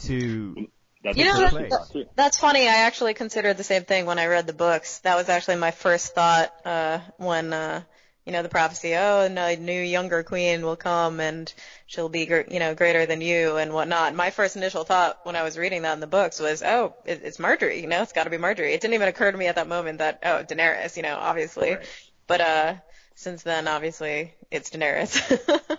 to 0.00 0.68
That's 1.02 1.16
You 1.16 1.24
know, 1.24 1.34
Cersei 1.34 1.70
that- 1.70 2.08
That's 2.16 2.38
funny. 2.38 2.68
I 2.68 2.86
actually 2.86 3.14
considered 3.14 3.56
the 3.56 3.64
same 3.64 3.84
thing 3.84 4.06
when 4.06 4.18
I 4.18 4.26
read 4.26 4.46
the 4.46 4.52
books. 4.52 4.98
That 5.00 5.16
was 5.16 5.28
actually 5.28 5.56
my 5.56 5.70
first 5.70 6.14
thought 6.14 6.52
uh, 6.64 7.00
when, 7.16 7.52
uh, 7.52 7.82
you 8.26 8.32
know, 8.32 8.42
the 8.42 8.48
prophecy. 8.48 8.94
Oh, 8.96 9.20
and 9.22 9.38
a 9.38 9.56
new 9.56 9.80
younger 9.80 10.22
queen 10.24 10.62
will 10.62 10.76
come 10.76 11.20
and 11.20 11.52
she'll 11.86 12.08
be, 12.08 12.26
gr- 12.26 12.42
you 12.50 12.58
know, 12.58 12.74
greater 12.74 13.06
than 13.06 13.20
you 13.20 13.56
and 13.56 13.72
whatnot. 13.72 14.14
My 14.14 14.30
first 14.30 14.56
initial 14.56 14.84
thought 14.84 15.20
when 15.24 15.36
I 15.36 15.44
was 15.44 15.56
reading 15.56 15.82
that 15.82 15.94
in 15.94 16.00
the 16.00 16.06
books 16.08 16.40
was, 16.40 16.62
oh, 16.62 16.94
it's 17.04 17.38
Margaery. 17.38 17.80
You 17.80 17.86
know, 17.86 18.02
it's 18.02 18.12
got 18.12 18.24
to 18.24 18.30
be 18.30 18.36
Margaery. 18.36 18.74
It 18.74 18.80
didn't 18.80 18.94
even 18.94 19.08
occur 19.08 19.30
to 19.30 19.38
me 19.38 19.46
at 19.46 19.54
that 19.54 19.68
moment 19.68 19.98
that 19.98 20.20
oh, 20.24 20.42
Daenerys. 20.44 20.96
You 20.96 21.04
know, 21.04 21.16
obviously. 21.16 21.76
Right. 21.76 21.86
But 22.26 22.40
uh, 22.40 22.74
since 23.14 23.42
then, 23.44 23.68
obviously, 23.68 24.34
it's 24.50 24.70
Daenerys. 24.70 25.20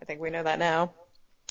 I 0.00 0.04
think 0.04 0.20
we 0.20 0.30
know 0.30 0.42
that 0.42 0.58
now. 0.58 0.92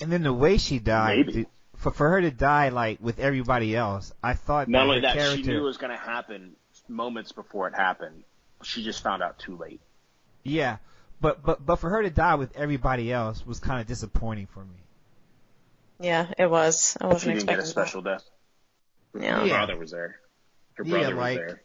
And 0.02 0.12
then 0.12 0.24
the 0.24 0.34
way 0.34 0.58
she 0.58 0.80
died, 0.80 1.26
Maybe. 1.26 1.32
the- 1.44 1.48
for 1.78 1.92
for 1.92 2.10
her 2.12 2.22
to 2.22 2.32
die 2.32 2.70
like 2.70 3.00
with 3.02 3.20
everybody 3.20 3.76
else, 3.76 4.14
I 4.24 4.34
thought 4.34 4.70
Not 4.70 4.80
that 4.80 4.84
only 4.88 5.00
that, 5.02 5.16
character. 5.16 5.36
she 5.38 5.44
knew 5.44 5.58
it 5.58 5.62
was 5.64 5.78
going 5.78 5.92
to 5.92 5.98
happen 5.98 6.56
moments 6.88 7.32
before 7.34 7.68
it 7.68 7.74
happened. 7.76 8.24
She 8.64 8.84
just 8.84 9.04
found 9.04 9.22
out 9.22 9.40
too 9.40 9.58
late. 9.58 9.82
Yeah, 10.46 10.78
but 11.20 11.44
but 11.44 11.66
but 11.66 11.78
for 11.78 11.90
her 11.90 12.04
to 12.04 12.10
die 12.10 12.36
with 12.36 12.56
everybody 12.56 13.12
else 13.12 13.46
was 13.46 13.60
kind 13.60 13.82
of 13.82 13.88
disappointing 13.88 14.46
for 14.46 14.60
me. 14.64 14.78
Yeah, 16.00 16.28
it 16.38 16.50
was. 16.50 16.96
I 17.02 17.08
wasn't 17.08 17.36
didn't 17.36 17.48
get 17.50 17.58
a 17.58 17.62
expecting 17.62 17.72
special 17.72 18.02
death. 18.02 18.24
that. 19.14 19.20
Her 19.20 19.26
Yeah. 19.26 19.44
Yeah. 19.44 19.66
brother 19.66 19.78
was 19.78 19.92
there. 19.92 20.16
Her 20.76 20.84
Yeah, 20.86 20.92
brother 20.92 21.16
like- 21.16 21.40
was 21.40 21.48
there. 21.48 21.62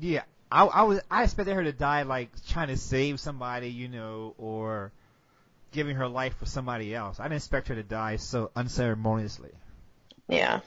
Yeah, 0.00 0.22
I 0.50 0.64
I 0.66 0.82
was 0.82 1.00
I 1.10 1.22
expected 1.24 1.54
her 1.54 1.64
to 1.64 1.72
die 1.72 2.02
like 2.02 2.30
trying 2.48 2.68
to 2.68 2.76
save 2.76 3.20
somebody, 3.20 3.70
you 3.70 3.88
know, 3.88 4.34
or 4.36 4.90
giving 5.72 5.96
her 5.96 6.08
life 6.08 6.36
for 6.36 6.46
somebody 6.46 6.94
else. 6.94 7.20
I 7.20 7.24
didn't 7.24 7.36
expect 7.36 7.68
her 7.68 7.74
to 7.76 7.82
die 7.82 8.16
so 8.16 8.50
unceremoniously. 8.56 9.52
Yeah, 10.28 10.60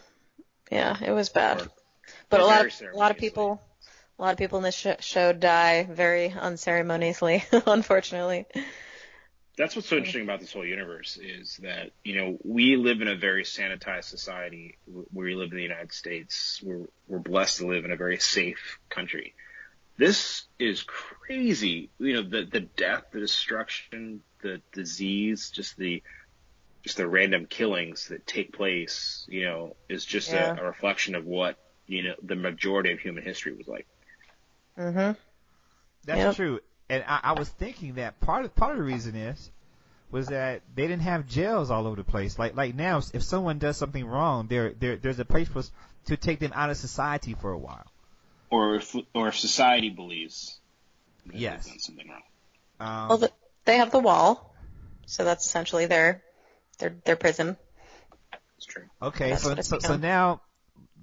yeah, 0.71 0.97
it 1.03 1.11
was 1.11 1.29
bad. 1.29 1.61
Or- 1.63 1.67
But 2.29 2.39
a 2.39 2.45
lot 2.45 2.65
of 2.65 2.81
a 2.93 2.97
lot 2.97 3.11
of 3.11 3.17
people, 3.17 3.61
a 4.19 4.21
lot 4.21 4.31
of 4.33 4.37
people 4.37 4.57
in 4.57 4.63
this 4.65 4.75
sh- 4.75 4.87
show 4.99 5.31
die 5.31 5.83
very 5.89 6.29
unceremoniously, 6.29 7.43
unfortunately. 7.65 8.45
That's 9.57 9.75
what's 9.75 9.87
so 9.89 9.97
interesting 9.97 10.23
about 10.23 10.39
this 10.41 10.53
whole 10.53 10.65
universe 10.65 11.17
is 11.21 11.57
that 11.63 11.91
you 12.03 12.15
know 12.15 12.37
we 12.43 12.75
live 12.77 13.01
in 13.01 13.07
a 13.07 13.15
very 13.15 13.43
sanitized 13.43 14.05
society. 14.05 14.77
We 15.13 15.35
live 15.35 15.51
in 15.51 15.57
the 15.57 15.63
United 15.63 15.91
States. 15.91 16.61
We're 16.63 16.85
we're 17.07 17.19
blessed 17.19 17.57
to 17.59 17.67
live 17.67 17.83
in 17.85 17.91
a 17.91 17.97
very 17.97 18.19
safe 18.19 18.79
country. 18.89 19.33
This 19.97 20.43
is 20.59 20.83
crazy. 20.83 21.89
You 21.99 22.13
know 22.13 22.21
the 22.23 22.45
the 22.49 22.61
death, 22.61 23.05
the 23.11 23.19
destruction, 23.19 24.21
the 24.41 24.61
disease, 24.73 25.49
just 25.51 25.75
the 25.77 26.03
just 26.83 26.95
the 26.95 27.07
random 27.07 27.45
killings 27.45 28.07
that 28.07 28.25
take 28.25 28.53
place. 28.53 29.25
You 29.29 29.43
know, 29.45 29.75
is 29.89 30.05
just 30.05 30.31
Yeah. 30.31 30.55
a, 30.57 30.61
a 30.61 30.65
reflection 30.67 31.15
of 31.15 31.25
what 31.25 31.57
you 31.85 32.03
know 32.03 32.15
the 32.23 32.35
majority 32.35 32.93
of 32.93 32.99
human 32.99 33.23
history 33.23 33.53
was 33.53 33.67
like. 33.67 33.87
Mhm. 34.79 35.17
That's 36.05 36.25
Yep. 36.25 36.35
true. 36.35 36.59
And 36.89 37.03
I, 37.07 37.19
I 37.23 37.33
was 37.33 37.49
thinking 37.49 37.95
that 37.95 38.19
part 38.19 38.45
of 38.45 38.55
part 38.55 38.71
of 38.73 38.77
the 38.79 38.83
reason 38.83 39.15
is 39.15 39.51
was 40.11 40.27
that 40.29 40.61
they 40.75 40.87
didn't 40.87 41.03
have 41.03 41.27
jails 41.27 41.69
all 41.69 41.85
over 41.87 41.95
the 41.97 42.03
place. 42.03 42.39
Like 42.39 42.55
like 42.55 42.75
now, 42.75 42.97
if 43.13 43.23
someone 43.23 43.59
does 43.59 43.77
something 43.77 44.05
wrong, 44.05 44.47
there 44.47 44.73
there 44.73 44.97
there's 44.97 45.19
a 45.19 45.25
place 45.25 45.47
for 45.47 45.63
to 46.05 46.17
take 46.17 46.39
them 46.39 46.53
out 46.55 46.69
of 46.71 46.77
society 46.77 47.35
for 47.35 47.51
a 47.51 47.57
while. 47.59 47.85
Or 48.51 48.75
if 48.75 48.95
or 49.13 49.27
if 49.29 49.37
society 49.39 49.89
believes 49.89 50.59
that 51.27 51.33
they've 51.33 51.41
Yes. 51.41 51.65
done 51.65 51.79
something 51.79 52.09
wrong. 52.09 52.21
Um, 52.79 53.09
Well, 53.09 53.17
the, 53.19 53.31
they 53.65 53.77
have 53.77 53.91
the 53.91 53.99
wall, 53.99 54.55
so 55.05 55.23
that's 55.23 55.45
essentially 55.45 55.85
their 55.85 56.23
their 56.79 56.95
their 57.05 57.15
prison. 57.15 57.57
It's 58.57 58.65
true. 58.65 58.85
okay, 59.01 59.31
that's 59.31 59.43
so 59.43 59.55
so, 59.61 59.79
so 59.79 59.95
now, 59.97 60.41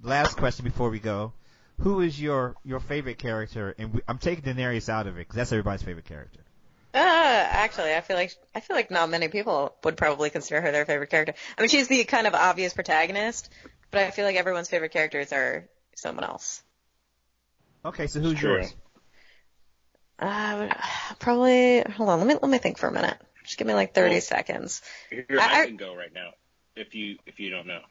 last 0.01 0.37
question 0.37 0.65
before 0.65 0.89
we 0.89 0.99
go. 0.99 1.33
Who 1.81 2.01
is 2.01 2.19
your 2.19 2.55
your 2.63 2.79
favorite 2.79 3.17
character? 3.19 3.75
And 3.77 3.93
we, 3.93 4.01
I'm 4.07 4.17
taking 4.17 4.43
Daenerys 4.43 4.89
out 4.89 5.07
of 5.07 5.15
it 5.15 5.19
because 5.19 5.35
that's 5.35 5.51
everybody's 5.51 5.83
favorite 5.83 6.05
character. 6.05 6.39
Uh, 6.93 6.97
actually, 6.99 7.93
I 7.93 8.01
feel 8.01 8.15
like 8.15 8.35
I 8.55 8.59
feel 8.61 8.75
like 8.75 8.89
not 8.89 9.09
many 9.09 9.27
people 9.27 9.75
would 9.83 9.97
probably 9.97 10.29
consider 10.31 10.59
her 10.61 10.71
their 10.71 10.85
favorite 10.85 11.09
character. 11.11 11.33
I 11.57 11.61
mean, 11.61 11.69
she's 11.69 11.87
the 11.87 12.03
kind 12.05 12.25
of 12.25 12.33
obvious 12.33 12.73
protagonist, 12.73 13.49
but 13.91 14.01
I 14.01 14.11
feel 14.11 14.25
like 14.25 14.35
everyone's 14.35 14.69
favorite 14.69 14.91
characters 14.91 15.31
are 15.31 15.67
someone 15.95 16.23
else. 16.25 16.63
Okay, 17.85 18.07
so 18.07 18.19
who's 18.19 18.31
It's 18.33 18.41
true. 18.41 18.53
yours? 18.55 18.75
Uh, 20.19 20.69
probably. 21.19 21.81
Hold 21.81 22.09
on. 22.09 22.19
Let 22.19 22.27
me 22.27 22.33
let 22.41 22.49
me 22.49 22.57
think 22.57 22.79
for 22.79 22.87
a 22.87 22.91
minute. 22.91 23.17
Just 23.43 23.57
give 23.59 23.67
me 23.67 23.75
like 23.75 23.93
30 23.93 24.15
Well- 24.15 24.21
seconds. 24.21 24.81
Here, 25.11 25.25
I- 25.31 25.61
I, 25.61 25.65
can 25.67 25.77
go 25.77 25.95
right 25.95 26.13
now 26.13 26.31
if 26.75 26.95
you 26.95 27.17
if 27.27 27.39
you 27.39 27.51
don't 27.51 27.67
know. 27.67 27.81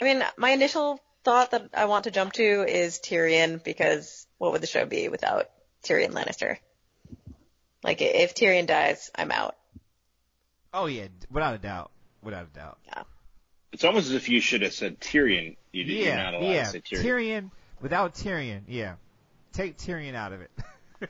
I 0.00 0.04
mean, 0.04 0.22
my 0.36 0.50
initial 0.50 1.00
thought 1.24 1.50
that 1.52 1.70
I 1.74 1.86
want 1.86 2.04
to 2.04 2.10
jump 2.10 2.32
to 2.34 2.62
is 2.68 2.98
Tyrion 2.98 3.62
because 3.62 4.26
what 4.38 4.52
would 4.52 4.60
the 4.60 4.66
show 4.66 4.84
be 4.86 5.08
without 5.08 5.46
Tyrion 5.82 6.10
Lannister? 6.10 6.58
Like, 7.82 8.00
if 8.00 8.34
Tyrion 8.34 8.66
dies, 8.66 9.10
I'm 9.14 9.32
out. 9.32 9.56
Oh 10.72 10.86
yeah, 10.86 11.06
without 11.30 11.54
a 11.54 11.58
doubt, 11.58 11.90
without 12.22 12.46
a 12.52 12.58
doubt. 12.58 12.78
Yeah. 12.86 13.02
It's 13.72 13.84
almost 13.84 14.06
as 14.06 14.12
if 14.14 14.28
you 14.28 14.40
should 14.40 14.62
have 14.62 14.72
said 14.72 15.00
Tyrion. 15.00 15.56
You, 15.72 15.84
You're 15.84 16.06
yeah, 16.06 16.22
not 16.22 16.34
allowed 16.34 16.50
yeah. 16.50 16.64
to 16.64 16.70
say 16.70 16.80
Tyrion. 16.80 17.02
Tyrion 17.02 17.50
without 17.80 18.14
Tyrion, 18.14 18.62
yeah. 18.68 18.94
Take 19.52 19.78
Tyrion 19.78 20.14
out 20.14 20.32
of 20.32 20.40
it. 20.40 20.50
I 21.02 21.06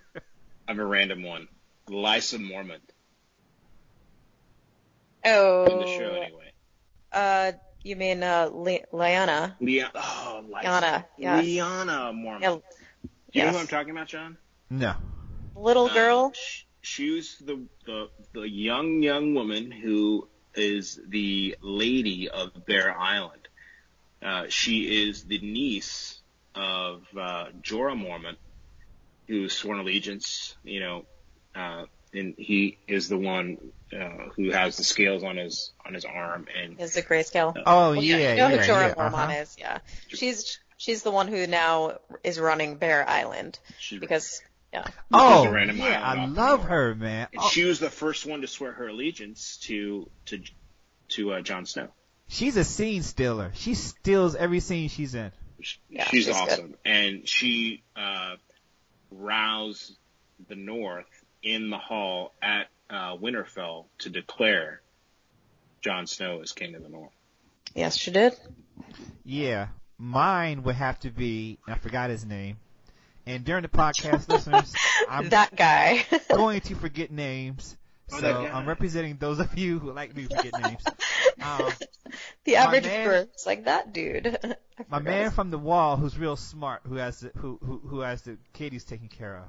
have 0.69 0.79
a 0.79 0.85
random 0.85 1.23
one. 1.23 1.49
Lysa 1.89 2.39
Mormont 2.39 2.79
Oh. 5.25 5.65
in 5.65 5.79
the 5.79 5.87
show 5.87 6.11
anyway. 6.11 6.53
Uh, 7.13 7.53
you 7.85 7.97
mean 7.97 8.23
uh, 8.23 8.49
Le- 8.53 8.87
Lyanna? 8.93 9.55
Leon. 9.61 9.91
Oh, 9.95 10.45
Lysa. 10.51 10.65
Lyanna, 10.65 11.05
yes. 11.19 11.45
Lyanna 11.45 12.13
Mormont. 12.13 12.41
Yeah, 12.41 12.57
Do 12.57 12.59
you 13.33 13.45
know 13.45 13.51
who 13.53 13.59
I'm 13.59 13.67
talking 13.67 13.91
about, 13.91 14.09
John? 14.09 14.37
no. 14.71 14.95
Little 15.57 15.89
girl. 15.89 16.33
sh- 16.35 16.65
she 16.83 17.11
was 17.11 17.37
the, 17.39 17.65
the 17.87 18.09
the 18.33 18.43
young 18.43 19.03
young 19.03 19.35
woman 19.35 19.71
who 19.71 20.29
is 20.55 21.01
the 21.09 21.57
lady 21.63 22.29
of 22.29 22.51
Bear 22.67 22.97
Island. 22.99 23.49
Uh, 24.21 24.45
she 24.49 25.09
is 25.09 25.25
the 25.25 25.39
niece 25.39 26.21
of 26.55 27.05
uh, 27.19 27.47
Jorah 27.63 27.97
Mormont, 27.97 28.37
who 29.29 29.49
sworn 29.49 29.79
allegiance. 29.79 30.57
You 30.65 30.81
know, 30.81 31.03
uh, 31.55 31.85
and 32.15 32.35
he 32.39 32.79
is 32.87 33.09
the 33.09 33.19
one 33.19 33.59
uh, 33.93 34.29
who 34.37 34.51
has 34.51 34.77
the 34.77 34.85
scales 34.85 35.23
on 35.23 35.37
his 35.37 35.73
on 35.87 35.95
his 35.95 36.05
arm. 36.05 36.47
And 36.61 36.81
Is 36.81 36.95
the 36.95 37.03
grayscale? 37.03 37.55
Oh 37.67 37.91
Well, 37.93 37.97
yeah, 37.97 38.17
you 38.17 38.37
know 38.37 38.49
yeah, 38.49 38.51
who 38.51 38.57
Jorah 38.59 38.89
yeah. 38.89 38.95
Mormont 38.95 39.15
uh-huh. 39.15 39.33
is? 39.43 39.57
Yeah, 39.59 39.79
she's 40.09 40.59
she's 40.77 41.03
the 41.03 41.11
one 41.11 41.29
who 41.29 41.47
now 41.47 41.99
is 42.23 42.39
running 42.41 42.77
Bear 42.77 43.09
Island 43.09 43.59
she, 43.79 43.99
because 43.99 44.43
yeah. 44.73 44.85
Oh 45.13 45.47
a 45.47 45.73
yeah, 45.73 46.03
I 46.03 46.27
love 46.27 46.63
the 46.63 46.69
her, 46.69 46.95
man. 46.95 47.29
and 47.33 47.43
Oh, 47.43 47.49
she 47.49 47.65
was 47.65 47.79
the 47.79 47.91
first 47.91 48.27
one 48.27 48.41
to 48.41 48.47
swear 48.47 48.73
her 48.73 48.89
allegiance 48.89 49.59
to 49.65 50.09
to 50.27 50.41
to 51.11 51.33
uh, 51.35 51.41
Jon 51.43 51.67
Snow. 51.67 51.89
she's 52.29 52.57
a 52.57 52.65
scene 52.65 53.03
stealer. 53.03 53.53
She 53.55 53.75
steals 53.75 54.35
every 54.35 54.61
scene 54.61 54.89
she's 54.89 55.15
in. 55.15 55.31
Yeah, 55.89 56.05
she's, 56.05 56.25
she's 56.25 56.27
good. 56.27 56.35
awesome, 56.37 56.75
and 56.85 57.29
she 57.29 57.85
uh, 57.97 58.35
roused 59.11 59.97
the 60.49 60.57
North 60.57 61.24
in 61.45 61.71
the 61.71 61.79
hall 61.79 62.33
at 62.43 62.69
uh, 62.91 63.17
Winterfell 63.17 63.85
to 63.99 64.11
declare 64.11 64.81
Jon 65.83 66.07
Snow 66.07 66.41
as 66.43 66.53
King 66.53 66.75
of 66.75 66.83
the 66.83 66.89
North. 66.89 67.13
Yes, 67.75 67.97
she 67.97 68.11
did. 68.11 68.35
Yeah, 69.25 69.69
mine 69.99 70.63
would 70.65 70.75
have 70.77 70.99
to 71.01 71.11
be. 71.11 71.59
I 71.67 71.77
forgot 71.79 72.11
his 72.11 72.25
name. 72.25 72.57
And 73.27 73.45
during 73.45 73.63
the 73.63 73.69
podcast, 73.69 74.29
listeners, 74.29 74.75
I'm 75.09 75.31
that 75.31 75.55
guy. 75.57 76.05
going 76.31 76.61
to 76.63 76.75
forget 76.75 77.11
names. 77.11 77.77
Oh, 78.13 78.21
So 78.21 78.43
that. 78.43 78.55
I'm 78.55 78.67
representing 78.67 79.17
those 79.17 79.39
of 79.39 79.57
you 79.57 79.79
who 79.79 79.93
like 79.93 80.15
me 80.17 80.25
forget 80.25 80.53
names. 80.63 80.83
Um, 81.43 81.73
the 82.45 82.57
average 82.57 82.85
man- 82.85 83.03
viewer 83.03 83.27
is 83.35 83.45
like 83.45 83.65
that 83.65 83.93
dude. 83.93 84.39
I 84.45 84.55
my 84.89 85.01
man 85.01 85.31
from 85.31 85.51
the 85.51 85.59
wall, 85.59 85.97
who's 85.97 86.17
real 86.17 86.37
smart, 86.37 86.83
who 86.87 86.95
has 86.95 87.21
the, 87.21 87.33
who 87.37 87.59
who 87.63 87.79
who 87.85 88.01
has 88.01 88.23
the 88.23 88.39
Katie's 88.55 88.85
taken 88.85 89.09
care 89.09 89.39
of. 89.39 89.45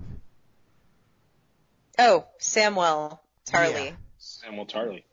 Oh, 1.97 2.25
Samwell 2.39 3.19
Tarly. 3.45 3.85
Yeah. 3.85 3.91
Samwell 4.19 4.69
Tarly. 4.69 5.03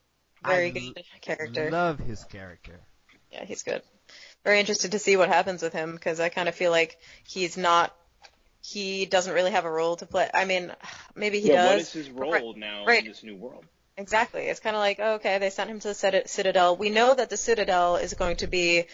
Very 0.45 0.66
I 0.66 0.70
good 0.70 1.05
character. 1.20 1.70
Love 1.70 1.99
his 1.99 2.24
character. 2.24 2.80
Yeah, 3.30 3.45
he's 3.45 3.62
good. 3.62 3.83
Very 4.45 4.61
interested 4.61 4.93
to 4.93 4.99
see 4.99 5.16
what 5.16 5.28
happens 5.28 5.62
with 5.62 5.72
him 5.72 5.93
because 5.95 6.20
I 6.20 6.28
kind 6.28 6.49
of 6.49 6.55
feel 6.55 6.70
like 6.70 6.99
he's 7.24 7.57
not. 7.57 7.95
He 8.61 9.07
doesn't 9.07 9.33
really 9.33 9.51
have 9.53 9.64
a 9.64 9.70
role 9.70 9.97
to 9.97 10.07
play. 10.07 10.28
I 10.33 10.45
mean, 10.45 10.72
maybe 11.14 11.41
he 11.41 11.49
yeah, 11.49 11.62
does. 11.62 11.70
what 11.70 11.80
is 11.80 11.93
his 11.93 12.09
but 12.09 12.41
role 12.41 12.55
now 12.57 12.85
right. 12.87 13.01
in 13.01 13.09
this 13.09 13.22
new 13.22 13.37
world? 13.37 13.64
Exactly. 13.97 14.45
It's 14.47 14.61
kind 14.61 14.74
of 14.74 14.80
like, 14.80 14.99
oh, 15.01 15.14
okay, 15.14 15.39
they 15.39 15.51
sent 15.51 15.70
him 15.70 15.78
to 15.80 15.89
the 15.89 15.95
Cit- 15.95 16.28
Citadel. 16.28 16.76
We 16.76 16.89
know 16.89 17.14
that 17.14 17.28
the 17.28 17.37
Citadel 17.37 17.97
is 17.97 18.14
going 18.14 18.37
to 18.37 18.47
be 18.47 18.87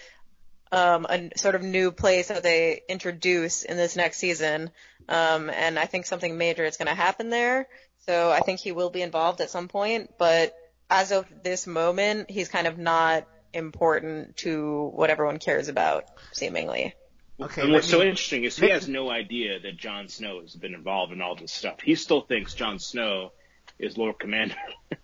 um, 0.73 1.07
a 1.09 1.31
sort 1.37 1.55
of 1.55 1.63
new 1.63 1.91
place 1.91 2.29
that 2.29 2.43
they 2.43 2.83
introduce 2.89 3.63
in 3.63 3.77
this 3.77 3.97
next 3.97 4.19
season. 4.19 4.71
Um, 5.09 5.51
and 5.51 5.79
I 5.79 5.87
think 5.87 6.07
something 6.07 6.37
major 6.37 6.65
is 6.65 6.77
going 6.77 6.89
to 6.89 6.95
happen 6.95 7.31
there. 7.31 7.69
So 8.07 8.31
I 8.31 8.41
think 8.41 8.61
he 8.61 8.73
will 8.73 8.91
be 8.91 9.03
involved 9.03 9.41
at 9.41 9.51
some 9.51 9.69
point. 9.69 10.15
But 10.19 10.55
as 10.91 11.13
of 11.13 11.27
this 11.43 11.67
moment, 11.67 12.31
he's 12.31 12.49
kind 12.49 12.67
of 12.67 12.79
not 12.79 13.27
important 13.53 14.37
to 14.39 14.91
what 14.95 15.11
everyone 15.11 15.39
cares 15.39 15.69
about, 15.69 16.05
seemingly. 16.33 16.95
Okay, 17.41 17.63
and 17.63 17.71
let 17.71 17.79
what's 17.79 17.89
so 17.89 18.03
interesting 18.03 18.45
is 18.45 18.57
he 18.57 18.63
let- 18.63 18.73
has 18.73 18.89
no 18.89 19.11
idea 19.11 19.61
that 19.61 19.77
Jon 19.77 20.09
Snow 20.09 20.41
has 20.41 20.55
been 20.55 20.75
involved 20.75 21.13
in 21.13 21.21
all 21.21 21.37
this 21.37 21.53
stuff. 21.53 21.81
He 21.81 21.95
still 21.95 22.23
thinks 22.23 22.55
Jon 22.55 22.79
Snow 22.79 23.33
is 23.79 23.97
Lord 23.97 24.19
Commander 24.19 24.57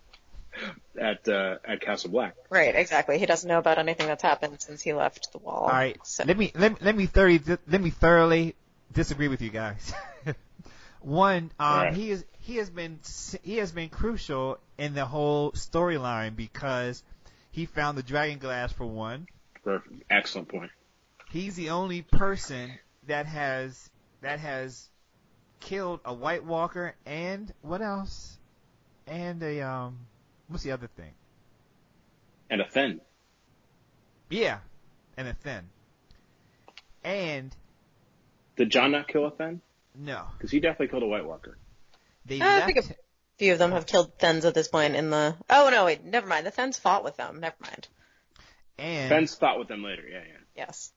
at 0.99 1.29
uh, 1.29 1.57
at 1.65 1.81
Castle 1.81 2.11
Black. 2.11 2.35
Right, 2.51 2.75
exactly. 2.75 3.19
He 3.19 3.27
doesn't 3.27 3.49
know 3.49 3.59
about 3.59 3.79
anything 3.79 4.07
that's 4.07 4.23
happened 4.23 4.61
since 4.61 4.83
he 4.83 4.93
left 4.93 5.33
the 5.33 5.39
wall. 5.39 5.65
All 5.65 5.69
right, 5.69 5.99
So, 6.05 6.25
let 6.27 6.37
me 6.37 6.53
let 6.55 6.73
me 6.73 6.79
let 6.81 6.97
me 6.97 7.07
thoroughly 7.07 7.41
let 7.67 7.81
me 7.81 7.91
thoroughly 7.91 8.55
disagree 8.93 9.29
with 9.29 9.43
you 9.43 9.51
guys. 9.51 9.93
One, 11.01 11.37
um, 11.37 11.51
All 11.61 11.77
right. 11.77 11.95
he 11.95 12.11
is 12.11 12.25
he 12.41 12.57
has 12.57 12.71
been 12.71 12.99
he 13.43 13.59
has 13.59 13.73
been 13.73 13.89
crucial 13.89 14.59
in 14.79 14.95
the 14.95 15.05
whole 15.05 15.53
storyline 15.53 16.35
because 16.37 17.03
he 17.51 17.67
found 17.67 17.99
the 17.99 18.03
dragon 18.03 18.39
glass 18.39 18.73
for 18.73 18.87
one. 18.87 19.27
Perfect. 19.63 20.03
Excellent 20.11 20.49
point. 20.49 20.71
He's 21.31 21.57
the 21.57 21.71
only 21.71 22.03
person 22.03 22.73
that 23.07 23.27
has 23.27 23.91
that 24.23 24.41
has 24.41 24.89
killed 25.61 26.01
a 26.05 26.13
White 26.15 26.45
Walker 26.45 26.95
and 27.07 27.53
what 27.63 27.83
else? 27.83 28.39
And 29.07 29.43
a 29.43 29.61
um, 29.61 29.99
what's 30.49 30.63
the 30.65 30.73
other 30.73 30.87
thing? 30.89 31.13
And 32.51 32.61
a 32.61 32.65
Thenn. 32.65 33.01
Yeah, 34.31 34.59
and 35.17 35.29
a 35.29 35.35
Thenn. 35.35 35.63
And 37.03 37.55
Did 38.57 38.71
Jon 38.71 38.93
not 38.93 39.09
kill 39.09 39.27
a 39.27 39.31
Thenn? 39.31 39.61
no, 39.95 40.25
Because 40.37 40.51
he 40.51 40.61
definitely 40.61 40.89
killed 40.89 41.03
a 41.03 41.07
White 41.07 41.25
Walker. 41.25 41.57
they 42.27 42.41
I 42.41 42.59
left. 42.59 42.67
think 42.67 42.79
a 42.79 42.95
few 43.39 43.53
of 43.53 43.59
them 43.59 43.73
have 43.73 43.87
killed 43.87 44.19
Thenns 44.19 44.45
at 44.45 44.55
this 44.55 44.69
point 44.69 44.95
in 44.95 45.11
the. 45.11 45.37
Oh 45.51 45.69
no, 45.71 45.85
wait, 45.85 46.05
never 46.05 46.27
mind. 46.27 46.47
The 46.47 46.51
Thenns 46.51 46.79
fought 46.79 47.05
with 47.05 47.17
them. 47.17 47.41
Never 47.41 47.57
mind. 47.61 47.89
and 48.79 49.11
Thenn's 49.11 49.35
fought 49.35 49.59
with 49.59 49.69
them 49.69 49.83
later. 49.83 50.03
Yeah, 50.09 50.23
yeah. 50.27 50.39
Yes. 50.57 50.93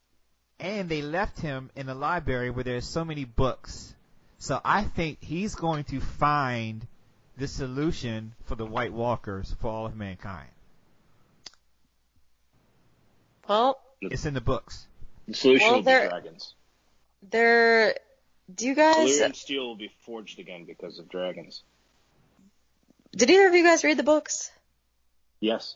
and 0.59 0.87
they 0.89 1.01
left 1.01 1.39
him 1.39 1.69
in 1.75 1.89
a 1.89 1.95
library 1.95 2.49
where 2.49 2.63
there's 2.63 2.87
so 2.87 3.03
many 3.05 3.25
books. 3.25 3.93
So 4.39 4.59
I 4.63 4.83
think 4.83 5.23
he's 5.23 5.55
going 5.55 5.83
to 5.85 5.99
find 5.99 6.85
the 7.37 7.47
solution 7.47 8.33
for 8.45 8.55
the 8.55 8.65
White 8.65 8.93
Walkers 8.93 9.55
for 9.61 9.67
all 9.69 9.85
of 9.85 9.95
mankind. 9.95 10.49
Well, 13.47 13.79
It's 14.01 14.25
in 14.25 14.33
the 14.33 14.41
books. 14.41 14.85
The 15.27 15.33
solution 15.33 15.67
Well, 15.67 15.75
will 15.77 15.83
be 15.83 16.07
dragons. 16.09 16.53
there. 17.23 17.95
Do 18.53 18.65
you 18.67 18.75
guys? 18.75 18.95
Valyrian 19.19 19.35
steel 19.35 19.67
will 19.67 19.75
be 19.75 19.91
forged 20.05 20.39
again 20.39 20.65
because 20.65 20.99
of 20.99 21.09
dragons. 21.09 21.63
Did 23.15 23.29
either 23.29 23.47
of 23.47 23.53
you 23.55 23.63
guys 23.63 23.83
read 23.83 23.97
the 23.97 24.03
books? 24.03 24.51
Yes. 25.39 25.75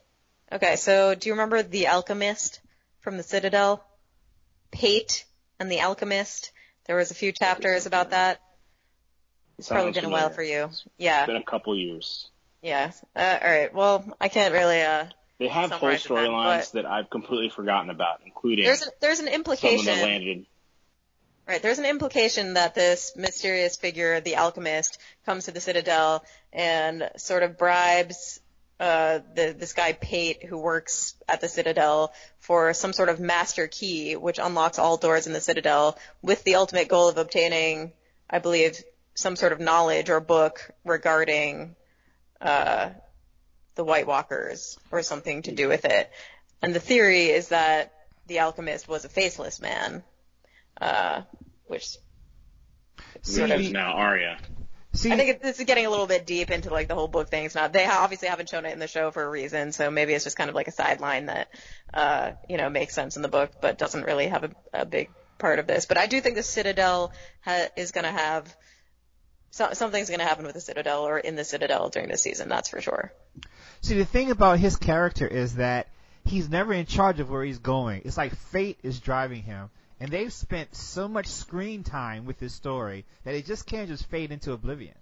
Okay, 0.52 0.76
so 0.76 1.16
do 1.16 1.30
you 1.30 1.34
remember 1.34 1.64
the 1.64 1.88
Alchemist 1.88 2.60
from 3.00 3.18
the 3.18 3.24
Citadel? 3.24 3.84
Pate 4.72 5.26
and 5.60 5.72
the 5.72 5.82
Alchemist. 5.82 6.52
There 6.86 6.96
was 6.96 7.12
a 7.12 7.16
few 7.16 7.32
chapters 7.32 7.86
about 7.86 8.12
that. 8.12 8.42
It's 9.62 9.70
probably 9.70 9.92
been 9.92 10.06
a 10.06 10.10
while 10.10 10.32
for 10.32 10.42
you. 10.42 10.72
Yeah. 10.98 11.20
It's 11.20 11.28
been 11.28 11.36
a 11.36 11.44
couple 11.44 11.78
years. 11.78 12.28
Yeah. 12.64 12.92
Uh, 13.16 13.38
all 13.40 13.48
right. 13.48 13.72
Well, 13.72 14.04
I 14.20 14.28
can't 14.28 14.54
really. 14.54 14.82
Uh, 14.82 15.06
They 15.38 15.48
have 15.48 15.70
whole 15.70 15.80
Summarize 15.80 16.06
it 16.06 16.10
then, 16.10 16.18
storylines 16.18 16.72
that 16.72 16.88
I've 16.88 17.12
completely 17.12 17.50
forgotten 17.50 17.92
about, 17.92 18.22
including 18.26 18.66
there's 18.66 18.82
an, 18.82 18.90
there's 19.02 19.20
an 19.20 19.28
implication. 19.28 19.86
that 19.86 20.04
landed. 20.04 20.48
Right, 21.48 21.62
there's 21.62 21.78
an 21.78 21.86
implication 21.86 22.56
that 22.56 22.74
this 22.74 23.14
mysterious 23.16 23.76
figure, 23.76 24.20
the 24.20 24.38
alchemist, 24.38 24.98
comes 25.28 25.46
to 25.46 25.52
the 25.52 25.60
Citadel 25.60 26.24
and 26.52 27.08
sort 27.18 27.44
of 27.44 27.58
bribes 27.60 28.40
uh, 28.80 29.20
the, 29.36 29.56
this 29.56 29.74
guy 29.74 29.94
Pate, 29.94 30.44
who 30.44 30.58
works 30.58 31.14
at 31.30 31.40
the 31.40 31.48
Citadel, 31.48 32.14
for 32.40 32.74
some 32.74 32.94
sort 32.94 33.10
of 33.10 33.20
master 33.20 33.68
key, 33.68 34.16
which 34.16 34.40
unlocks 34.40 34.80
all 34.80 34.98
doors 34.98 35.28
in 35.28 35.34
the 35.34 35.40
Citadel, 35.42 36.00
with 36.24 36.44
the 36.46 36.56
ultimate 36.56 36.88
goal 36.88 37.08
of 37.10 37.20
obtaining, 37.20 37.92
I 38.28 38.40
believe, 38.40 38.82
some 39.14 39.36
sort 39.36 39.54
of 39.54 39.60
knowledge 39.60 40.10
or 40.10 40.20
book 40.20 40.72
regarding 40.84 41.76
uh, 42.40 42.90
the 43.76 43.84
White 43.84 44.08
Walkers 44.08 44.78
or 44.92 45.04
something 45.04 45.42
to 45.44 45.52
do 45.52 45.68
with 45.68 45.86
it. 45.86 46.10
And 46.62 46.74
the 46.74 46.80
theory 46.80 47.28
is 47.28 47.50
that 47.50 47.94
the 48.28 48.40
alchemist 48.40 48.88
was 48.88 49.06
a 49.06 49.10
faceless 49.10 49.62
man 49.62 50.04
uh, 50.80 51.22
which 51.68 51.98
See, 53.22 53.34
Sort 53.34 53.52
of. 53.52 53.72
Now 53.72 53.94
Arya. 53.94 54.38
see, 54.94 55.12
I 55.12 55.18
think 55.18 55.30
it, 55.30 55.42
this 55.42 55.60
is 55.60 55.66
getting 55.66 55.86
a 55.86 55.90
little 55.90 56.08
bit 56.08 56.26
deep 56.26 56.50
into 56.50 56.70
like 56.70 56.88
the 56.88 56.96
whole 56.96 57.08
book 57.08 57.30
thing. 57.30 57.46
It's 57.46 57.56
not 57.56 57.74
they 57.74 57.86
obviously 57.86 58.28
haven't 58.28 58.50
shown 58.50 58.66
it 58.66 58.74
in 58.74 58.80
the 58.80 58.88
show 58.88 59.12
for 59.12 59.24
a 59.24 59.30
reason, 59.30 59.72
so 59.72 59.90
maybe 59.92 60.14
it's 60.14 60.24
just 60.24 60.38
kind 60.38 60.50
of 60.50 60.56
like 60.56 60.68
a 60.68 60.72
sideline 60.72 61.28
that 61.28 61.50
uh, 61.94 62.32
you 62.50 62.58
know 62.58 62.70
makes 62.70 62.94
sense 62.94 63.16
in 63.16 63.22
the 63.22 63.28
book, 63.28 63.52
but 63.62 63.78
doesn't 63.78 64.04
really 64.06 64.28
have 64.28 64.44
a, 64.44 64.52
a 64.74 64.86
big 64.86 65.10
part 65.38 65.60
of 65.60 65.68
this. 65.68 65.86
But 65.86 65.98
I 65.98 66.08
do 66.08 66.20
think 66.22 66.36
the 66.36 66.44
Citadel 66.44 67.12
ha- 67.42 67.70
is 67.76 67.92
going 67.92 68.06
to 68.06 68.12
have 68.12 68.56
so- 69.52 69.74
something's 69.74 70.10
going 70.10 70.20
to 70.20 70.26
happen 70.26 70.46
with 70.46 70.56
the 70.56 70.62
Citadel 70.62 71.04
or 71.04 71.20
in 71.20 71.36
the 71.36 71.44
Citadel 71.44 71.90
during 71.90 72.10
this 72.10 72.22
season. 72.22 72.50
That's 72.50 72.70
for 72.70 72.82
sure. 72.82 73.14
See, 73.82 73.98
the 73.98 74.06
thing 74.06 74.32
about 74.32 74.60
his 74.60 74.76
character 74.76 75.28
is 75.28 75.56
that 75.56 75.88
he's 76.26 76.50
never 76.50 76.74
in 76.74 76.86
charge 76.86 77.20
of 77.20 77.30
where 77.30 77.44
he's 77.44 77.60
going. 77.60 78.02
It's 78.06 78.18
like 78.18 78.36
fate 78.36 78.80
is 78.84 79.00
driving 79.00 79.44
him. 79.44 79.70
And 80.00 80.10
they've 80.10 80.34
spent 80.34 80.74
so 80.76 81.08
much 81.08 81.28
screen 81.28 81.84
time 81.84 82.26
with 82.26 82.40
this 82.40 82.56
story 82.56 83.06
that 83.24 83.36
it 83.36 83.46
just 83.46 83.68
can't 83.68 83.88
just 83.88 84.08
fade 84.08 84.32
into 84.32 84.52
oblivion. 84.52 84.96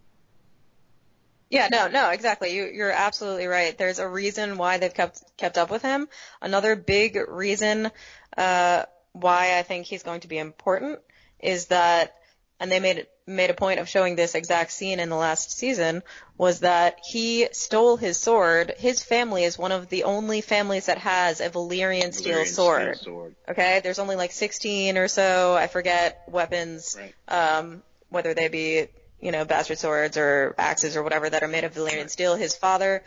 Yeah, 1.50 1.70
no, 1.72 1.88
no, 1.88 2.10
exactly. 2.10 2.54
You, 2.56 2.66
you're 2.66 2.92
absolutely 2.92 3.48
right. 3.48 3.78
There's 3.78 4.00
a 4.00 4.08
reason 4.08 4.58
why 4.58 4.78
they've 4.78 4.94
kept 4.94 5.24
kept 5.38 5.58
up 5.58 5.72
with 5.72 5.82
him. 5.82 6.08
Another 6.42 6.76
big 6.76 7.18
reason 7.28 7.90
uh, 8.38 8.84
why 9.14 9.58
I 9.58 9.64
think 9.64 9.86
he's 9.86 10.04
going 10.04 10.22
to 10.22 10.28
be 10.28 10.38
important 10.38 11.00
is 11.40 11.68
that, 11.68 12.16
and 12.60 12.72
they 12.72 12.80
made 12.80 12.98
it 12.98 13.12
made 13.30 13.50
a 13.50 13.54
point 13.54 13.80
of 13.80 13.88
showing 13.88 14.16
this 14.16 14.36
exact 14.36 14.72
scene 14.72 15.00
in 15.00 15.10
the 15.10 15.16
last 15.16 15.52
season, 15.52 16.04
was 16.38 16.62
that 16.62 17.00
he 17.06 17.48
stole 17.52 17.96
his 17.96 18.18
sword. 18.18 18.74
His 18.78 19.04
family 19.04 19.44
is 19.44 19.58
one 19.58 19.72
of 19.72 19.88
the 19.90 20.04
only 20.04 20.42
families 20.42 20.88
that 20.88 20.98
has 20.98 21.40
a 21.40 21.50
Valyrian 21.50 22.14
steel 22.14 22.40
Valyrian 22.40 22.48
sword. 22.48 22.96
Steel 22.98 23.14
sword. 23.14 23.36
Okay, 23.48 23.80
there's 23.84 24.00
only 24.00 24.16
like 24.16 24.32
16 24.32 24.98
or 24.98 25.08
so. 25.08 25.56
I 25.56 25.68
forget 25.68 26.24
weapons, 26.28 26.98
Right. 27.00 27.14
um, 27.28 27.84
whether 28.10 28.34
they 28.34 28.48
be 28.48 28.88
you 29.22 29.32
know 29.34 29.44
bastard 29.46 29.78
swords 29.78 30.16
or 30.18 30.56
axes 30.58 30.96
or 30.96 31.04
whatever 31.04 31.30
that 31.30 31.44
are 31.44 31.48
made 31.48 31.64
of 31.66 31.74
Valyrian 31.74 32.10
steel. 32.10 32.36
His 32.36 32.56
father 32.56 33.04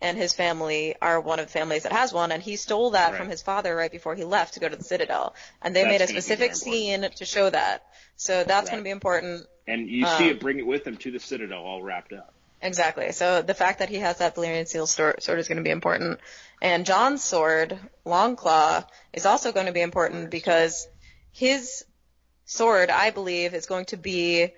and 0.00 0.16
his 0.16 0.32
family 0.32 0.94
are 1.00 1.20
one 1.20 1.38
of 1.38 1.46
the 1.46 1.52
families 1.52 1.84
that 1.84 1.92
has 1.92 2.12
one, 2.12 2.32
and 2.32 2.42
he 2.42 2.56
stole 2.56 2.90
that 2.90 3.12
Right. 3.12 3.18
from 3.18 3.28
his 3.28 3.42
father 3.42 3.74
right 3.74 3.90
before 3.90 4.14
he 4.14 4.24
left 4.24 4.54
to 4.54 4.60
go 4.60 4.68
to 4.68 4.76
the 4.76 4.84
Citadel. 4.84 5.34
And 5.62 5.74
they 5.74 5.82
That's 5.84 5.92
made 5.92 6.00
a 6.02 6.06
specific 6.08 6.54
scene 6.54 7.08
to 7.16 7.24
show 7.24 7.50
that. 7.50 7.84
So 8.16 8.44
that's 8.44 8.66
Right. 8.66 8.72
going 8.72 8.82
to 8.82 8.84
be 8.84 8.90
important. 8.90 9.46
And 9.66 9.88
you 9.88 10.04
Um, 10.06 10.18
see 10.18 10.28
it 10.28 10.40
bring 10.40 10.58
it 10.58 10.66
with 10.66 10.86
him 10.86 10.96
to 10.98 11.10
the 11.10 11.20
Citadel 11.20 11.62
all 11.64 11.82
wrapped 11.82 12.12
up. 12.12 12.32
Exactly. 12.62 13.12
So 13.12 13.42
the 13.42 13.54
fact 13.54 13.80
that 13.80 13.88
he 13.88 13.96
has 13.96 14.18
that 14.18 14.34
Valyrian 14.34 14.66
steel 14.66 14.86
stor- 14.86 15.16
sword 15.20 15.38
is 15.38 15.48
going 15.48 15.58
to 15.58 15.62
be 15.62 15.70
important. 15.70 16.20
And 16.62 16.86
Jon's 16.86 17.22
sword, 17.22 17.78
Longclaw, 18.06 18.86
is 19.12 19.26
also 19.26 19.52
going 19.52 19.66
to 19.66 19.72
be 19.72 19.82
important 19.82 20.30
because 20.30 20.88
his 21.32 21.84
sword, 22.46 22.90
I 22.90 23.10
believe, 23.10 23.54
is 23.54 23.66
going 23.66 23.84
to 23.86 23.96
be 23.96 24.52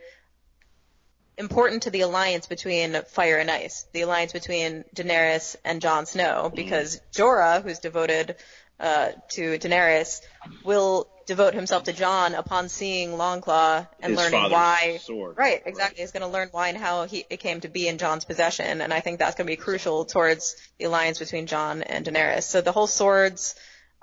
important 1.39 1.85
to 1.85 1.91
the 1.91 2.01
alliance 2.03 2.47
between 2.47 2.95
fire 3.09 3.39
and 3.39 3.51
ice, 3.51 3.87
the 3.93 4.03
alliance 4.03 4.33
between 4.33 4.85
Daenerys 4.95 5.57
and 5.65 5.81
Jon 5.81 6.05
Snow, 6.05 6.51
because 6.55 7.01
Jorah, 7.15 7.63
who's 7.63 7.79
devoted 7.79 8.37
uh, 8.81 9.09
to 9.31 9.59
Daenerys, 9.59 10.21
will 10.65 11.09
devote 11.27 11.55
himself 11.55 11.85
to 11.85 11.93
Jon 11.93 12.35
upon 12.35 12.69
seeing 12.69 13.11
Longclaw 13.11 13.87
and 14.01 14.11
His 14.13 14.19
learning 14.19 14.51
why. 14.51 14.99
sword. 15.03 15.37
Right, 15.37 15.63
exactly. 15.65 16.01
He's 16.01 16.11
going 16.11 16.23
to 16.23 16.29
learn 16.29 16.49
why 16.53 16.69
and 16.69 16.79
how 16.79 17.05
he, 17.05 17.25
it 17.31 17.39
came 17.39 17.61
to 17.61 17.69
be 17.69 17.87
in 17.87 17.99
Jon's 17.99 18.25
possession, 18.25 18.81
and 18.81 18.93
I 18.93 19.01
think 19.01 19.19
that's 19.19 19.35
going 19.37 19.47
to 19.47 19.53
be 19.53 19.57
crucial 19.57 20.05
towards 20.07 20.57
the 20.79 20.87
alliance 20.87 21.19
between 21.19 21.47
Jon 21.47 21.83
and 21.83 22.05
Daenerys. 22.07 22.45
So 22.45 22.61
the 22.61 22.73
whole 22.73 22.87
swords, 22.87 23.55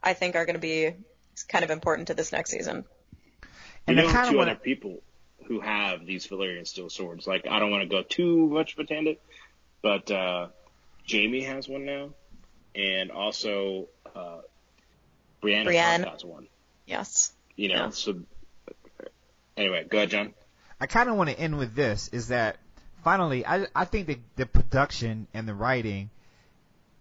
I 0.02 0.14
think, 0.14 0.36
are 0.36 0.46
going 0.46 0.56
to 0.56 0.60
be 0.62 0.92
kind 1.50 1.64
of 1.66 1.72
important 1.72 2.08
to 2.08 2.14
this 2.14 2.32
next 2.32 2.52
season. 2.52 2.86
And 3.88 3.98
you 3.98 4.04
I 4.04 4.06
know 4.06 4.12
kinda 4.14 4.32
two 4.32 4.38
wanna- 4.38 4.52
other 4.52 4.60
people 4.60 5.02
who 5.48 5.60
have 5.60 6.06
these 6.06 6.28
Valyrian 6.28 6.68
steel 6.68 6.90
swords. 6.90 7.28
Like 7.28 7.48
I 7.48 7.60
don't 7.60 7.72
want 7.72 7.84
to 7.84 7.90
go 7.90 8.04
too 8.04 8.48
much 8.48 8.74
of 8.74 8.80
a 8.80 8.86
tangent, 8.86 9.20
but 9.82 10.10
uh, 10.12 10.48
Jaime 11.10 11.42
has 11.44 11.68
one 11.68 11.86
now, 11.86 12.10
and 12.74 13.12
also 13.12 13.88
uh, 14.16 14.40
Brienne, 15.42 15.66
Brienne. 15.66 16.04
has 16.04 16.24
one. 16.26 16.48
Yes. 16.86 17.32
You 17.56 17.70
know, 17.70 17.76
Yeah. 17.76 17.90
so 17.92 18.20
anyway, 19.56 19.86
go 19.90 19.98
ahead, 20.00 20.10
John. 20.10 20.34
I 20.80 20.88
kind 20.88 21.10
of 21.10 21.16
want 21.16 21.30
to 21.30 21.40
end 21.40 21.58
with 21.58 21.76
this: 21.76 22.10
is 22.10 22.30
that 22.30 22.58
finally, 23.04 23.46
I 23.46 23.68
I 23.76 23.86
think 23.86 24.08
the 24.08 24.20
the 24.36 24.46
production 24.46 25.28
and 25.34 25.48
the 25.48 25.54
writing. 25.54 26.10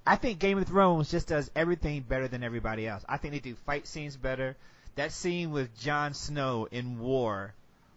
I 0.07 0.17
think 0.17 0.39
Game 0.39 0.59
of 0.59 0.67
Thrones 0.67 1.11
just 1.11 1.29
does 1.29 1.51
everything 1.57 2.03
better 2.03 2.29
than 2.29 2.43
everybody 2.43 2.87
else. 2.87 3.03
I 3.09 3.17
think 3.17 3.33
they 3.33 3.41
do 3.41 3.55
fight 3.65 3.87
scenes 3.87 4.19
better. 4.19 4.55
That 4.97 5.13
scene 5.13 5.51
with 5.51 5.77
Jon 5.81 6.13
Snow 6.13 6.69
in 6.71 6.99
war 6.99 7.55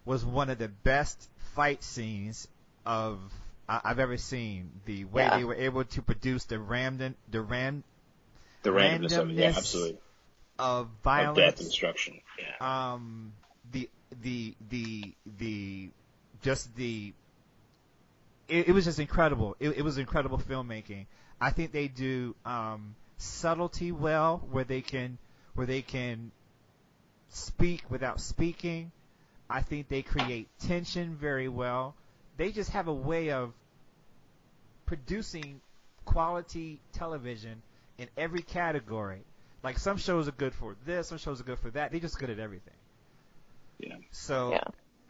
was 0.08 0.24
one 0.24 0.48
of 0.50 0.58
the 0.58 0.68
best 0.68 1.28
fight 1.54 1.82
scenes 1.84 2.48
of 2.86 3.18
I- 3.68 3.80
I've 3.84 3.98
ever 3.98 4.16
seen. 4.16 4.70
The 4.86 5.04
way 5.04 5.22
Yeah. 5.22 5.36
they 5.36 5.44
were 5.44 5.54
able 5.54 5.84
to 5.84 6.02
produce 6.02 6.44
the 6.44 6.56
ramdon, 6.56 7.14
the 7.30 7.42
ram 7.42 7.84
The 8.62 8.70
randomness 8.70 9.18
of 9.18 9.30
it, 9.30 9.34
yeah, 9.34 9.52
absolutely. 9.54 9.98
of 10.58 10.86
Of 10.86 10.88
death 11.04 11.26
and 11.26 11.34
violence. 11.36 11.58
destruction. 11.60 12.20
Yeah. 12.38 12.94
um 12.94 13.32
the 13.70 13.90
the 14.22 14.54
the 14.70 15.14
the 15.38 15.90
just 16.42 16.74
the 16.76 17.12
it, 18.48 18.68
it 18.68 18.72
was 18.72 18.86
just 18.86 18.98
incredible 18.98 19.54
it, 19.60 19.76
it 19.78 19.82
was 19.82 19.98
incredible 19.98 20.38
filmmaking 20.38 21.04
i 21.40 21.50
think 21.50 21.72
they 21.72 21.88
do 21.88 22.34
um 22.46 22.94
subtlety 23.18 23.92
well 23.92 24.38
where 24.50 24.64
they 24.64 24.80
can 24.80 25.18
where 25.54 25.66
they 25.66 25.82
can 25.82 26.30
speak 27.28 27.82
without 27.90 28.20
speaking 28.20 28.90
i 29.50 29.60
think 29.60 29.88
they 29.88 30.02
create 30.02 30.48
tension 30.60 31.16
very 31.16 31.48
well 31.48 31.94
they 32.36 32.52
just 32.52 32.70
have 32.70 32.88
a 32.88 32.94
way 32.94 33.30
of 33.30 33.52
producing 34.86 35.60
quality 36.04 36.80
television 36.92 37.62
in 37.98 38.08
every 38.16 38.42
category 38.42 39.20
like 39.62 39.78
some 39.78 39.96
shows 39.96 40.28
are 40.28 40.32
good 40.32 40.54
for 40.54 40.76
this, 40.86 41.08
some 41.08 41.18
shows 41.18 41.40
are 41.40 41.44
good 41.44 41.58
for 41.58 41.70
that. 41.70 41.90
They're 41.90 42.00
just 42.00 42.18
good 42.18 42.30
at 42.30 42.38
everything. 42.38 42.74
Yeah. 43.78 43.96
So 44.12 44.52
Yeah. 44.52 44.60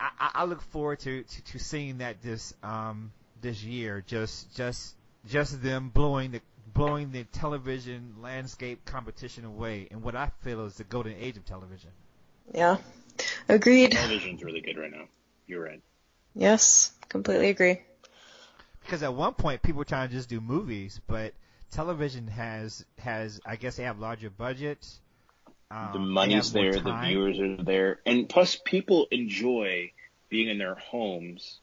I, 0.00 0.10
I- 0.18 0.30
I 0.36 0.44
look 0.44 0.62
forward 0.62 1.00
to, 1.00 1.22
to, 1.22 1.44
to 1.44 1.58
seeing 1.58 1.98
that 1.98 2.22
this 2.22 2.54
um 2.62 3.12
this 3.40 3.62
year. 3.62 4.02
Just 4.06 4.54
just 4.56 4.94
just 5.26 5.62
them 5.62 5.90
blowing 5.90 6.30
the 6.30 6.40
blowing 6.72 7.12
the 7.12 7.24
television 7.24 8.14
landscape 8.22 8.84
competition 8.84 9.44
away 9.44 9.86
in 9.90 10.00
what 10.02 10.16
I 10.16 10.30
feel 10.42 10.64
is 10.64 10.76
the 10.76 10.84
golden 10.84 11.14
age 11.18 11.36
of 11.36 11.44
television. 11.44 11.90
Yeah. 12.54 12.78
Agreed. 13.48 13.92
Television's 13.92 14.42
really 14.42 14.60
good 14.60 14.76
right 14.76 14.90
now. 14.90 15.04
You're 15.46 15.62
right. 15.62 15.80
Yes. 16.34 16.92
Completely 17.08 17.48
agree. 17.48 17.82
Because 18.82 19.02
at 19.02 19.14
one 19.14 19.34
point 19.34 19.62
people 19.62 19.78
were 19.78 19.84
trying 19.84 20.08
to 20.08 20.14
just 20.14 20.28
do 20.28 20.40
movies, 20.40 21.00
but 21.06 21.34
television 21.70 22.26
has 22.28 22.84
has 22.98 23.40
I 23.44 23.56
guess 23.56 23.76
they 23.76 23.82
have 23.84 23.98
larger 23.98 24.30
budgets. 24.30 25.00
Um, 25.70 25.90
the 25.92 25.98
money's 25.98 26.52
there, 26.52 26.72
the 26.72 26.98
viewers 27.04 27.38
are 27.38 27.62
there, 27.62 28.00
and 28.06 28.26
plus 28.28 28.58
people 28.64 29.06
enjoy 29.10 29.92
being 30.30 30.48
in 30.48 30.56
their 30.56 30.76
homes, 30.76 31.60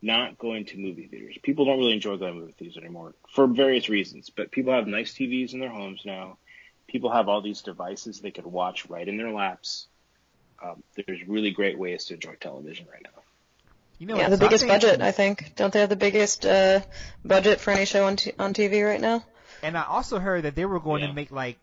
not 0.00 0.38
going 0.38 0.66
to 0.66 0.78
movie 0.78 1.08
theaters. 1.08 1.36
People 1.42 1.64
don't 1.64 1.78
really 1.78 1.94
enjoy 1.94 2.16
going 2.16 2.34
to 2.34 2.40
movie 2.40 2.54
theaters 2.56 2.76
anymore 2.76 3.14
for 3.34 3.48
various 3.48 3.88
reasons, 3.88 4.30
but 4.30 4.52
people 4.52 4.72
have 4.72 4.86
nice 4.86 5.12
TVs 5.12 5.54
in 5.54 5.60
their 5.60 5.70
homes 5.70 6.02
now. 6.04 6.38
People 6.86 7.10
have 7.10 7.28
all 7.28 7.42
these 7.42 7.62
devices 7.62 8.20
they 8.20 8.30
could 8.30 8.46
watch 8.46 8.88
right 8.88 9.08
in 9.08 9.16
their 9.16 9.32
laps. 9.32 9.88
Um, 10.62 10.82
there's 10.96 11.26
really 11.26 11.50
great 11.50 11.78
ways 11.78 12.06
to 12.06 12.14
enjoy 12.14 12.34
television 12.34 12.86
right 12.90 13.02
now. 13.02 13.22
You 13.98 14.06
know, 14.06 14.16
yeah, 14.16 14.28
the 14.28 14.36
biggest 14.38 14.64
I 14.64 14.68
budget, 14.68 15.00
I 15.00 15.12
think. 15.12 15.54
Don't 15.56 15.72
they 15.72 15.80
have 15.80 15.88
the 15.88 15.96
biggest 15.96 16.46
uh, 16.46 16.80
budget 17.24 17.60
for 17.60 17.72
any 17.72 17.84
show 17.84 18.06
on 18.06 18.16
t- 18.16 18.32
on 18.38 18.54
TV 18.54 18.86
right 18.86 19.00
now? 19.00 19.24
And 19.62 19.76
I 19.76 19.84
also 19.84 20.18
heard 20.18 20.44
that 20.44 20.54
they 20.54 20.64
were 20.64 20.78
going 20.78 21.02
Yeah. 21.02 21.08
to 21.08 21.12
make 21.14 21.30
like 21.32 21.58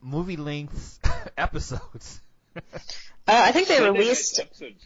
movie 0.00 0.36
length 0.36 1.00
episodes. 1.36 2.20
Uh, 2.56 2.60
I 3.26 3.52
think 3.52 3.68
they 3.68 3.80
released. 3.82 4.38
episodes 4.38 4.84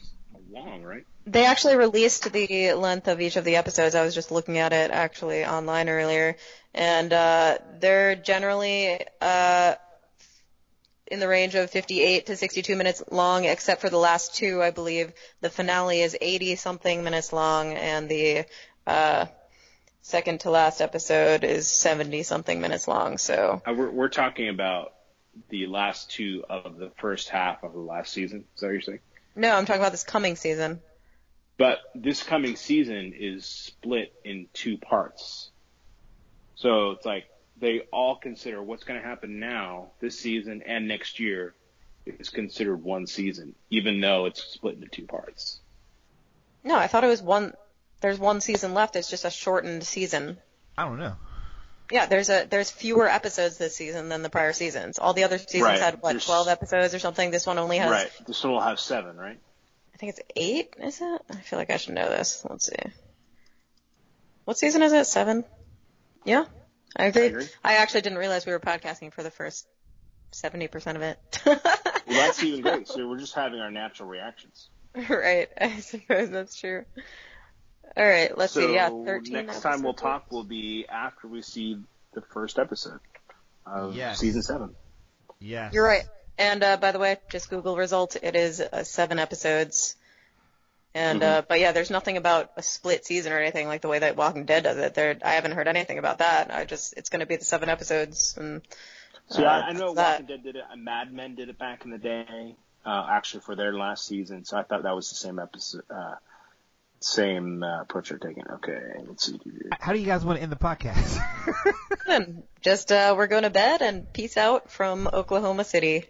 long, 0.51 0.83
right? 0.83 1.05
They 1.27 1.45
actually 1.45 1.77
released 1.77 2.33
the 2.33 2.73
length 2.73 3.09
of 3.09 3.21
each 3.21 3.37
of 3.37 3.45
the 3.45 3.57
episodes. 3.57 3.95
I 3.95 4.03
was 4.03 4.15
just 4.15 4.31
looking 4.31 4.57
at 4.59 4.73
it 4.73 4.91
actually 4.91 5.45
online 5.45 5.91
earlier, 5.91 6.37
and 6.75 7.13
uh, 7.13 7.59
they're 7.81 8.15
generally 8.17 8.99
uh, 9.21 9.75
in 11.11 11.21
the 11.21 11.29
range 11.29 11.55
of 11.55 11.71
58 11.71 12.27
to 12.27 12.37
62 12.37 12.77
minutes 12.77 13.03
long, 13.11 13.45
except 13.45 13.81
for 13.81 13.91
the 13.91 13.99
last 13.99 14.35
two, 14.35 14.63
I 14.63 14.71
believe. 14.71 15.13
The 15.41 15.51
finale 15.51 16.01
is 16.01 16.17
80 16.21 16.57
something 16.57 17.05
minutes 17.05 17.33
long, 17.33 17.73
and 17.73 18.09
the 18.09 18.45
uh, 18.87 19.27
second 20.03 20.41
to 20.41 20.51
last 20.51 20.81
episode 20.81 21.45
is 21.45 21.69
70 21.69 22.23
something 22.23 22.61
minutes 22.61 22.89
long. 22.89 23.19
So 23.19 23.63
Uh, 23.67 23.75
we're, 23.75 23.91
we're 23.91 24.09
talking 24.09 24.49
about 24.49 24.95
the 25.49 25.67
last 25.67 26.11
two 26.11 26.45
of 26.49 26.79
the 26.79 26.91
first 26.99 27.29
half 27.29 27.63
of 27.63 27.73
the 27.73 27.79
last 27.79 28.13
season. 28.13 28.45
Is 28.55 28.61
that 28.61 28.67
what 28.67 28.73
you're 28.73 28.81
saying? 28.83 29.01
no, 29.37 29.55
I'm 29.55 29.67
talking 29.67 29.81
about 29.81 29.93
this 29.93 30.05
coming 30.05 30.37
season. 30.37 30.81
But 31.59 31.79
this 31.95 32.23
coming 32.23 32.57
season 32.57 33.15
is 33.17 33.45
split 33.45 34.13
in 34.25 34.47
two 34.53 34.79
parts. 34.79 35.51
So 36.55 36.93
it's 36.93 37.07
like 37.07 37.25
they 37.61 37.81
all 37.93 38.17
consider 38.17 38.63
what's 38.63 38.85
going 38.85 39.01
to 39.01 39.07
happen 39.07 39.41
now, 39.41 39.89
this 40.01 40.19
season 40.19 40.63
and 40.67 40.87
next 40.89 41.19
year 41.21 41.55
is 42.07 42.31
considered 42.31 42.83
one 42.83 43.07
season, 43.07 43.55
even 43.71 44.01
though 44.01 44.27
it's 44.27 44.43
split 44.43 44.77
into 44.77 44.89
two 44.89 45.07
parts. 45.07 45.59
No, 46.65 46.77
I 46.77 46.87
thought 46.87 47.05
it 47.05 47.09
was 47.09 47.23
one. 47.23 47.55
There's 48.01 48.19
one 48.19 48.41
season 48.41 48.75
left. 48.75 48.97
It's 48.97 49.11
just 49.11 49.25
a 49.25 49.31
shortened 49.31 49.85
season. 49.85 50.39
I 50.77 50.85
don't 50.85 50.99
know. 50.99 51.17
Yeah, 51.91 52.07
there's 52.07 52.29
a 52.29 52.47
there's 52.49 52.71
fewer 52.71 53.09
episodes 53.09 53.57
this 53.57 53.75
season 53.75 54.09
than 54.11 54.23
the 54.23 54.29
prior 54.29 54.53
seasons. 54.53 54.99
All 54.99 55.15
the 55.15 55.25
other 55.25 55.39
seasons 55.39 55.63
Right. 55.63 55.81
had 55.81 55.95
what 56.03 56.11
There's- 56.13 56.27
12 56.27 56.49
episodes 56.49 56.95
or 56.95 56.99
something. 56.99 57.31
This 57.31 57.47
one 57.47 57.59
only 57.59 57.79
has 57.79 57.91
Right. 57.91 58.11
This 58.27 58.45
one 58.45 58.53
will 58.53 58.61
have 58.61 58.79
seven, 58.79 59.17
right? 59.17 59.39
I 59.95 59.97
think 59.97 60.11
it's 60.11 60.21
8, 60.37 60.75
is 60.81 61.01
it? 61.01 61.23
I 61.31 61.37
feel 61.41 61.59
like 61.59 61.71
I 61.71 61.77
should 61.79 61.95
know 61.95 62.09
this. 62.09 62.45
Let's 62.49 62.67
see. 62.67 62.77
What 64.45 64.57
season 64.59 64.83
is 64.83 64.93
it? 64.93 65.07
7? 65.07 65.45
Yeah. 66.25 66.45
I 66.97 67.07
agree. 67.07 67.23
I 67.23 67.27
agree. 67.27 67.47
I 67.65 67.75
actually 67.75 68.03
didn't 68.03 68.19
realize 68.19 68.47
we 68.47 68.53
were 68.53 68.61
podcasting 68.61 69.13
for 69.13 69.23
the 69.23 69.31
first 69.31 69.67
70% 70.33 70.97
of 70.97 71.03
it. 71.03 71.19
Well, 71.45 71.59
that's 72.07 72.43
even 72.43 72.63
great. 72.63 72.89
So 72.89 73.09
we're 73.09 73.19
just 73.19 73.35
having 73.35 73.61
our 73.61 73.71
natural 73.71 74.09
reactions. 74.09 74.69
right. 75.09 75.49
I 75.61 75.81
suppose 75.81 76.31
that's 76.31 76.59
true. 76.59 76.85
All 77.97 78.05
right, 78.05 78.37
let's 78.37 78.53
so 78.53 78.61
see. 78.61 78.75
Yeah, 78.75 78.91
13 78.91 79.33
next 79.35 79.61
time 79.61 79.83
we'll 79.83 79.95
talk 79.95 80.31
will 80.31 80.45
be 80.45 80.87
after 80.89 81.27
we 81.27 81.43
see 81.43 81.79
the 82.15 82.21
first 82.21 82.59
episode 82.59 83.01
of 83.67 83.97
Yes. 83.97 84.19
season 84.19 84.43
seven. 84.43 84.75
Yeah. 85.41 85.71
You're 85.73 85.85
right. 85.87 86.05
And 86.39 86.63
uh, 86.63 86.77
by 86.77 86.93
the 86.93 86.99
way, 86.99 87.17
just 87.31 87.51
Google 87.51 87.77
result. 87.77 88.17
It 88.23 88.37
is 88.37 88.61
uh, 88.61 88.85
seven 88.85 89.19
episodes. 89.19 89.97
And 90.95 91.23
uh, 91.23 91.43
but 91.49 91.61
yeah, 91.61 91.73
there's 91.73 91.91
nothing 91.91 92.17
about 92.17 92.51
a 92.57 92.63
split 92.63 93.05
season 93.05 93.33
or 93.33 93.39
anything 93.39 93.67
like 93.69 93.83
the 93.83 93.89
way 93.89 93.99
that 94.01 94.17
Walking 94.17 94.47
Dead 94.47 94.65
does 94.65 94.79
it. 94.79 94.95
There, 94.95 95.17
I 95.25 95.33
haven't 95.33 95.53
heard 95.53 95.69
anything 95.69 95.99
about 95.99 96.19
that. 96.19 96.53
I 96.53 96.65
just 96.65 96.95
it's 96.97 97.09
going 97.11 97.21
to 97.21 97.27
be 97.27 97.37
the 97.37 97.45
seven 97.45 97.69
episodes. 97.69 98.37
And 98.39 98.63
See, 99.31 99.45
Uh, 99.45 99.49
I, 99.49 99.59
I 99.69 99.73
know 99.73 99.95
that- 99.95 100.21
Walking 100.23 100.27
Dead 100.27 100.43
did 100.43 100.57
it. 100.57 100.63
Mad 100.77 101.13
Men 101.13 101.35
did 101.35 101.51
it 101.51 101.59
back 101.59 101.85
in 101.85 101.91
the 101.91 101.99
day, 101.99 102.57
uh, 102.87 103.07
actually 103.11 103.41
for 103.41 103.55
their 103.55 103.75
last 103.75 104.07
season. 104.07 104.45
So 104.45 104.57
I 104.57 104.63
thought 104.63 104.83
that 104.85 104.95
was 104.97 105.11
the 105.11 105.17
same 105.17 105.39
episode, 105.39 105.83
uh, 105.91 106.15
same 107.01 107.63
uh, 107.63 107.83
approach 107.83 108.09
they're 108.09 108.19
taking. 108.19 108.45
Okay, 108.55 108.81
let's 109.07 109.27
see. 109.27 109.39
How 109.79 109.93
do 109.93 109.99
you 109.99 110.07
guys 110.07 110.25
want 110.25 110.39
to 110.39 110.43
end 110.43 110.51
the 110.51 110.57
podcast? 110.57 111.21
then 112.07 112.43
just 112.63 112.91
uh, 112.91 113.15
we're 113.17 113.27
going 113.29 113.45
to 113.45 113.51
bed 113.51 113.83
and 113.83 114.11
peace 114.13 114.37
out 114.37 114.71
from 114.71 115.09
Oklahoma 115.13 115.65
City, 115.65 116.07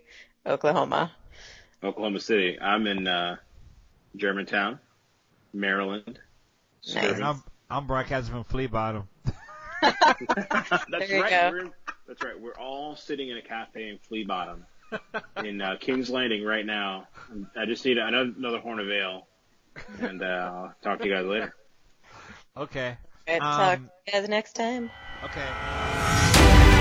Oklahoma. 0.47 1.11
Oklahoma 1.83 2.21
City. 2.21 2.59
I'm 2.61 2.87
in 2.87 3.07
uh, 3.07 3.37
Germantown, 4.19 4.79
Maryland. 5.53 6.19
Nice. 6.95 7.21
I'm 7.21 7.43
I'm 7.71 7.87
broadcasting 7.87 8.35
from 8.35 8.45
Flea 8.45 8.67
Bottom. 8.67 9.09
that's 9.83 10.89
There 10.91 11.07
you 11.17 11.23
right. 11.23 11.31
go. 11.31 11.51
We're 11.53 11.71
that's 12.07 12.23
right. 12.25 12.41
We're 12.41 12.55
all 12.59 12.97
sitting 12.97 13.29
in 13.29 13.37
a 13.37 13.43
cafe 13.43 13.89
in 13.91 13.99
Flea 13.99 14.25
Bottom, 14.25 14.65
in 15.45 15.61
uh, 15.61 15.77
King's 15.79 16.09
Landing 16.11 16.45
right 16.45 16.65
now. 16.65 17.07
I 17.57 17.67
just 17.67 17.85
need 17.85 17.99
another, 17.99 18.33
another 18.37 18.59
horn 18.61 18.81
of 18.81 18.89
ale, 18.91 19.27
and 20.01 20.23
uh, 20.23 20.27
I'll 20.27 20.75
talk 20.83 21.01
to 21.01 21.07
you 21.07 21.13
guys 21.15 21.27
later. 21.27 21.55
Okay. 22.57 22.97
All 23.29 23.35
right, 23.39 23.43
Um, 23.43 23.59
talk 23.59 23.79
to 23.79 23.83
you 24.07 24.13
guys 24.21 24.29
next 24.29 24.53
time. 24.55 24.91
Okay. 25.23 26.78